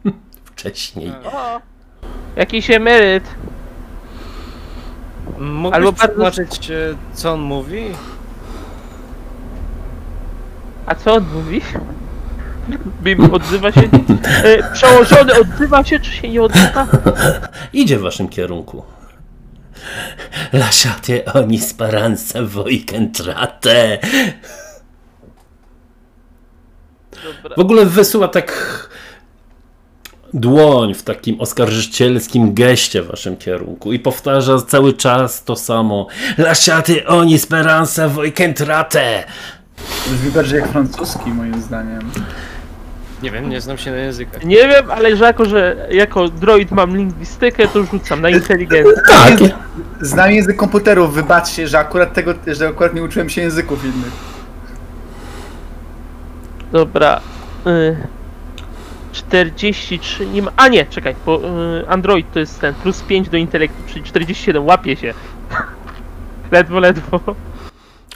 wcześniej. 0.44 1.12
O, 1.32 1.60
jakiś 2.36 2.70
emeryt. 2.70 3.24
Mógłbyś 5.38 5.76
Albo 5.76 5.92
bardzo- 5.92 6.06
przetłumaczyć, 6.06 6.70
e, 6.70 6.74
co 7.14 7.32
on 7.32 7.40
mówi? 7.40 7.84
A 10.86 10.94
co 10.94 11.14
on 11.14 11.26
mówi? 11.34 11.60
Bim 13.02 13.34
odzywa 13.34 13.72
się. 13.72 13.80
E, 14.44 14.72
przełożony 14.72 15.40
odzywa 15.40 15.84
się, 15.84 16.00
czy 16.00 16.10
się 16.12 16.28
nie 16.28 16.42
odzywa? 16.42 16.86
Idzie 17.72 17.98
w 17.98 18.02
waszym 18.02 18.28
kierunku. 18.28 18.82
Lasciate 20.52 21.24
ogni 21.32 21.58
speranza 21.58 22.42
voi 22.42 22.84
che 22.84 22.96
entrate. 22.96 23.98
Dobra. 27.42 27.56
W 27.56 27.60
ogóle 27.60 27.86
wysyła 27.86 28.28
tak 28.28 28.52
dłoń 30.34 30.94
w 30.94 31.02
takim 31.02 31.40
oskarżycielskim 31.40 32.54
geście 32.54 33.02
w 33.02 33.06
waszym 33.06 33.36
kierunku 33.36 33.92
i 33.92 33.98
powtarza 33.98 34.58
cały 34.58 34.92
czas 34.92 35.44
to 35.44 35.56
samo. 35.56 36.06
Lasciate 36.38 37.06
ogni 37.06 37.38
speranza 37.38 38.08
voi 38.08 38.32
che 38.32 38.44
entrate. 38.44 39.24
Brzmi 40.10 40.30
bardziej 40.30 40.60
jak 40.60 40.68
francuski 40.68 41.30
moim 41.30 41.62
zdaniem. 41.62 42.10
Nie 43.22 43.30
wiem, 43.30 43.48
nie 43.48 43.60
znam 43.60 43.78
się 43.78 43.90
na 43.90 43.96
językach. 43.96 44.44
Nie 44.44 44.68
wiem, 44.68 44.90
ale 44.90 45.16
że 45.16 45.24
jako, 45.24 45.44
że 45.44 45.88
jako 45.90 46.28
droid 46.28 46.70
mam 46.70 46.96
lingwistykę, 46.96 47.68
to 47.68 47.84
rzucam 47.84 48.20
na 48.20 48.30
inteligencję. 48.30 48.92
Tak. 49.08 49.38
Znam 50.00 50.32
język 50.32 50.56
komputerów, 50.56 51.14
wybaczcie, 51.14 51.68
że 51.68 51.78
akurat 51.78 52.14
tego, 52.14 52.34
że 52.46 52.68
akurat 52.68 52.94
nie 52.94 53.02
uczyłem 53.02 53.30
się 53.30 53.40
języków 53.40 53.84
innych. 53.84 54.12
Dobra. 56.72 57.20
Y, 57.66 57.96
43 59.12 60.26
nie 60.26 60.42
ma. 60.42 60.52
A 60.56 60.68
nie, 60.68 60.86
czekaj, 60.86 61.14
bo 61.26 61.40
y, 61.80 61.88
Android 61.88 62.32
to 62.32 62.38
jest 62.38 62.60
ten 62.60 62.74
plus 62.74 63.02
5 63.02 63.28
do 63.28 63.36
intelektu, 63.36 63.82
czyli 63.92 64.04
47, 64.04 64.66
łapie 64.66 64.96
się. 64.96 65.14
ledwo, 66.52 66.80
ledwo. 66.80 67.20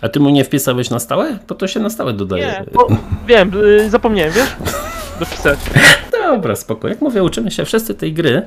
A 0.03 0.09
ty 0.09 0.21
mu 0.21 0.31
nie 0.31 0.45
wpisałeś 0.45 0.91
na 0.91 0.99
stałe? 0.99 1.39
Bo 1.49 1.55
to 1.55 1.69
się 1.69 1.81
na 1.81 1.91
stałe 1.91 2.13
dodaje. 2.13 2.47
Nie, 2.47 2.65
bo, 2.73 2.89
wiem, 3.27 3.53
y, 3.65 3.91
zapomniałem, 3.91 4.33
wiesz? 4.33 4.57
Dopisać. 5.21 5.59
Dobra, 6.23 6.57
spoko. 6.57 6.89
Jak 6.89 7.01
mówię, 7.01 7.23
uczymy 7.23 7.51
się 7.51 7.65
wszyscy 7.65 7.95
tej 7.95 8.13
gry. 8.13 8.43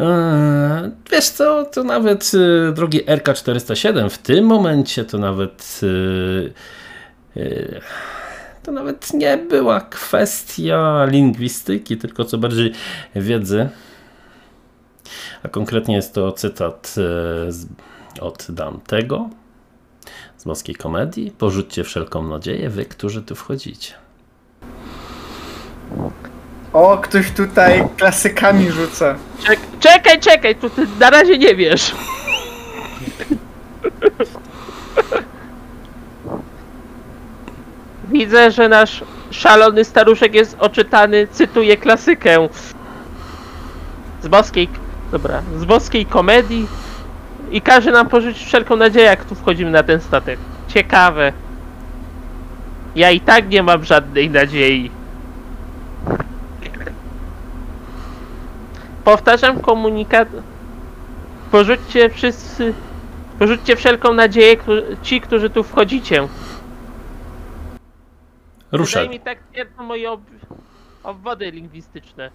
Eee, 0.00 0.90
Wiesz 1.12 1.28
co, 1.28 1.64
to 1.64 1.84
nawet 1.84 2.32
drogi 2.74 3.04
RK407 3.04 4.10
w 4.10 4.18
tym 4.18 4.44
momencie 4.44 5.04
to 5.04 5.18
nawet 5.18 5.80
to 8.66 8.72
nawet 8.72 9.14
nie 9.14 9.36
była 9.36 9.80
kwestia 9.80 11.04
lingwistyki, 11.04 11.96
tylko 11.96 12.24
co 12.24 12.38
bardziej 12.38 12.72
wiedzy. 13.16 13.68
A 15.42 15.48
konkretnie 15.48 15.96
jest 15.96 16.14
to 16.14 16.32
cytat 16.32 16.88
e, 16.88 16.92
z, 17.52 17.66
od 18.20 18.46
Dantego 18.48 19.30
z 20.36 20.44
Boskiej 20.44 20.74
Komedii. 20.74 21.30
Porzućcie 21.30 21.84
wszelką 21.84 22.22
nadzieję, 22.22 22.70
wy, 22.70 22.84
którzy 22.84 23.22
tu 23.22 23.34
wchodzicie. 23.34 23.94
O, 26.72 26.98
ktoś 26.98 27.30
tutaj 27.30 27.88
klasykami 27.96 28.70
rzuca. 28.70 29.16
Czek, 29.46 29.60
czekaj, 29.80 30.20
czekaj, 30.20 30.56
tu 30.56 30.70
ty 30.70 30.86
na 31.00 31.10
razie 31.10 31.38
nie 31.38 31.56
wiesz. 31.56 31.94
Widzę, 38.08 38.50
że 38.50 38.68
nasz 38.68 39.04
szalony 39.30 39.84
staruszek 39.84 40.34
jest 40.34 40.56
oczytany, 40.58 41.26
cytuję 41.30 41.76
klasykę 41.76 42.48
z 44.22 44.28
boskiej, 44.28 44.68
dobra, 45.12 45.42
z 45.58 45.64
boskiej 45.64 46.06
komedii 46.06 46.66
i 47.50 47.60
każe 47.60 47.92
nam 47.92 48.08
pożyczyć 48.08 48.44
wszelką 48.44 48.76
nadzieję, 48.76 49.06
jak 49.06 49.24
tu 49.24 49.34
wchodzimy 49.34 49.70
na 49.70 49.82
ten 49.82 50.00
statek. 50.00 50.38
Ciekawe. 50.68 51.32
Ja 52.96 53.10
i 53.10 53.20
tak 53.20 53.48
nie 53.48 53.62
mam 53.62 53.84
żadnej 53.84 54.30
nadziei. 54.30 54.90
Powtarzam 59.04 59.60
komunikat. 59.60 60.28
Porzućcie 61.50 62.10
wszyscy. 62.10 62.74
Porzućcie 63.38 63.76
wszelką 63.76 64.12
nadzieję, 64.12 64.56
ci, 65.02 65.20
którzy 65.20 65.50
tu 65.50 65.62
wchodzicie. 65.62 66.28
Rusza, 68.72 69.00
Wydaje 69.00 69.18
mi 69.18 69.24
tak 69.24 69.38
twierdzą 69.52 69.82
moje 69.82 70.10
ob... 70.10 70.20
obwody 71.04 71.50
lingwistyczne. 71.50 72.30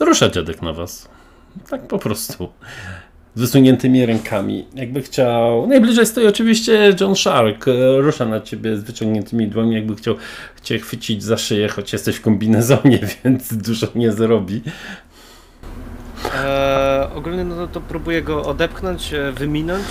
rusza 0.00 0.28
dziadek 0.28 0.62
na 0.62 0.72
was. 0.72 1.08
Tak 1.70 1.86
po 1.86 1.98
prostu. 1.98 2.48
Z 3.34 3.40
wysuniętymi 3.40 4.06
rękami. 4.06 4.66
Jakby 4.74 5.02
chciał. 5.02 5.66
Najbliżej 5.66 6.06
stoi 6.06 6.26
oczywiście 6.26 6.94
John 7.00 7.16
Shark. 7.16 7.68
e, 7.68 8.00
Rusza 8.00 8.24
na 8.26 8.40
ciebie 8.40 8.76
z 8.76 8.84
wyciągniętymi 8.84 9.48
dłońmi, 9.48 9.74
jakby 9.74 9.96
chciał 9.96 10.14
cię 10.62 10.78
chwycić 10.78 11.22
za 11.22 11.36
szyję, 11.36 11.68
choć 11.68 11.92
jesteś 11.92 12.16
w 12.16 12.20
kombinezonie, 12.22 12.98
więc 13.24 13.56
dużo 13.56 13.86
nie 13.94 14.12
zrobi. 14.12 14.62
E, 16.34 17.08
ogólnie 17.14 17.44
no 17.44 17.54
to, 17.56 17.66
to 17.72 17.80
próbuję 17.80 18.22
go 18.22 18.42
odepchnąć, 18.44 19.14
e, 19.14 19.32
wyminąć. 19.32 19.84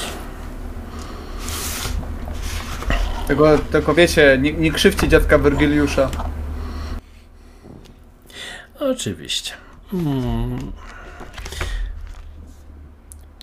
Tylko, 3.28 3.58
tylko 3.58 3.94
wiecie, 3.94 4.38
nie, 4.42 4.54
nie 4.54 4.72
krzywcie 4.72 5.08
dziadka 5.08 5.38
Wergiliusza. 5.38 6.10
Oczywiście. 8.80 9.52
Hmm. 9.92 10.72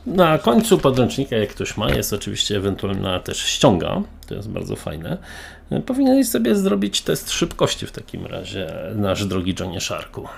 Na 0.06 0.38
końcu 0.38 0.78
podręcznika, 0.78 1.36
jak 1.36 1.48
ktoś 1.48 1.76
ma, 1.76 1.90
jest 1.90 2.12
oczywiście 2.12 2.56
ewentualna 2.56 3.20
też 3.20 3.38
ściąga. 3.38 4.02
To 4.26 4.34
jest 4.34 4.50
bardzo 4.50 4.76
fajne. 4.76 5.18
Powinieneś 5.86 6.28
sobie 6.28 6.54
zrobić 6.54 7.02
test 7.02 7.30
szybkości 7.30 7.86
w 7.86 7.92
takim 7.92 8.26
razie, 8.26 8.72
nasz 8.94 9.26
drogi 9.26 9.54
Johnie 9.60 9.80
Sharku. 9.80 10.28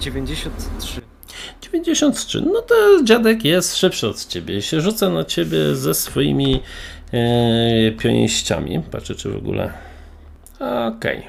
93. 0.00 1.00
93. 1.62 2.40
No 2.40 2.62
to 2.62 2.74
dziadek 3.04 3.44
jest 3.44 3.76
szybszy 3.76 4.08
od 4.08 4.26
ciebie 4.26 4.56
i 4.56 4.62
się 4.62 4.80
rzuca 4.80 5.08
na 5.08 5.24
ciebie 5.24 5.74
ze 5.74 5.94
swoimi 5.94 6.62
pięściami. 7.98 8.80
Patrzę, 8.90 9.14
czy 9.14 9.30
w 9.30 9.36
ogóle. 9.36 9.72
Okej. 10.96 11.22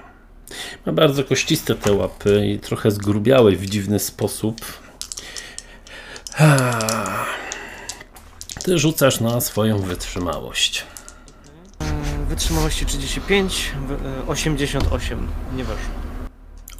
Ma 0.85 0.93
bardzo 0.93 1.23
kościste 1.23 1.75
te 1.75 1.93
łapy 1.93 2.47
i 2.47 2.59
trochę 2.59 2.91
zgrubiałe 2.91 3.51
w 3.51 3.65
dziwny 3.65 3.99
sposób. 3.99 4.55
Ty 8.63 8.79
rzucasz 8.79 9.19
na 9.19 9.41
swoją 9.41 9.77
wytrzymałość. 9.79 10.83
Wytrzymałości 12.29 12.85
35, 12.85 13.71
w- 13.87 13.91
e, 13.91 13.95
88. 14.27 15.27
Nie 15.55 15.63
weszło. 15.63 15.91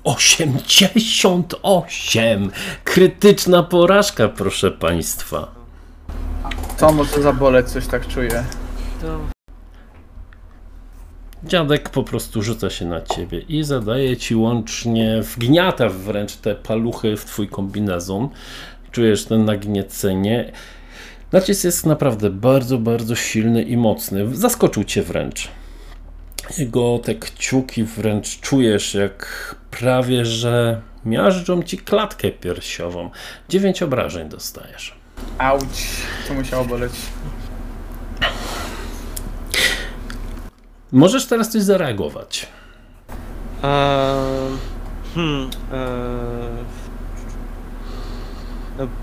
88! 0.04 2.52
Krytyczna 2.84 3.64
porażka, 3.64 4.30
proszę 4.30 4.72
państwa. 4.72 5.47
Co 6.78 6.91
może 6.91 7.22
zaboleć, 7.22 7.70
coś 7.70 7.88
tak 7.88 8.08
czuję. 8.08 8.43
To 9.02 9.20
Dziadek 11.43 11.89
po 11.89 12.04
prostu 12.04 12.41
rzuca 12.41 12.70
się 12.70 12.86
na 12.86 13.02
ciebie 13.02 13.39
i 13.39 13.64
zadaje 13.64 14.18
ci 14.18 14.36
łącznie, 14.36 15.22
wgniata 15.22 15.89
wręcz 15.89 16.36
te 16.36 16.56
paluchy 16.56 17.18
w 17.18 17.26
twój 17.26 17.47
kombinezon. 17.47 18.30
Czujesz 18.91 19.26
ten 19.26 19.45
nagniecenie. 19.45 20.52
Nacisk 21.32 21.64
jest 21.64 21.86
naprawdę 21.86 22.30
bardzo, 22.30 22.78
bardzo 22.78 23.16
silny 23.16 23.64
i 23.64 23.78
mocny. 23.78 24.36
Zaskoczył 24.36 24.84
cię 24.84 25.04
wręcz. 25.04 25.47
Jego 26.58 26.99
te 26.99 27.16
kciuki 27.16 27.84
wręcz 27.84 28.39
czujesz, 28.39 28.93
jak 28.93 29.56
prawie, 29.72 30.26
że 30.26 30.82
miażdżą 31.06 31.64
ci 31.64 31.78
klatkę 31.78 32.32
piersiową. 32.32 33.10
Dziewięć 33.49 33.84
obrażeń 33.84 34.30
dostajesz. 34.30 34.95
Auć, 35.38 35.88
to 36.28 36.34
musiało 36.34 36.66
boleć. 36.66 36.93
Możesz 40.91 41.25
teraz 41.25 41.49
coś 41.49 41.61
zareagować. 41.61 42.47
Eee, 43.63 44.57
hmm, 45.15 45.49
eee, 45.73 46.65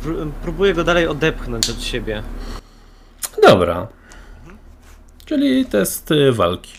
pró- 0.02 0.30
próbuję 0.42 0.74
go 0.74 0.84
dalej 0.84 1.06
odepchnąć 1.06 1.70
od 1.70 1.82
siebie. 1.82 2.22
Dobra. 3.42 3.86
Czyli 5.24 5.66
test 5.66 6.10
y, 6.10 6.32
walki. 6.32 6.72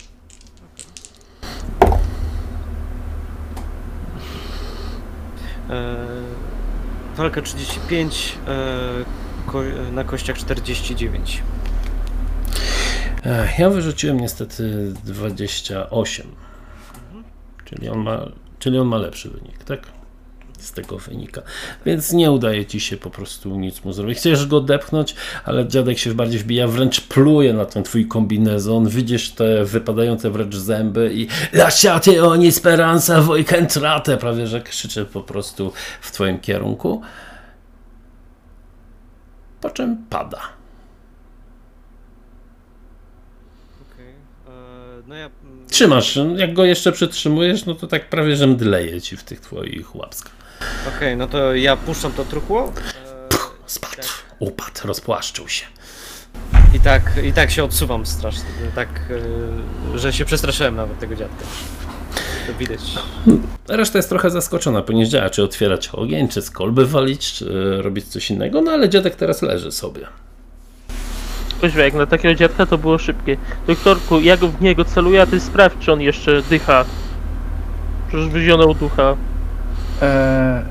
Eee, 5.70 5.76
walka 7.16 7.42
35, 7.42 8.38
eee, 8.48 9.04
ko- 9.46 9.62
na 9.92 10.04
kościach 10.04 10.38
49. 10.38 11.42
Ja 13.58 13.70
wyrzuciłem 13.70 14.20
niestety 14.20 14.92
28. 15.04 16.26
Czyli 17.64 17.88
on 17.88 17.98
ma, 17.98 18.26
czyli 18.58 18.78
on 18.78 18.86
ma 18.86 18.96
lepszy 18.96 19.30
wynik, 19.30 19.64
tak? 19.64 19.80
Z 20.58 20.72
tego 20.72 20.98
wynika. 20.98 21.42
Więc 21.86 22.12
nie 22.12 22.30
udaje 22.30 22.66
ci 22.66 22.80
się 22.80 22.96
po 22.96 23.10
prostu 23.10 23.56
nic 23.56 23.84
mu 23.84 23.92
zrobić. 23.92 24.18
Chcesz 24.18 24.46
go 24.46 24.60
depchnąć, 24.60 25.14
ale 25.44 25.68
dziadek 25.68 25.98
się 25.98 26.14
bardziej 26.14 26.40
wbija, 26.40 26.68
wręcz 26.68 27.00
pluje 27.00 27.52
na 27.52 27.64
ten 27.64 27.82
twój 27.82 28.08
kombinezon. 28.08 28.88
Widzisz 28.88 29.30
te 29.30 29.64
wypadające 29.64 30.30
wręcz 30.30 30.56
zęby 30.56 31.10
i 31.14 31.28
lasciate 31.52 32.24
ogni 32.24 32.52
speranza 32.52 33.20
voi 33.20 33.44
entrate, 33.52 34.16
prawie 34.16 34.46
że 34.46 34.60
krzyczy 34.60 35.04
po 35.04 35.20
prostu 35.20 35.72
w 36.00 36.10
twoim 36.10 36.40
kierunku. 36.40 37.02
Po 39.60 39.70
czym 39.70 40.04
pada. 40.10 40.40
Okej. 43.92 44.14
Eee, 44.48 44.99
no 45.10 45.16
ja... 45.16 45.30
mm, 45.44 45.66
Trzymasz, 45.70 46.18
jak 46.36 46.52
go 46.54 46.64
jeszcze 46.64 46.92
przytrzymujesz, 46.92 47.66
no 47.66 47.74
to 47.74 47.86
tak 47.86 48.08
prawie, 48.08 48.36
że 48.36 48.46
mdleje 48.46 49.00
ci 49.00 49.16
w 49.16 49.24
tych 49.24 49.40
twoich 49.40 49.96
łapskach. 49.96 50.32
Okej, 50.96 51.16
no 51.16 51.26
to 51.26 51.54
ja 51.54 51.76
puszczam 51.76 52.12
to 52.12 52.24
truchło. 52.24 52.64
Eee, 52.64 53.38
Spadł, 53.66 53.94
upadł, 54.38 54.80
rozpłaszczył 54.84 55.48
się. 55.48 55.66
I 56.74 56.80
tak, 56.80 57.02
i 57.24 57.32
tak 57.32 57.50
się 57.50 57.64
odsuwam 57.64 58.06
strasznie. 58.06 58.44
Tak, 58.74 58.88
eee, 59.10 59.98
że 59.98 60.12
się 60.12 60.24
przestraszyłem 60.24 60.76
nawet 60.76 60.98
tego 60.98 61.16
dziadka. 61.16 61.44
To 62.46 62.54
widać. 62.54 62.80
Reszta 63.68 63.98
jest 63.98 64.08
trochę 64.08 64.30
zaskoczona, 64.30 64.82
ponieważ 64.82 65.08
działa, 65.12 65.30
czy 65.30 65.42
otwierać 65.42 65.88
ogień, 65.88 66.28
czy 66.28 66.42
z 66.42 66.50
kolby 66.50 66.86
walić, 66.86 67.32
czy 67.32 67.76
robić 67.82 68.06
coś 68.06 68.30
innego, 68.30 68.60
no 68.60 68.70
ale 68.72 68.88
dziadek 68.88 69.16
teraz 69.16 69.42
leży 69.42 69.72
sobie. 69.72 70.06
Kuźwa, 71.60 71.82
jak 71.82 71.94
na 71.94 72.06
takiego 72.06 72.34
dziadka 72.34 72.66
to 72.66 72.78
było 72.78 72.98
szybkie. 72.98 73.36
Doktorku, 73.66 74.20
ja 74.20 74.36
go 74.36 74.48
w 74.48 74.60
niego 74.62 74.84
celuję, 74.84 75.22
a 75.22 75.26
ty 75.26 75.40
sprawdź, 75.40 75.76
czy 75.80 75.92
on 75.92 76.00
jeszcze 76.00 76.42
dycha. 76.42 76.84
Przecież 78.08 78.28
wyzionął 78.28 78.74
ducha. 78.74 79.16
E, 80.02 80.62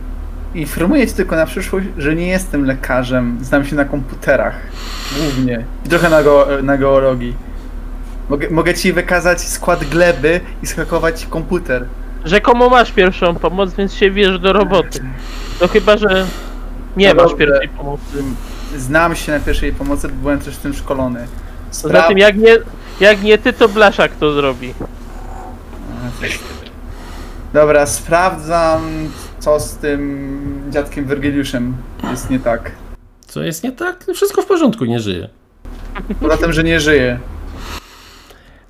informuję 0.56 1.08
cię 1.08 1.14
tylko 1.14 1.36
na 1.36 1.46
przyszłość, 1.46 1.88
że 1.98 2.16
nie 2.16 2.28
jestem 2.28 2.66
lekarzem. 2.66 3.38
Znam 3.42 3.66
się 3.66 3.76
na 3.76 3.86
komputerach. 3.86 4.56
Głównie. 5.20 5.66
I 5.86 5.90
trochę 5.90 6.10
na, 6.10 6.24
go, 6.24 6.48
na 6.64 6.78
geologii. 6.78 7.34
Mogę, 8.30 8.50
mogę 8.50 8.74
ci 8.74 8.94
wykazać 8.94 9.42
skład 9.42 9.84
gleby 9.84 10.42
i 10.64 10.68
skakować 10.68 11.26
komputer. 11.26 11.86
Rzekomo 12.26 12.70
masz 12.70 12.92
pierwszą 12.92 13.36
pomoc, 13.36 13.74
więc 13.74 13.94
się 13.94 14.12
wiesz 14.12 14.40
do 14.40 14.54
roboty. 14.54 15.00
No 15.62 15.68
chyba, 15.68 15.98
że 15.98 16.26
nie 16.98 17.08
No 17.14 17.16
masz 17.24 17.32
dobrze. 17.32 17.46
pierwszej 17.48 17.70
pomocy. 17.70 18.24
Znam 18.80 19.16
się 19.16 19.32
na 19.32 19.40
pierwszej 19.40 19.74
pomocy, 19.74 20.08
bo 20.08 20.14
byłem 20.14 20.40
też 20.40 20.56
w 20.56 20.60
tym 20.60 20.74
szkolony. 20.74 21.28
Poza 21.82 22.04
tym 22.04 22.18
jak 22.18 22.38
nie, 22.38 22.58
jak 23.00 23.22
nie 23.22 23.38
ty, 23.38 23.54
to 23.54 23.70
Blaszak 23.70 24.16
to 24.16 24.34
zrobi. 24.34 24.74
Dobra, 27.54 27.86
sprawdzam 27.86 29.10
co 29.40 29.60
z 29.60 29.76
tym 29.76 30.30
dziadkiem 30.70 31.06
Wergiliuszem 31.06 31.78
jest 32.12 32.30
nie 32.30 32.40
tak. 32.40 32.72
Co 33.28 33.44
jest 33.44 33.64
nie 33.64 33.72
tak? 33.72 34.06
Wszystko 34.14 34.42
w 34.42 34.46
porządku, 34.46 34.86
nie 34.86 35.00
żyje. 35.00 35.30
Poza 36.22 36.38
tym, 36.38 36.54
że 36.54 36.64
nie 36.64 36.80
żyje. 36.80 37.20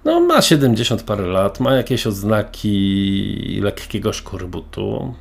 No, 0.06 0.20
ma 0.20 0.42
70 0.42 1.04
parę 1.04 1.28
lat, 1.28 1.60
ma 1.60 1.74
jakieś 1.74 2.08
odznaki 2.08 3.60
lekkiego 3.64 4.14
szkorbutu. 4.14 5.14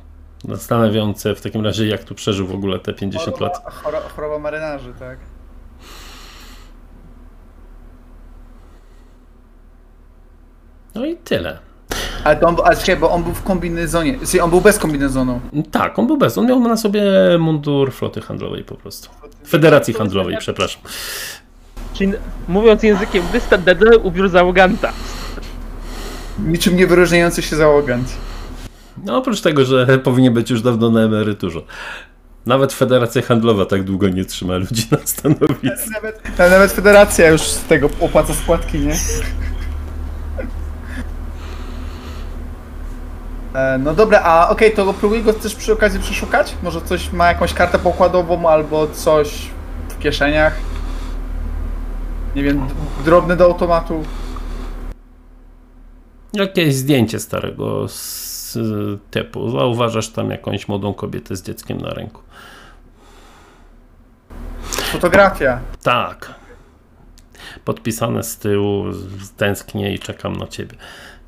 Zastanawiające 0.47 1.35
w 1.35 1.41
takim 1.41 1.65
razie, 1.65 1.87
jak 1.87 2.03
tu 2.03 2.15
przeżył 2.15 2.47
w 2.47 2.53
ogóle 2.53 2.79
te 2.79 2.93
50 2.93 3.39
lat. 3.39 3.53
Choroba, 3.65 3.71
choro- 3.99 4.09
choroba 4.15 4.39
marynarzy, 4.39 4.93
tak. 4.99 5.17
No 10.95 11.05
i 11.05 11.17
tyle. 11.17 11.59
Ale 12.23 12.35
to 12.35 12.47
on, 12.47 12.55
ale 12.65 12.75
czekaj, 12.77 12.97
bo 12.97 13.11
on 13.11 13.23
był 13.23 13.33
w 13.33 13.43
kombinezonie. 13.43 14.19
Czyli 14.27 14.39
on 14.41 14.49
był 14.49 14.61
bez 14.61 14.77
kombinezonu. 14.79 15.39
Tak, 15.71 15.99
on 15.99 16.07
był 16.07 16.17
bez. 16.17 16.37
On 16.37 16.47
miał 16.47 16.59
na 16.59 16.77
sobie 16.77 17.03
mundur 17.39 17.91
floty 17.93 18.21
handlowej 18.21 18.63
po 18.63 18.75
prostu. 18.75 19.09
Federacji 19.47 19.93
Handlowej, 19.93 20.37
przepraszam. 20.39 20.81
Czyli 21.93 22.13
mówiąc 22.47 22.83
językiem 22.83 23.23
wystandardowy 23.31 23.97
ubiór 23.97 24.29
załoganta. 24.29 24.91
Niczym 26.39 26.75
nie 26.75 26.87
wyróżniający 26.87 27.41
się 27.41 27.55
załogant. 27.55 28.07
No 29.03 29.17
oprócz 29.17 29.41
tego, 29.41 29.65
że 29.65 29.87
powinien 30.03 30.33
być 30.33 30.49
już 30.49 30.61
dawno 30.61 30.89
na 30.89 31.01
emeryturze. 31.01 31.59
Nawet 32.45 32.73
Federacja 32.73 33.21
Handlowa 33.21 33.65
tak 33.65 33.83
długo 33.83 34.09
nie 34.09 34.25
trzyma 34.25 34.57
ludzi 34.57 34.87
na 34.91 34.97
stanowisku. 35.05 35.91
Nawet, 35.93 36.39
nawet 36.39 36.71
federacja 36.71 37.29
już 37.29 37.41
z 37.41 37.63
tego 37.63 37.89
opłaca 37.99 38.33
składki, 38.33 38.79
nie? 38.79 38.95
E, 43.55 43.77
No 43.77 43.93
dobra, 43.93 44.21
a 44.23 44.49
okej, 44.49 44.73
to 44.73 44.93
próbuj 44.93 45.23
go 45.23 45.33
też 45.33 45.55
przy 45.55 45.73
okazji 45.73 45.99
przeszukać? 45.99 46.55
Może 46.63 46.81
coś 46.81 47.11
ma 47.11 47.27
jakąś 47.27 47.53
kartę 47.53 47.79
pokładową 47.79 48.49
albo 48.49 48.87
coś 48.87 49.47
w 49.89 49.99
kieszeniach? 49.99 50.55
Nie 52.35 52.43
wiem, 52.43 52.67
drobny 53.05 53.35
do 53.35 53.45
automatu. 53.45 54.03
Jakieś 56.33 56.75
zdjęcie 56.75 57.19
starego 57.19 57.87
z 57.87 58.28
typu. 59.11 59.49
Zauważasz 59.51 60.09
tam 60.09 60.31
jakąś 60.31 60.67
młodą 60.67 60.93
kobietę 60.93 61.35
z 61.35 61.43
dzieckiem 61.43 61.77
na 61.81 61.89
ręku. 61.89 62.21
Fotografia. 64.69 65.59
Tak. 65.83 66.33
Podpisane 67.65 68.23
z 68.23 68.37
tyłu, 68.37 68.91
z- 68.91 69.31
tęsknię 69.31 69.93
i 69.93 69.99
czekam 69.99 70.35
na 70.35 70.47
ciebie. 70.47 70.75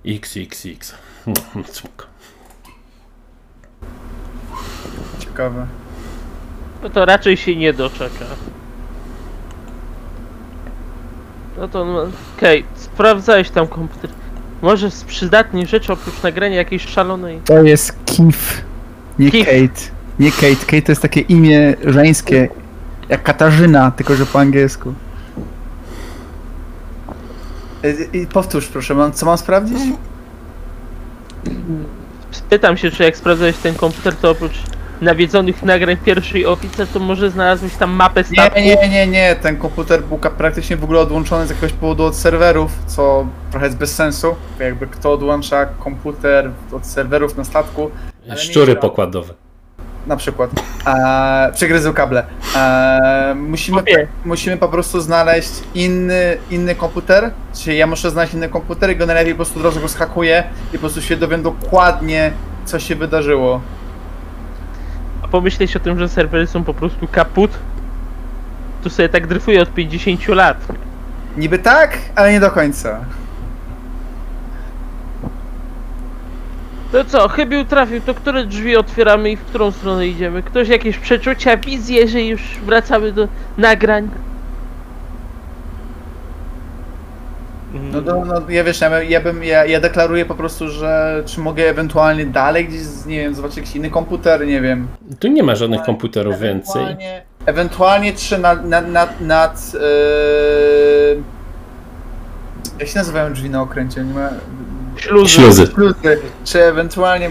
XXX. 0.05 0.95
No, 1.27 1.33
smuk. 1.71 2.07
Ciekawe. 5.19 5.67
No 6.83 6.89
to 6.89 7.05
raczej 7.05 7.37
się 7.37 7.55
nie 7.55 7.73
doczeka. 7.73 8.25
No 11.57 11.67
to 11.67 11.85
no, 11.85 12.07
okej, 12.37 12.65
sprawdzałeś 12.75 13.49
tam 13.49 13.67
komputer. 13.67 14.09
Może 14.61 14.91
z 14.91 15.03
przydatnych 15.03 15.67
rzeczy 15.67 15.93
oprócz 15.93 16.23
nagrania 16.23 16.55
jakiejś 16.55 16.85
szalonej. 16.85 17.41
To 17.45 17.63
jest 17.63 18.05
Kif, 18.05 18.61
nie 19.19 19.31
Kif. 19.31 19.45
Kate. 19.45 19.81
Nie 20.19 20.31
Kate. 20.31 20.65
Kate 20.65 20.81
to 20.81 20.91
jest 20.91 21.01
takie 21.01 21.21
imię 21.21 21.75
żeńskie, 21.85 22.49
jak 23.09 23.23
Katarzyna, 23.23 23.91
tylko 23.91 24.15
że 24.15 24.25
po 24.25 24.39
angielsku. 24.39 24.93
I, 28.13 28.17
i 28.17 28.27
powtórz 28.27 28.67
proszę, 28.67 28.95
mam, 28.95 29.11
co 29.11 29.25
mam 29.25 29.37
sprawdzić? 29.37 29.77
Pytam 32.49 32.77
się, 32.77 32.91
czy 32.91 33.03
jak 33.03 33.17
sprawdzałeś 33.17 33.57
ten 33.57 33.75
komputer, 33.75 34.15
to 34.15 34.29
oprócz 34.29 34.59
nawiedzonych 35.01 35.63
nagrań 35.63 35.97
pierwszej 35.97 36.45
oficer, 36.45 36.87
to 36.87 36.99
może 36.99 37.29
znalazłeś 37.29 37.75
tam 37.75 37.91
mapę 37.91 38.23
statku? 38.23 38.59
Nie, 38.59 38.75
nie, 38.75 38.89
nie, 38.89 39.07
nie, 39.07 39.35
ten 39.35 39.57
komputer 39.57 40.03
był 40.03 40.17
praktycznie 40.17 40.77
w 40.77 40.83
ogóle 40.83 40.99
odłączony 40.99 41.47
z 41.47 41.49
jakiegoś 41.49 41.73
powodu 41.73 42.03
od 42.05 42.15
serwerów, 42.15 42.71
co 42.87 43.25
trochę 43.51 43.65
jest 43.65 43.77
bez 43.77 43.95
sensu. 43.95 44.35
bo 44.57 44.63
Jakby 44.63 44.87
kto 44.87 45.11
odłącza 45.13 45.65
komputer 45.65 46.51
od 46.71 46.85
serwerów 46.85 47.37
na 47.37 47.43
statku, 47.43 47.91
Ale 48.29 48.37
Szczury 48.37 48.75
pokładowe. 48.75 49.33
na 50.07 50.15
przykład, 50.17 50.51
e, 50.87 51.51
przegryzł 51.53 51.93
kable. 51.93 52.23
E, 52.55 53.35
musimy, 53.37 53.81
musimy 54.25 54.57
po 54.57 54.67
prostu 54.67 55.01
znaleźć 55.01 55.51
inny, 55.75 56.37
inny 56.51 56.75
komputer, 56.75 57.31
czyli 57.63 57.77
ja 57.77 57.87
muszę 57.87 58.11
znaleźć 58.11 58.33
inny 58.33 58.49
komputer 58.49 58.91
i 58.91 58.95
go 58.95 59.05
najlepiej 59.05 59.33
po 59.33 59.37
prostu 59.37 59.59
od 59.59 59.65
razu 59.65 59.79
go 59.81 59.87
schakuję 59.87 60.43
i 60.69 60.73
po 60.73 60.79
prostu 60.79 61.01
się 61.01 61.17
dowiem 61.17 61.43
dokładnie, 61.43 62.31
co 62.65 62.79
się 62.79 62.95
wydarzyło. 62.95 63.61
Pomyśleć 65.31 65.75
o 65.75 65.79
tym, 65.79 65.99
że 65.99 66.09
serwery 66.09 66.47
są 66.47 66.63
po 66.63 66.73
prostu 66.73 67.07
kaput? 67.07 67.51
Tu 68.83 68.89
sobie 68.89 69.09
tak 69.09 69.27
dryfuje 69.27 69.61
od 69.61 69.73
50 69.73 70.27
lat. 70.27 70.57
Niby 71.37 71.59
tak, 71.59 71.97
ale 72.15 72.31
nie 72.31 72.39
do 72.39 72.51
końca. 72.51 72.99
To 76.91 77.05
co, 77.05 77.27
chybił 77.27 77.65
trafił, 77.65 78.01
to 78.01 78.13
które 78.13 78.45
drzwi 78.45 78.75
otwieramy 78.75 79.31
i 79.31 79.35
w 79.35 79.41
którą 79.41 79.71
stronę 79.71 80.07
idziemy? 80.07 80.43
Ktoś 80.43 80.67
jakieś 80.67 80.97
przeczucia, 80.97 81.57
wizje, 81.57 82.07
że 82.07 82.21
już 82.21 82.41
wracamy 82.65 83.11
do 83.11 83.27
nagrań? 83.57 84.09
No, 87.73 88.01
to, 88.01 88.25
no 88.25 88.41
ja 88.49 88.63
wiesz, 88.63 88.81
ja, 88.81 88.89
bym- 88.89 89.09
ja 89.09 89.21
bym, 89.21 89.43
ja, 89.43 89.65
ja 89.65 89.79
deklaruję 89.79 90.25
po 90.25 90.35
prostu, 90.35 90.69
że 90.69 91.23
czy 91.25 91.39
mogę 91.39 91.69
ewentualnie 91.69 92.25
dalej 92.25 92.67
gdzieś, 92.67 92.81
nie 93.05 93.19
wiem, 93.19 93.35
zobaczyć 93.35 93.57
jakiś 93.57 93.75
inny 93.75 93.89
komputer, 93.89 94.47
nie 94.47 94.61
wiem. 94.61 94.87
Tu 95.19 95.27
nie 95.27 95.43
ma 95.43 95.55
żadnych 95.55 95.81
komputerów 95.83 96.39
więcej. 96.39 96.81
Ewentualnie, 96.83 97.21
ewentualnie 97.45 98.13
trzy 98.13 98.37
nad, 98.37 98.65
nad, 98.65 98.87
nad, 98.87 99.21
nad 99.21 99.73
yy... 99.73 99.79
jak 102.79 102.87
się 102.87 102.99
nazywają 102.99 103.33
drzwi 103.33 103.49
na 103.49 103.61
okręcie? 103.61 104.03
Nie 104.03 104.13
ma... 104.13 104.29
Śluzy. 105.01 105.33
Śluzy. 105.33 105.67
Śluzy. 105.67 106.19
Czy 106.45 106.63
ewentualnie, 106.63 107.29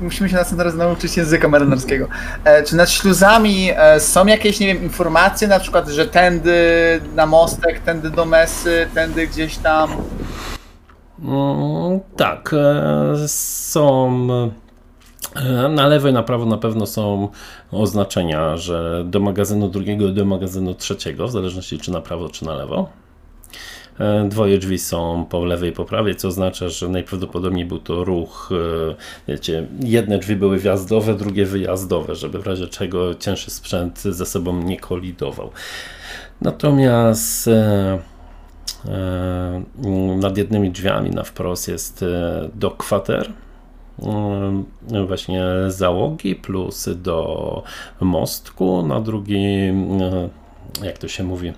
musimy 0.00 0.28
się 0.28 0.36
następnym 0.36 0.64
razem 0.64 0.78
nauczyć 0.78 1.16
języka 1.16 1.48
marynarskiego. 1.48 2.06
E, 2.44 2.62
czy 2.62 2.76
nad 2.76 2.90
śluzami 2.90 3.70
e, 3.76 4.00
są 4.00 4.26
jakieś, 4.26 4.60
nie 4.60 4.66
wiem, 4.66 4.82
informacje, 4.82 5.48
na 5.48 5.60
przykład, 5.60 5.88
że 5.88 6.06
tędy 6.06 6.60
na 7.14 7.26
mostek, 7.26 7.80
tędy 7.80 8.10
do 8.10 8.24
mesy, 8.24 8.86
tędy 8.94 9.26
gdzieś 9.26 9.56
tam. 9.56 9.90
Mm, 11.24 12.00
tak, 12.16 12.54
e, 12.54 13.28
są. 13.28 14.26
Na 15.70 15.86
lewo 15.86 16.08
i 16.08 16.12
na 16.12 16.22
prawo 16.22 16.46
na 16.46 16.58
pewno 16.58 16.86
są 16.86 17.28
oznaczenia, 17.70 18.56
że 18.56 19.04
do 19.06 19.20
magazynu 19.20 19.68
drugiego 19.68 20.06
i 20.06 20.14
do 20.14 20.24
magazynu 20.24 20.74
trzeciego, 20.74 21.28
w 21.28 21.30
zależności 21.30 21.78
czy 21.78 21.92
na 21.92 22.00
prawo, 22.00 22.28
czy 22.28 22.44
na 22.44 22.54
lewo. 22.54 22.88
E, 24.00 24.28
Dwoje 24.28 24.58
drzwi 24.58 24.78
są 24.78 25.26
po 25.30 25.44
lewej 25.44 25.70
i 25.70 25.72
po 25.72 25.84
prawej, 25.84 26.16
co 26.16 26.28
oznacza, 26.28 26.68
że 26.68 26.88
najprawdopodobniej 26.88 27.66
był 27.66 27.78
to 27.78 28.04
ruch. 28.04 28.50
e, 28.52 28.94
Wiecie, 29.28 29.66
jedne 29.80 30.18
drzwi 30.18 30.36
były 30.36 30.58
wjazdowe, 30.58 31.14
drugie 31.14 31.46
wyjazdowe, 31.46 32.14
żeby 32.14 32.38
w 32.38 32.46
razie 32.46 32.66
czego 32.66 33.14
cięższy 33.14 33.50
sprzęt 33.50 34.00
ze 34.00 34.26
sobą 34.26 34.62
nie 34.62 34.80
kolidował. 34.80 35.50
Natomiast 36.40 37.48
e, 37.48 37.98
Nad 40.16 40.38
jednymi 40.38 40.70
drzwiami 40.70 41.10
na 41.10 41.22
wprost 41.22 41.68
jest 41.68 42.04
do 42.54 42.70
kwater, 42.70 43.32
właśnie 45.06 45.44
załogi, 45.68 46.34
plus 46.34 46.88
do 46.96 47.62
mostku. 48.00 48.86
Na 48.86 49.00
drugim, 49.00 49.98
jak 50.82 50.98
to 50.98 51.08
się 51.08 51.24
mówi, 51.24 51.52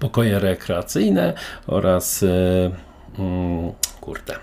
pokoje 0.00 0.38
rekreacyjne 0.38 1.32
oraz 1.66 2.22
e, 2.22 2.26
mm, 3.18 3.72
kurde. 4.00 4.34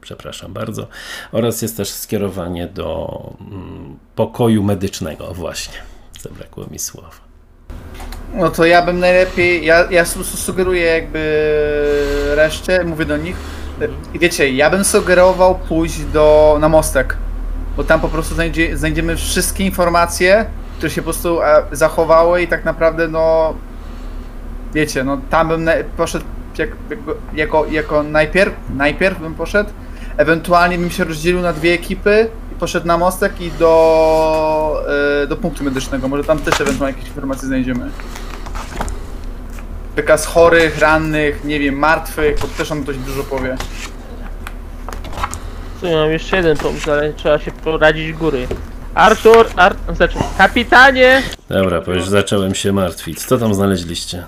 Przepraszam 0.00 0.52
bardzo. 0.52 0.86
Oraz 1.32 1.62
jest 1.62 1.76
też 1.76 1.90
skierowanie 1.90 2.66
do 2.66 3.20
mm, 3.40 3.98
pokoju 4.14 4.62
medycznego, 4.62 5.34
właśnie. 5.34 5.74
Zabrakło 6.20 6.66
mi 6.70 6.78
słowa. 6.78 7.10
No 8.34 8.50
to 8.50 8.64
ja 8.64 8.82
bym 8.82 9.00
najlepiej, 9.00 9.64
ja, 9.64 9.90
ja 9.90 10.04
sugeruję 10.04 10.82
jakby 10.82 11.52
reszcie, 12.34 12.84
mówię 12.84 13.04
do 13.04 13.16
nich, 13.16 13.36
wiecie, 14.14 14.52
ja 14.52 14.70
bym 14.70 14.84
sugerował 14.84 15.54
pójść 15.54 16.00
do, 16.00 16.56
na 16.60 16.68
mostek, 16.68 17.16
bo 17.76 17.84
tam 17.84 18.00
po 18.00 18.08
prostu 18.08 18.34
znajdzie, 18.34 18.78
znajdziemy 18.78 19.16
wszystkie 19.16 19.64
informacje, 19.64 20.46
które 20.76 20.90
się 20.90 21.02
po 21.02 21.04
prostu 21.04 21.42
e, 21.42 21.62
zachowały 21.72 22.42
i 22.42 22.48
tak 22.48 22.64
naprawdę 22.64 23.08
no, 23.08 23.54
wiecie, 24.74 25.04
no 25.04 25.18
tam 25.30 25.48
bym 25.48 25.64
na, 25.64 25.72
poszedł 25.96 26.24
jak, 26.58 26.70
jako, 26.90 27.14
jako, 27.34 27.66
jako 27.66 28.02
najpierw, 28.02 28.54
najpierw 28.76 29.20
bym 29.20 29.34
poszedł, 29.34 29.70
ewentualnie 30.16 30.78
bym 30.78 30.90
się 30.90 31.04
rozdzielił 31.04 31.40
na 31.40 31.52
dwie 31.52 31.72
ekipy 31.72 32.28
i 32.52 32.54
poszedł 32.54 32.86
na 32.86 32.98
mostek 32.98 33.40
i 33.40 33.50
do, 33.50 34.84
e, 35.22 35.26
do 35.26 35.36
punktu 35.36 35.64
medycznego, 35.64 36.08
może 36.08 36.24
tam 36.24 36.38
też 36.38 36.60
ewentualnie 36.60 36.96
jakieś 36.96 37.08
informacje 37.08 37.48
znajdziemy. 37.48 37.90
Wykaz 39.96 40.26
chorych, 40.26 40.78
rannych, 40.78 41.44
nie 41.44 41.58
wiem, 41.58 41.78
martwych, 41.78 42.40
bo 42.40 42.48
też 42.48 42.72
on 42.72 42.84
dość 42.84 42.98
dużo 42.98 43.22
powie. 43.22 43.56
Ja 45.82 45.96
mam 45.96 46.10
jeszcze 46.10 46.36
jeden 46.36 46.56
pomysł, 46.56 46.90
ale 46.90 47.12
trzeba 47.12 47.38
się 47.38 47.50
poradzić 47.50 48.12
góry. 48.12 48.46
Artur, 48.94 49.46
Ar... 49.56 49.76
znaczy, 49.96 50.18
kapitanie! 50.38 51.22
Dobra, 51.48 51.80
bo 51.80 51.92
już 51.92 52.08
zacząłem 52.08 52.54
się 52.54 52.72
martwić. 52.72 53.24
Co 53.24 53.38
tam 53.38 53.54
znaleźliście? 53.54 54.24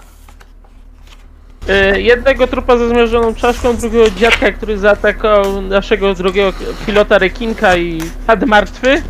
Y, 1.69 2.01
jednego 2.01 2.47
trupa 2.47 2.77
ze 2.77 2.89
zmierzoną 2.89 3.35
czaszką, 3.35 3.77
drugiego 3.77 4.11
dziadka, 4.11 4.53
który 4.53 4.79
zaatakował 4.79 5.63
naszego 5.63 6.15
drugiego 6.15 6.53
pilota 6.87 7.19
rekinka 7.19 7.77
i 7.77 8.01
padł 8.27 8.47
martwy 8.47 9.03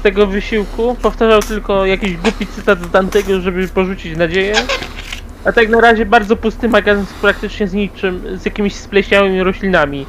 z 0.00 0.02
tego 0.02 0.26
wysiłku. 0.26 0.96
Powtarzał 1.02 1.42
tylko 1.42 1.86
jakiś 1.86 2.16
głupi 2.16 2.46
cytat 2.46 2.82
z 2.82 2.90
Dantego, 2.90 3.40
żeby 3.40 3.68
porzucić 3.68 4.16
nadzieję. 4.16 4.54
A 5.44 5.52
tak 5.52 5.68
na 5.68 5.80
razie 5.80 6.06
bardzo 6.06 6.36
pusty 6.36 6.68
magazyn 6.68 7.06
z 7.06 7.12
praktycznie 7.12 7.68
z 7.68 7.72
niczym, 7.72 8.22
z 8.38 8.44
jakimiś 8.44 8.74
spleśniałymi 8.74 9.42
roślinami. 9.42 10.06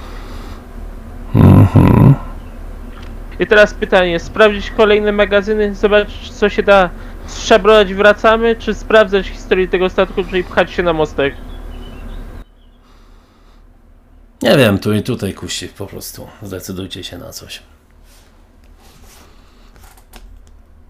I 3.39 3.47
teraz 3.47 3.74
pytanie, 3.74 4.19
sprawdzić 4.19 4.72
kolejne 4.72 5.11
magazyny, 5.11 5.76
zobaczyć 5.76 6.32
co 6.32 6.49
się 6.49 6.63
da 6.63 6.89
szabrować 7.28 7.93
wracamy, 7.93 8.55
czy 8.55 8.74
sprawdzać 8.74 9.28
historię 9.28 9.67
tego 9.67 9.89
statku, 9.89 10.24
czyli 10.24 10.43
pchać 10.43 10.72
się 10.72 10.84
na 10.84 10.93
mostek? 10.93 11.34
Nie 14.42 14.58
wiem, 14.58 14.80
tu 14.80 14.94
i 14.94 15.04
tutaj 15.04 15.34
kusi 15.34 15.68
po 15.68 15.86
prostu. 15.86 16.28
Zdecydujcie 16.42 17.04
się 17.04 17.18
na 17.18 17.32
coś. 17.32 17.60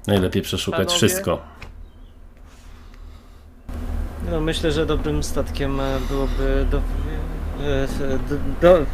Najlepiej 0.08 0.42
przeszukać 0.42 0.88
Panowie? 0.88 0.98
wszystko. 0.98 1.42
No, 4.32 4.42
myślę, 4.42 4.72
że 4.72 4.86
dobrym 4.86 5.24
statkiem 5.24 5.80
e, 5.80 6.00
byłoby 6.10 6.66
do, 6.72 6.78
e, 6.78 6.82
do, 8.30 8.36
do, 8.62 8.86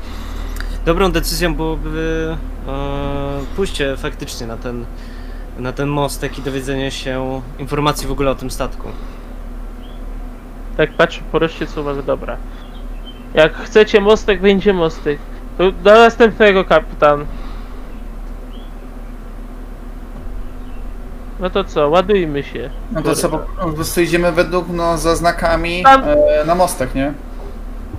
dobrą 0.86 1.12
decyzją 1.12 1.56
byłoby 1.56 2.38
e, 2.68 3.40
pójście 3.56 3.98
faktycznie 3.98 4.48
na 4.48 4.58
ten, 4.58 4.86
na 5.58 5.74
ten 5.74 5.90
mostek 5.90 6.40
i 6.40 6.42
dowiedzenie 6.42 6.92
się 6.92 7.42
informacji 7.60 8.08
w 8.08 8.12
ogóle 8.12 8.32
o 8.32 8.36
tym 8.36 8.52
statku. 8.52 8.88
Tak 10.78 10.94
patrzę 10.94 11.22
po 11.32 11.40
reszcie 11.40 11.68
co 11.68 11.82
uważa, 11.82 12.02
dobra. 12.02 12.38
Jak 13.34 13.54
chcecie 13.56 14.02
mostek, 14.02 14.42
będzie 14.42 14.74
mostek. 14.74 15.20
To 15.58 15.72
do 15.72 15.92
następnego 15.94 16.66
kapitan. 16.66 17.26
No 21.40 21.50
to 21.50 21.64
co, 21.64 21.90
ładujmy 21.90 22.44
się. 22.44 22.70
No 22.92 23.02
to 23.02 23.16
co, 23.16 23.30
po 23.30 23.72
prostu 23.74 24.02
idziemy 24.02 24.32
według, 24.32 24.68
no, 24.70 24.98
za 24.98 25.16
znakami 25.16 25.84
Tam- 25.84 26.04
e, 26.04 26.46
na 26.46 26.56
mostek, 26.56 26.96
nie? 26.96 27.14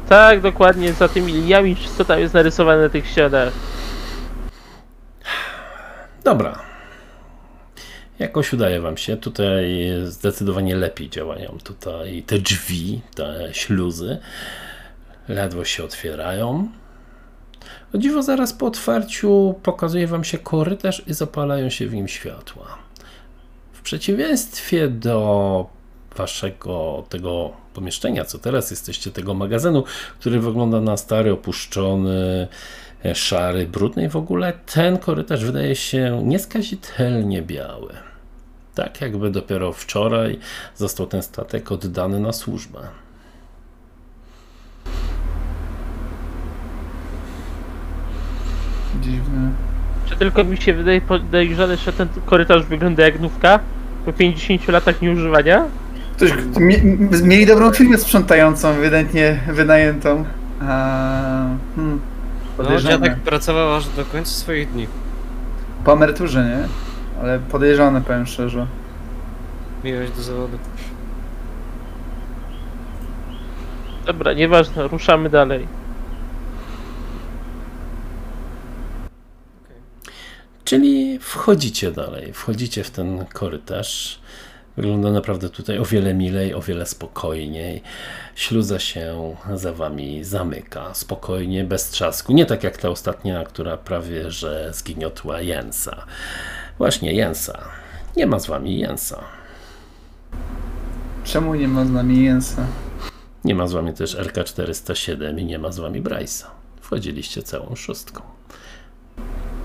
Tak, 0.09 0.41
dokładnie, 0.41 0.93
za 0.93 1.09
tymi 1.09 1.33
liniami, 1.33 1.77
co 1.97 2.05
tam 2.05 2.21
jest 2.21 2.35
narysowane 2.35 2.83
na 2.83 2.89
tych 2.89 3.07
ścianach. 3.07 3.53
Dobra. 6.25 6.59
Jakoś 8.19 8.53
udaje 8.53 8.81
wam 8.81 8.97
się. 8.97 9.17
Tutaj 9.17 9.93
zdecydowanie 10.05 10.77
lepiej 10.77 11.11
działają 11.11 11.59
tutaj 11.65 12.23
te 12.23 12.39
drzwi, 12.39 13.01
te 13.15 13.49
śluzy. 13.53 14.19
Ledwo 15.29 15.65
się 15.65 15.85
otwierają. 15.85 16.69
O 17.95 17.99
dziwo 17.99 18.23
zaraz 18.23 18.53
po 18.53 18.67
otwarciu 18.67 19.55
pokazuje 19.63 20.07
wam 20.07 20.25
się 20.25 20.39
korytarz 20.39 21.03
i 21.07 21.15
zapalają 21.15 21.71
się 21.71 21.87
w 21.87 21.95
nim 21.95 22.09
światła. 22.09 22.79
W 23.73 23.83
przeciwieństwie 23.83 24.89
do 24.89 25.67
waszego 26.17 27.05
tego 27.09 27.53
pomieszczenia, 27.75 28.25
co 28.25 28.39
teraz 28.39 28.71
jesteście, 28.71 29.11
tego 29.11 29.35
magazynu, 29.35 29.85
który 30.19 30.41
wygląda 30.41 30.81
na 30.81 30.97
stary, 30.97 31.33
opuszczony, 31.33 32.49
e, 33.05 33.15
szary, 33.15 33.67
brudny 33.67 34.09
w 34.09 34.17
ogóle 34.17 34.53
ten 34.75 34.99
korytarz 34.99 35.45
wydaje 35.45 35.77
się 35.77 36.21
nieskazitelnie 36.25 37.43
biały. 37.43 37.95
Tak 38.75 39.01
jakby 39.01 39.31
dopiero 39.31 39.73
wczoraj 39.73 40.39
został 40.77 41.07
ten 41.07 41.23
statek 41.23 41.73
oddany 41.73 42.21
na 42.21 42.33
służbę. 42.33 42.81
Dziwne. 49.09 49.51
Czy 50.07 50.17
tylko 50.17 50.45
mi 50.45 50.57
się 50.57 50.75
wydaje 50.75 51.01
podejrzane, 51.01 51.77
że 51.77 51.93
ten 51.93 52.09
korytarz 52.27 52.65
wygląda 52.67 53.03
jak 53.05 53.21
nówka? 53.21 53.61
Po 54.05 54.13
50 54.13 54.69
latach 54.69 55.03
nieużywania? 55.03 55.65
Ktoś, 56.17 56.33
mie, 56.61 56.77
m- 56.77 57.11
mieli 57.23 57.47
dobrą 57.47 57.73
firmę 57.73 57.99
sprzątającą, 57.99 58.69
ewidentnie 58.69 59.41
wynajętą. 59.53 60.25
A, 60.63 60.67
hmm, 61.77 62.01
No, 62.59 62.65
podejrzane. 62.65 62.95
dziadek 62.95 63.17
pracował 63.19 63.75
aż 63.75 63.89
do 63.89 64.05
końca 64.05 64.31
swoich 64.31 64.71
dni. 64.73 64.87
Po 65.85 65.93
emeryturze, 65.93 66.45
nie? 66.45 66.69
Ale 67.23 67.39
podejrzane, 67.39 68.01
powiem 68.01 68.27
szczerze. 68.27 68.67
Miłość 69.85 70.13
do 70.13 70.23
zawodu. 70.23 70.59
Dobra, 74.07 74.33
nieważne, 74.33 74.89
ruszamy 74.89 75.31
dalej. 75.31 75.67
Czyli 80.69 81.19
wchodzicie 81.19 81.93
dalej, 81.93 82.33
wchodzicie 82.33 82.85
w 82.85 82.91
ten 82.91 83.25
korytarz. 83.27 84.21
Wygląda 84.77 85.11
naprawdę 85.11 85.51
tutaj 85.51 85.79
o 85.79 85.85
wiele 85.85 86.15
milej, 86.15 86.55
o 86.55 86.63
wiele 86.63 86.87
spokojniej. 86.87 87.83
Śluza 88.35 88.79
się 88.79 89.37
za 89.55 89.73
wami 89.73 90.25
zamyka, 90.25 90.95
spokojnie, 90.95 91.65
bez 91.65 91.91
trzasku. 91.91 92.33
Nie 92.33 92.47
tak 92.47 92.65
jak 92.65 92.77
ta 92.77 92.89
ostatnia, 92.89 93.45
która 93.45 93.77
prawie 93.77 94.31
że 94.31 94.71
zgniotła 94.73 95.41
Jensa. 95.41 96.05
Właśnie 96.79 97.13
Jensa. 97.13 97.59
Nie 98.17 98.27
ma 98.27 98.39
z 98.39 98.47
wami 98.47 98.79
Jensa. 98.79 99.25
Czemu 101.25 101.55
nie 101.55 101.69
ma 101.69 101.85
z 101.85 101.91
nami 101.91 102.25
Jensa? 102.25 102.67
Nie 103.45 103.55
ma 103.55 103.67
z 103.67 103.73
wami 103.73 103.93
też 103.93 104.17
RK407 104.17 105.39
i 105.39 105.45
nie 105.45 105.59
ma 105.59 105.73
z 105.73 105.79
wami 105.79 106.03
Bryce'a. 106.03 106.47
Wchodziliście 106.81 107.43
całą 107.43 107.77
szóstką. 107.77 108.23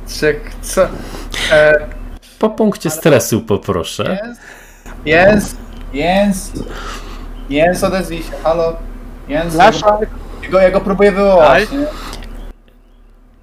Czek, 0.08 0.52
co? 0.62 0.88
E, 1.52 1.88
Po 2.40 2.50
punkcie 2.50 2.90
stresu 2.90 3.42
poproszę. 3.42 4.18
Jens? 5.06 5.56
Jens? 5.94 6.52
Jens, 7.50 7.84
odezwij 7.84 8.24
się, 8.24 8.32
halo? 8.44 8.76
Jens? 9.30 9.54
Blaszak! 9.54 10.10
Ja 10.44 10.50
go, 10.50 10.60
ja 10.60 10.72
go 10.72 10.82
próbuję 10.82 11.12
wywołać, 11.12 11.72
nie? 11.72 11.86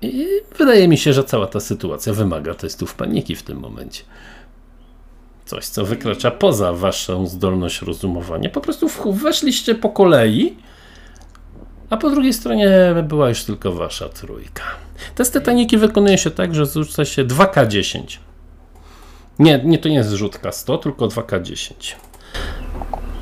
I 0.09 0.27
wydaje 0.59 0.89
mi 0.89 0.99
się, 0.99 1.13
że 1.13 1.25
cała 1.25 1.47
ta 1.47 1.61
sytuacja 1.61 2.13
wymaga 2.13 2.55
testów 2.55 2.95
paniki 2.95 3.37
w 3.37 3.43
tym 3.43 3.59
momencie. 3.61 4.03
Coś, 5.45 5.67
co 5.67 5.85
wykracza 5.85 6.31
poza 6.31 6.73
waszą 6.73 7.27
zdolność 7.27 7.83
rozumowania. 7.83 8.51
Po 8.51 8.61
prostu 8.61 8.89
w- 8.89 9.07
weszliście 9.23 9.75
po 9.75 9.89
kolei, 9.89 10.57
a 11.91 11.97
po 11.97 12.11
drugiej 12.11 12.33
stronie 12.33 12.95
była 13.03 13.29
już 13.29 13.45
tylko 13.45 13.73
wasza 13.73 14.09
trójka. 14.09 14.63
Testy 15.15 15.41
paniki 15.41 15.79
wykonuje 15.79 16.19
się 16.19 16.31
tak, 16.31 16.55
że 16.55 16.67
zrzuca 16.67 17.05
się 17.05 17.25
2K10. 17.25 18.19
Nie, 19.39 19.61
nie, 19.65 19.79
to 19.79 19.89
nie 19.89 19.95
jest 19.95 20.11
zrzutka 20.11 20.53
100, 20.53 20.79
tylko 20.79 21.09
2K10. 21.09 21.95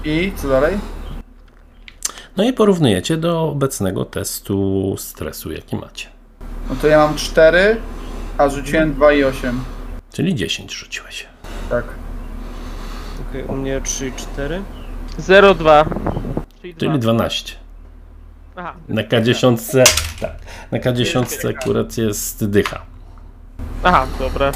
I 0.04 0.32
co 0.36 0.48
dalej? 0.48 0.78
No 2.36 2.44
i 2.44 2.52
porównujecie 2.52 3.16
do 3.16 3.42
obecnego 3.42 4.04
testu 4.04 4.94
stresu, 4.98 5.52
jaki 5.52 5.76
macie. 5.76 6.06
No 6.70 6.76
to 6.82 6.86
ja 6.86 6.98
mam 6.98 7.16
4, 7.16 7.76
a 8.38 8.48
rzuciłem 8.48 8.94
2 8.94 9.12
i 9.12 9.24
8. 9.24 9.60
Czyli 10.12 10.34
10 10.34 10.74
rzuciłeś. 10.74 11.26
Tak. 11.70 11.84
Okej, 13.30 13.44
u 13.44 13.52
mnie 13.52 13.80
3 13.80 14.08
i 14.08 14.12
4. 14.12 14.62
0,2. 15.18 15.84
Czyli, 16.62 16.74
Czyli 16.74 16.90
dwa. 16.90 16.98
12. 16.98 17.67
Aha, 18.58 18.74
Na 18.88 19.02
K10, 19.02 19.84
tak. 20.20 20.36
Na 20.70 20.78
K10 20.78 21.48
akurat 21.50 21.98
jest 21.98 22.50
dycha. 22.50 22.82
aha, 23.82 24.06
dobra. 24.18 24.52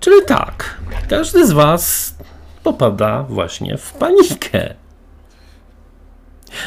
Czyli 0.00 0.16
tak, 0.26 0.78
każdy 1.08 1.46
z 1.46 1.52
Was 1.52 2.14
popada 2.62 3.22
właśnie 3.22 3.78
w 3.78 3.92
panikę. 3.92 4.74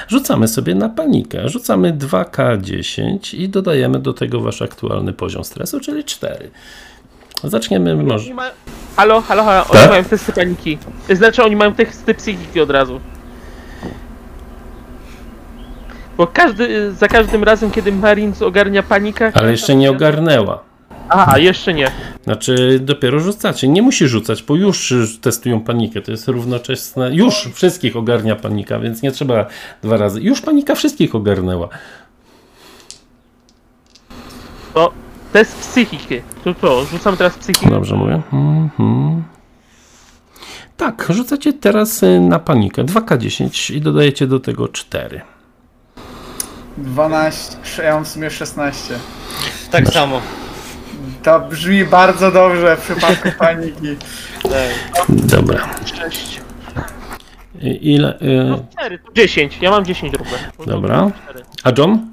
Rzucamy 0.08 0.48
sobie 0.48 0.76
na 0.76 0.90
panikę. 0.90 1.50
Rzucamy 1.50 1.94
2K10 1.94 3.38
i 3.38 3.50
dodajemy 3.50 4.00
do 4.00 4.14
tego 4.14 4.42
wasz 4.42 4.62
aktualny 4.62 5.14
poziom 5.14 5.44
stresu, 5.44 5.80
czyli 5.80 6.04
4. 6.04 6.52
Zaczniemy 7.44 7.96
może. 7.96 8.34
Ma... 8.34 8.52
Halo, 8.96 9.22
halo, 9.22 9.44
halo, 9.44 9.66
Tak? 9.66 9.76
oni 9.82 9.90
mają 9.90 10.04
testy 10.04 10.34
paniki. 10.34 10.78
Znaczy 11.10 11.44
oni 11.44 11.56
mają 11.56 11.74
testy 11.74 12.14
psychiki 12.14 12.62
od 12.62 12.70
razu. 12.70 13.00
Bo 16.22 16.28
każdy, 16.28 16.94
za 16.94 17.08
każdym 17.08 17.44
razem, 17.44 17.72
kiedy 17.72 17.92
Marines 17.92 18.42
ogarnia 18.42 18.84
panikę... 18.84 19.32
Ale 19.36 19.52
jeszcze 19.52 19.76
nie 19.76 19.92
ogarnęła. 19.92 20.64
Aha, 21.10 21.38
jeszcze 21.38 21.74
nie. 21.74 21.92
Znaczy, 22.24 22.80
dopiero 22.82 23.20
rzucacie. 23.20 23.68
Nie 23.68 23.82
musi 23.82 24.08
rzucać, 24.08 24.44
bo 24.44 24.56
już 24.56 24.92
y, 24.92 25.08
testują 25.22 25.62
panikę. 25.62 26.02
To 26.02 26.12
jest 26.12 26.28
równoczesne. 26.28 27.16
Już 27.16 27.50
wszystkich 27.54 27.96
ogarnia 27.96 28.36
panika, 28.36 28.80
więc 28.80 29.02
nie 29.02 29.12
trzeba 29.12 29.46
dwa 29.82 29.98
razy. 29.98 30.22
Już 30.22 30.42
panika 30.42 30.76
wszystkich 30.76 31.16
ogarnęła. 31.16 31.70
To 34.74 34.92
test 35.34 35.58
psychiki. 35.58 36.22
To 36.44 36.54
co, 36.54 36.86
rzucam 36.86 37.18
teraz 37.18 37.38
psychikę. 37.38 37.72
Dobrze 37.72 37.96
mówię. 37.96 38.22
Mhm. 38.34 39.24
Tak, 40.78 41.08
rzucacie 41.10 41.54
teraz 41.54 42.04
y, 42.04 42.20
na 42.20 42.40
panikę 42.40 42.84
2K10 42.84 43.76
i 43.76 43.82
dodajecie 43.82 44.28
do 44.28 44.40
tego 44.40 44.68
4. 44.68 45.22
12, 46.82 47.58
ja 47.84 47.94
mam 47.96 48.06
w 48.06 48.08
sumie 48.08 48.30
16. 48.30 48.94
Tak 49.72 49.88
samo. 49.88 50.22
To 51.24 51.40
brzmi 51.40 51.86
bardzo 51.86 52.32
dobrze 52.32 52.78
w 52.78 52.82
przypadku 52.82 53.30
paniki. 53.40 53.98
Dobra. 55.10 55.70
6. 55.86 56.42
I- 57.62 57.94
Ile? 57.94 58.20
y, 58.22 58.44
No 58.50 58.66
4, 58.72 59.00
to 59.00 59.12
10. 59.14 59.58
Ja 59.62 59.72
mam 59.72 59.86
10 59.86 60.14
równe. 60.18 60.38
No 60.60 60.66
to 60.66 60.72
Dobra. 60.72 61.12
cztery. 61.24 61.44
A 61.64 61.72
John? 61.78 62.08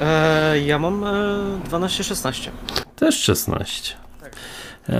E, 0.00 0.58
ja 0.60 0.78
mam 0.78 1.04
e, 1.04 1.08
12-16. 1.70 2.50
Też 2.96 3.18
16. 3.20 3.94
Eee, 4.88 4.96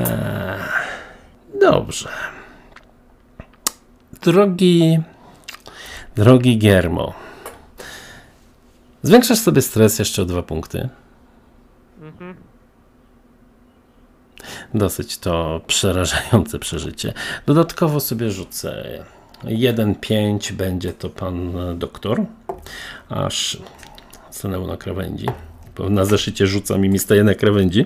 dobrze. 1.60 2.08
Drogi, 4.22 4.98
drogi 6.16 6.58
Giermo. 6.58 7.14
Zwiększasz 9.02 9.38
sobie 9.38 9.62
stres 9.62 9.98
jeszcze 9.98 10.22
o 10.22 10.24
dwa 10.24 10.42
punkty. 10.42 10.88
Dosyć 14.74 15.18
to 15.18 15.60
przerażające 15.66 16.58
przeżycie. 16.58 17.12
Dodatkowo 17.46 18.00
sobie 18.00 18.30
rzucę 18.30 19.04
1-5 19.44 20.52
będzie 20.52 20.92
to 20.92 21.10
pan 21.10 21.52
doktor. 21.78 22.24
Aż 23.08 23.58
stanęło 24.30 24.66
na 24.66 24.76
krawędzi. 24.76 25.26
Bo 25.76 25.90
na 25.90 26.04
zeszycie 26.04 26.46
rzucam 26.46 26.84
i 26.84 26.88
mi 26.88 26.98
staje 26.98 27.24
na 27.24 27.34
krawędzi. 27.34 27.84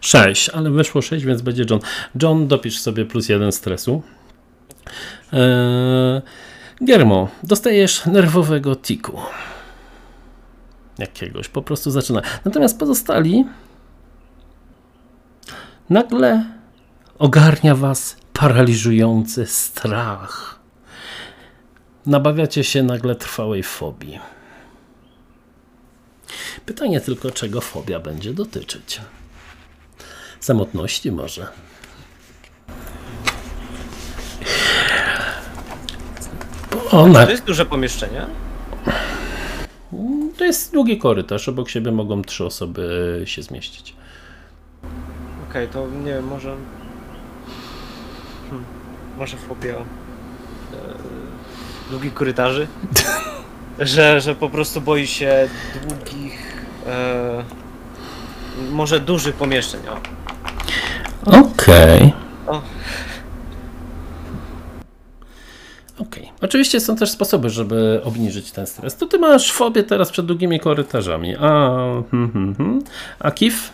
6, 0.00 0.48
ale 0.48 0.70
weszło 0.70 1.02
6, 1.02 1.24
więc 1.24 1.42
będzie 1.42 1.64
John. 1.70 1.80
John, 2.22 2.48
dopisz 2.48 2.78
sobie 2.80 3.04
plus 3.04 3.28
1 3.28 3.52
stresu. 3.52 4.02
Eee, 5.32 6.22
dostajesz 7.42 8.06
nerwowego 8.06 8.76
tiku. 8.76 9.18
Jakiegoś, 10.98 11.48
po 11.48 11.62
prostu 11.62 11.90
zaczyna. 11.90 12.22
Natomiast 12.44 12.78
pozostali 12.78 13.44
nagle 15.90 16.44
ogarnia 17.18 17.74
was 17.74 18.16
paraliżujący 18.32 19.46
strach. 19.46 20.58
Nabawiacie 22.06 22.64
się 22.64 22.82
nagle 22.82 23.14
trwałej 23.14 23.62
fobii. 23.62 24.20
Pytanie 26.66 27.00
tylko, 27.00 27.30
czego 27.30 27.60
fobia 27.60 28.00
będzie 28.00 28.34
dotyczyć. 28.34 29.00
Samotności 30.40 31.12
może. 31.12 31.46
Ona, 36.90 37.24
To 37.24 37.30
jest 37.30 37.44
duże 37.44 37.66
pomieszczenie. 37.66 38.26
To 40.38 40.44
jest 40.44 40.72
długi 40.72 40.98
korytarz, 40.98 41.48
obok 41.48 41.68
siebie 41.68 41.92
mogą 41.92 42.22
trzy 42.22 42.44
osoby 42.44 43.22
się 43.24 43.42
zmieścić. 43.42 43.94
Okej, 45.50 45.68
to 45.68 45.86
nie 46.04 46.12
wiem, 46.12 46.26
może... 46.26 46.56
Hmm, 48.50 48.64
może 49.18 49.36
fobia... 49.36 49.74
E, 49.74 49.84
długich 51.90 52.14
korytarzy? 52.14 52.66
że, 53.78 54.20
że 54.20 54.34
po 54.34 54.50
prostu 54.50 54.80
boi 54.80 55.06
się 55.06 55.48
długich... 55.82 56.56
E, 56.86 57.44
może 58.70 59.00
dużych 59.00 59.34
pomieszczeń, 59.34 59.80
o. 59.88 60.00
Okej. 61.40 62.12
O. 62.46 62.62
Okej. 65.98 66.32
Oczywiście 66.40 66.80
są 66.80 66.96
też 66.96 67.10
sposoby, 67.10 67.50
żeby 67.50 68.00
obniżyć 68.04 68.52
ten 68.52 68.66
stres. 68.66 68.96
To 68.96 69.06
ty 69.06 69.18
masz 69.18 69.52
fobię 69.52 69.82
teraz 69.82 70.10
przed 70.10 70.26
długimi 70.26 70.60
korytarzami. 70.60 71.36
A, 71.36 71.78
hmm, 72.10 72.32
hmm, 72.32 72.54
hmm. 72.54 72.82
A 73.18 73.30
Kif? 73.30 73.70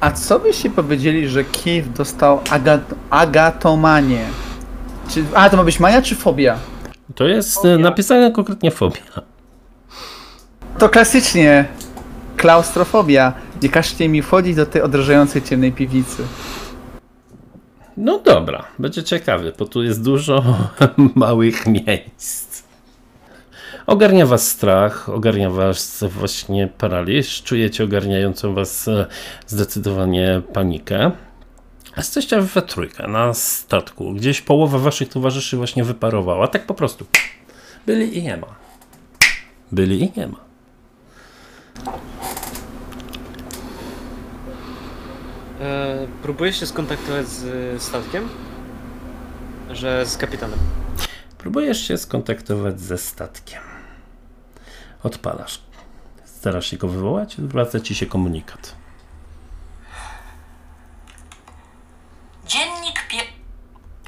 A 0.00 0.10
co 0.10 0.38
byście 0.38 0.70
powiedzieli, 0.70 1.28
że 1.28 1.44
Kiev 1.44 1.92
dostał 1.96 2.40
agat 2.50 2.94
agatomanię? 3.10 4.24
Czy, 5.08 5.24
a, 5.34 5.50
to 5.50 5.56
ma 5.56 5.64
być 5.64 5.80
mania 5.80 6.02
czy 6.02 6.14
fobia? 6.14 6.58
To 7.14 7.24
jest 7.24 7.64
e, 7.64 7.78
napisane 7.78 8.32
konkretnie 8.32 8.70
fobia. 8.70 9.02
To 10.78 10.88
klasycznie 10.88 11.64
klaustrofobia. 12.36 13.32
Nie 13.62 13.68
każcie 13.68 14.08
mi 14.08 14.22
wchodzić 14.22 14.56
do 14.56 14.66
tej 14.66 14.82
odrażającej 14.82 15.42
ciemnej 15.42 15.72
piwnicy. 15.72 16.22
No 17.96 18.18
dobra, 18.18 18.64
będzie 18.78 19.02
ciekawy, 19.02 19.52
bo 19.58 19.66
tu 19.66 19.82
jest 19.82 20.04
dużo 20.04 20.44
małych 21.14 21.66
miejsc. 21.66 22.62
Ogarnia 23.86 24.26
was 24.26 24.48
strach, 24.48 25.08
ogarnia 25.08 25.50
was 25.50 26.04
właśnie 26.08 26.68
paraliż, 26.78 27.42
czujecie 27.42 27.84
ogarniającą 27.84 28.54
was 28.54 28.88
e, 28.88 29.06
zdecydowanie 29.46 30.42
panikę. 30.52 31.10
Jesteście 31.96 32.40
we 32.40 32.62
trójkę 32.62 33.08
na 33.08 33.34
statku, 33.34 34.12
gdzieś 34.12 34.40
połowa 34.40 34.78
waszych 34.78 35.08
towarzyszy 35.08 35.56
właśnie 35.56 35.84
wyparowała, 35.84 36.48
tak 36.48 36.66
po 36.66 36.74
prostu. 36.74 37.06
Byli 37.86 38.18
i 38.18 38.22
nie 38.22 38.36
ma. 38.36 38.46
Byli 39.72 40.04
i 40.04 40.12
nie 40.16 40.26
ma. 40.26 40.46
E, 45.60 46.06
próbuję 46.22 46.52
się 46.52 46.66
skontaktować 46.66 47.28
z 47.28 47.44
e, 47.76 47.80
statkiem? 47.80 48.28
Że 49.70 50.06
z 50.06 50.16
kapitanem. 50.16 50.58
Próbujesz 51.38 51.88
się 51.88 51.98
skontaktować 51.98 52.80
ze 52.80 52.98
statkiem. 52.98 53.62
Odpalasz. 55.02 55.60
Starasz 56.24 56.66
się 56.66 56.76
go 56.76 56.88
wywołać, 56.88 57.36
zwraca 57.38 57.80
ci 57.80 57.94
się 57.94 58.06
komunikat. 58.06 58.74
Dziennik 62.46 63.06
pie 63.08 63.22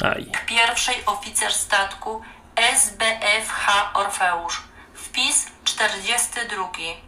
Aj. 0.07 0.32
pierwszej 0.46 0.94
oficer 1.07 1.53
statku 1.53 2.20
SBFH 2.57 3.66
Orfeusz. 3.94 4.62
Wpis 4.94 5.46
42. 5.64 7.08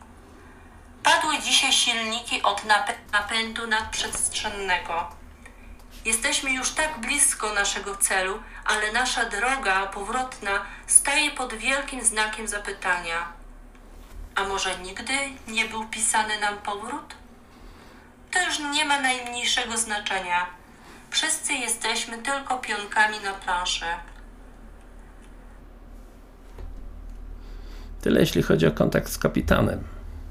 Padły 1.02 1.38
dzisiaj 1.38 1.72
silniki 1.72 2.42
od 2.42 2.64
napę- 2.64 3.12
napędu 3.12 3.66
nadprzestrzennego. 3.66 5.08
Jesteśmy 6.04 6.52
już 6.52 6.70
tak 6.70 7.00
blisko 7.00 7.52
naszego 7.54 7.96
celu, 7.96 8.42
ale 8.64 8.92
nasza 8.92 9.24
droga 9.24 9.86
powrotna 9.86 10.50
staje 10.86 11.30
pod 11.30 11.54
wielkim 11.54 12.04
znakiem 12.04 12.48
zapytania. 12.48 13.32
A 14.34 14.44
może 14.44 14.78
nigdy 14.78 15.12
nie 15.48 15.64
był 15.64 15.84
pisany 15.88 16.40
nam 16.40 16.58
powrót? 16.58 17.14
To 18.30 18.42
już 18.42 18.58
nie 18.58 18.84
ma 18.84 19.00
najmniejszego 19.00 19.76
znaczenia. 19.76 20.46
Wszyscy 21.10 21.52
jesteśmy 21.52 22.18
tylko 22.18 22.58
pionkami 22.58 23.20
na 23.20 23.32
planszy. 23.32 23.84
Tyle 28.02 28.20
jeśli 28.20 28.42
chodzi 28.42 28.66
o 28.66 28.72
kontakt 28.72 29.08
z 29.12 29.18
kapitanem. 29.18 29.84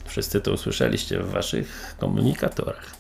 Wszyscy 0.10 0.42
to 0.42 0.52
usłyszeliście 0.52 1.20
w 1.20 1.32
waszych 1.32 1.96
komunikatorach. 2.00 2.99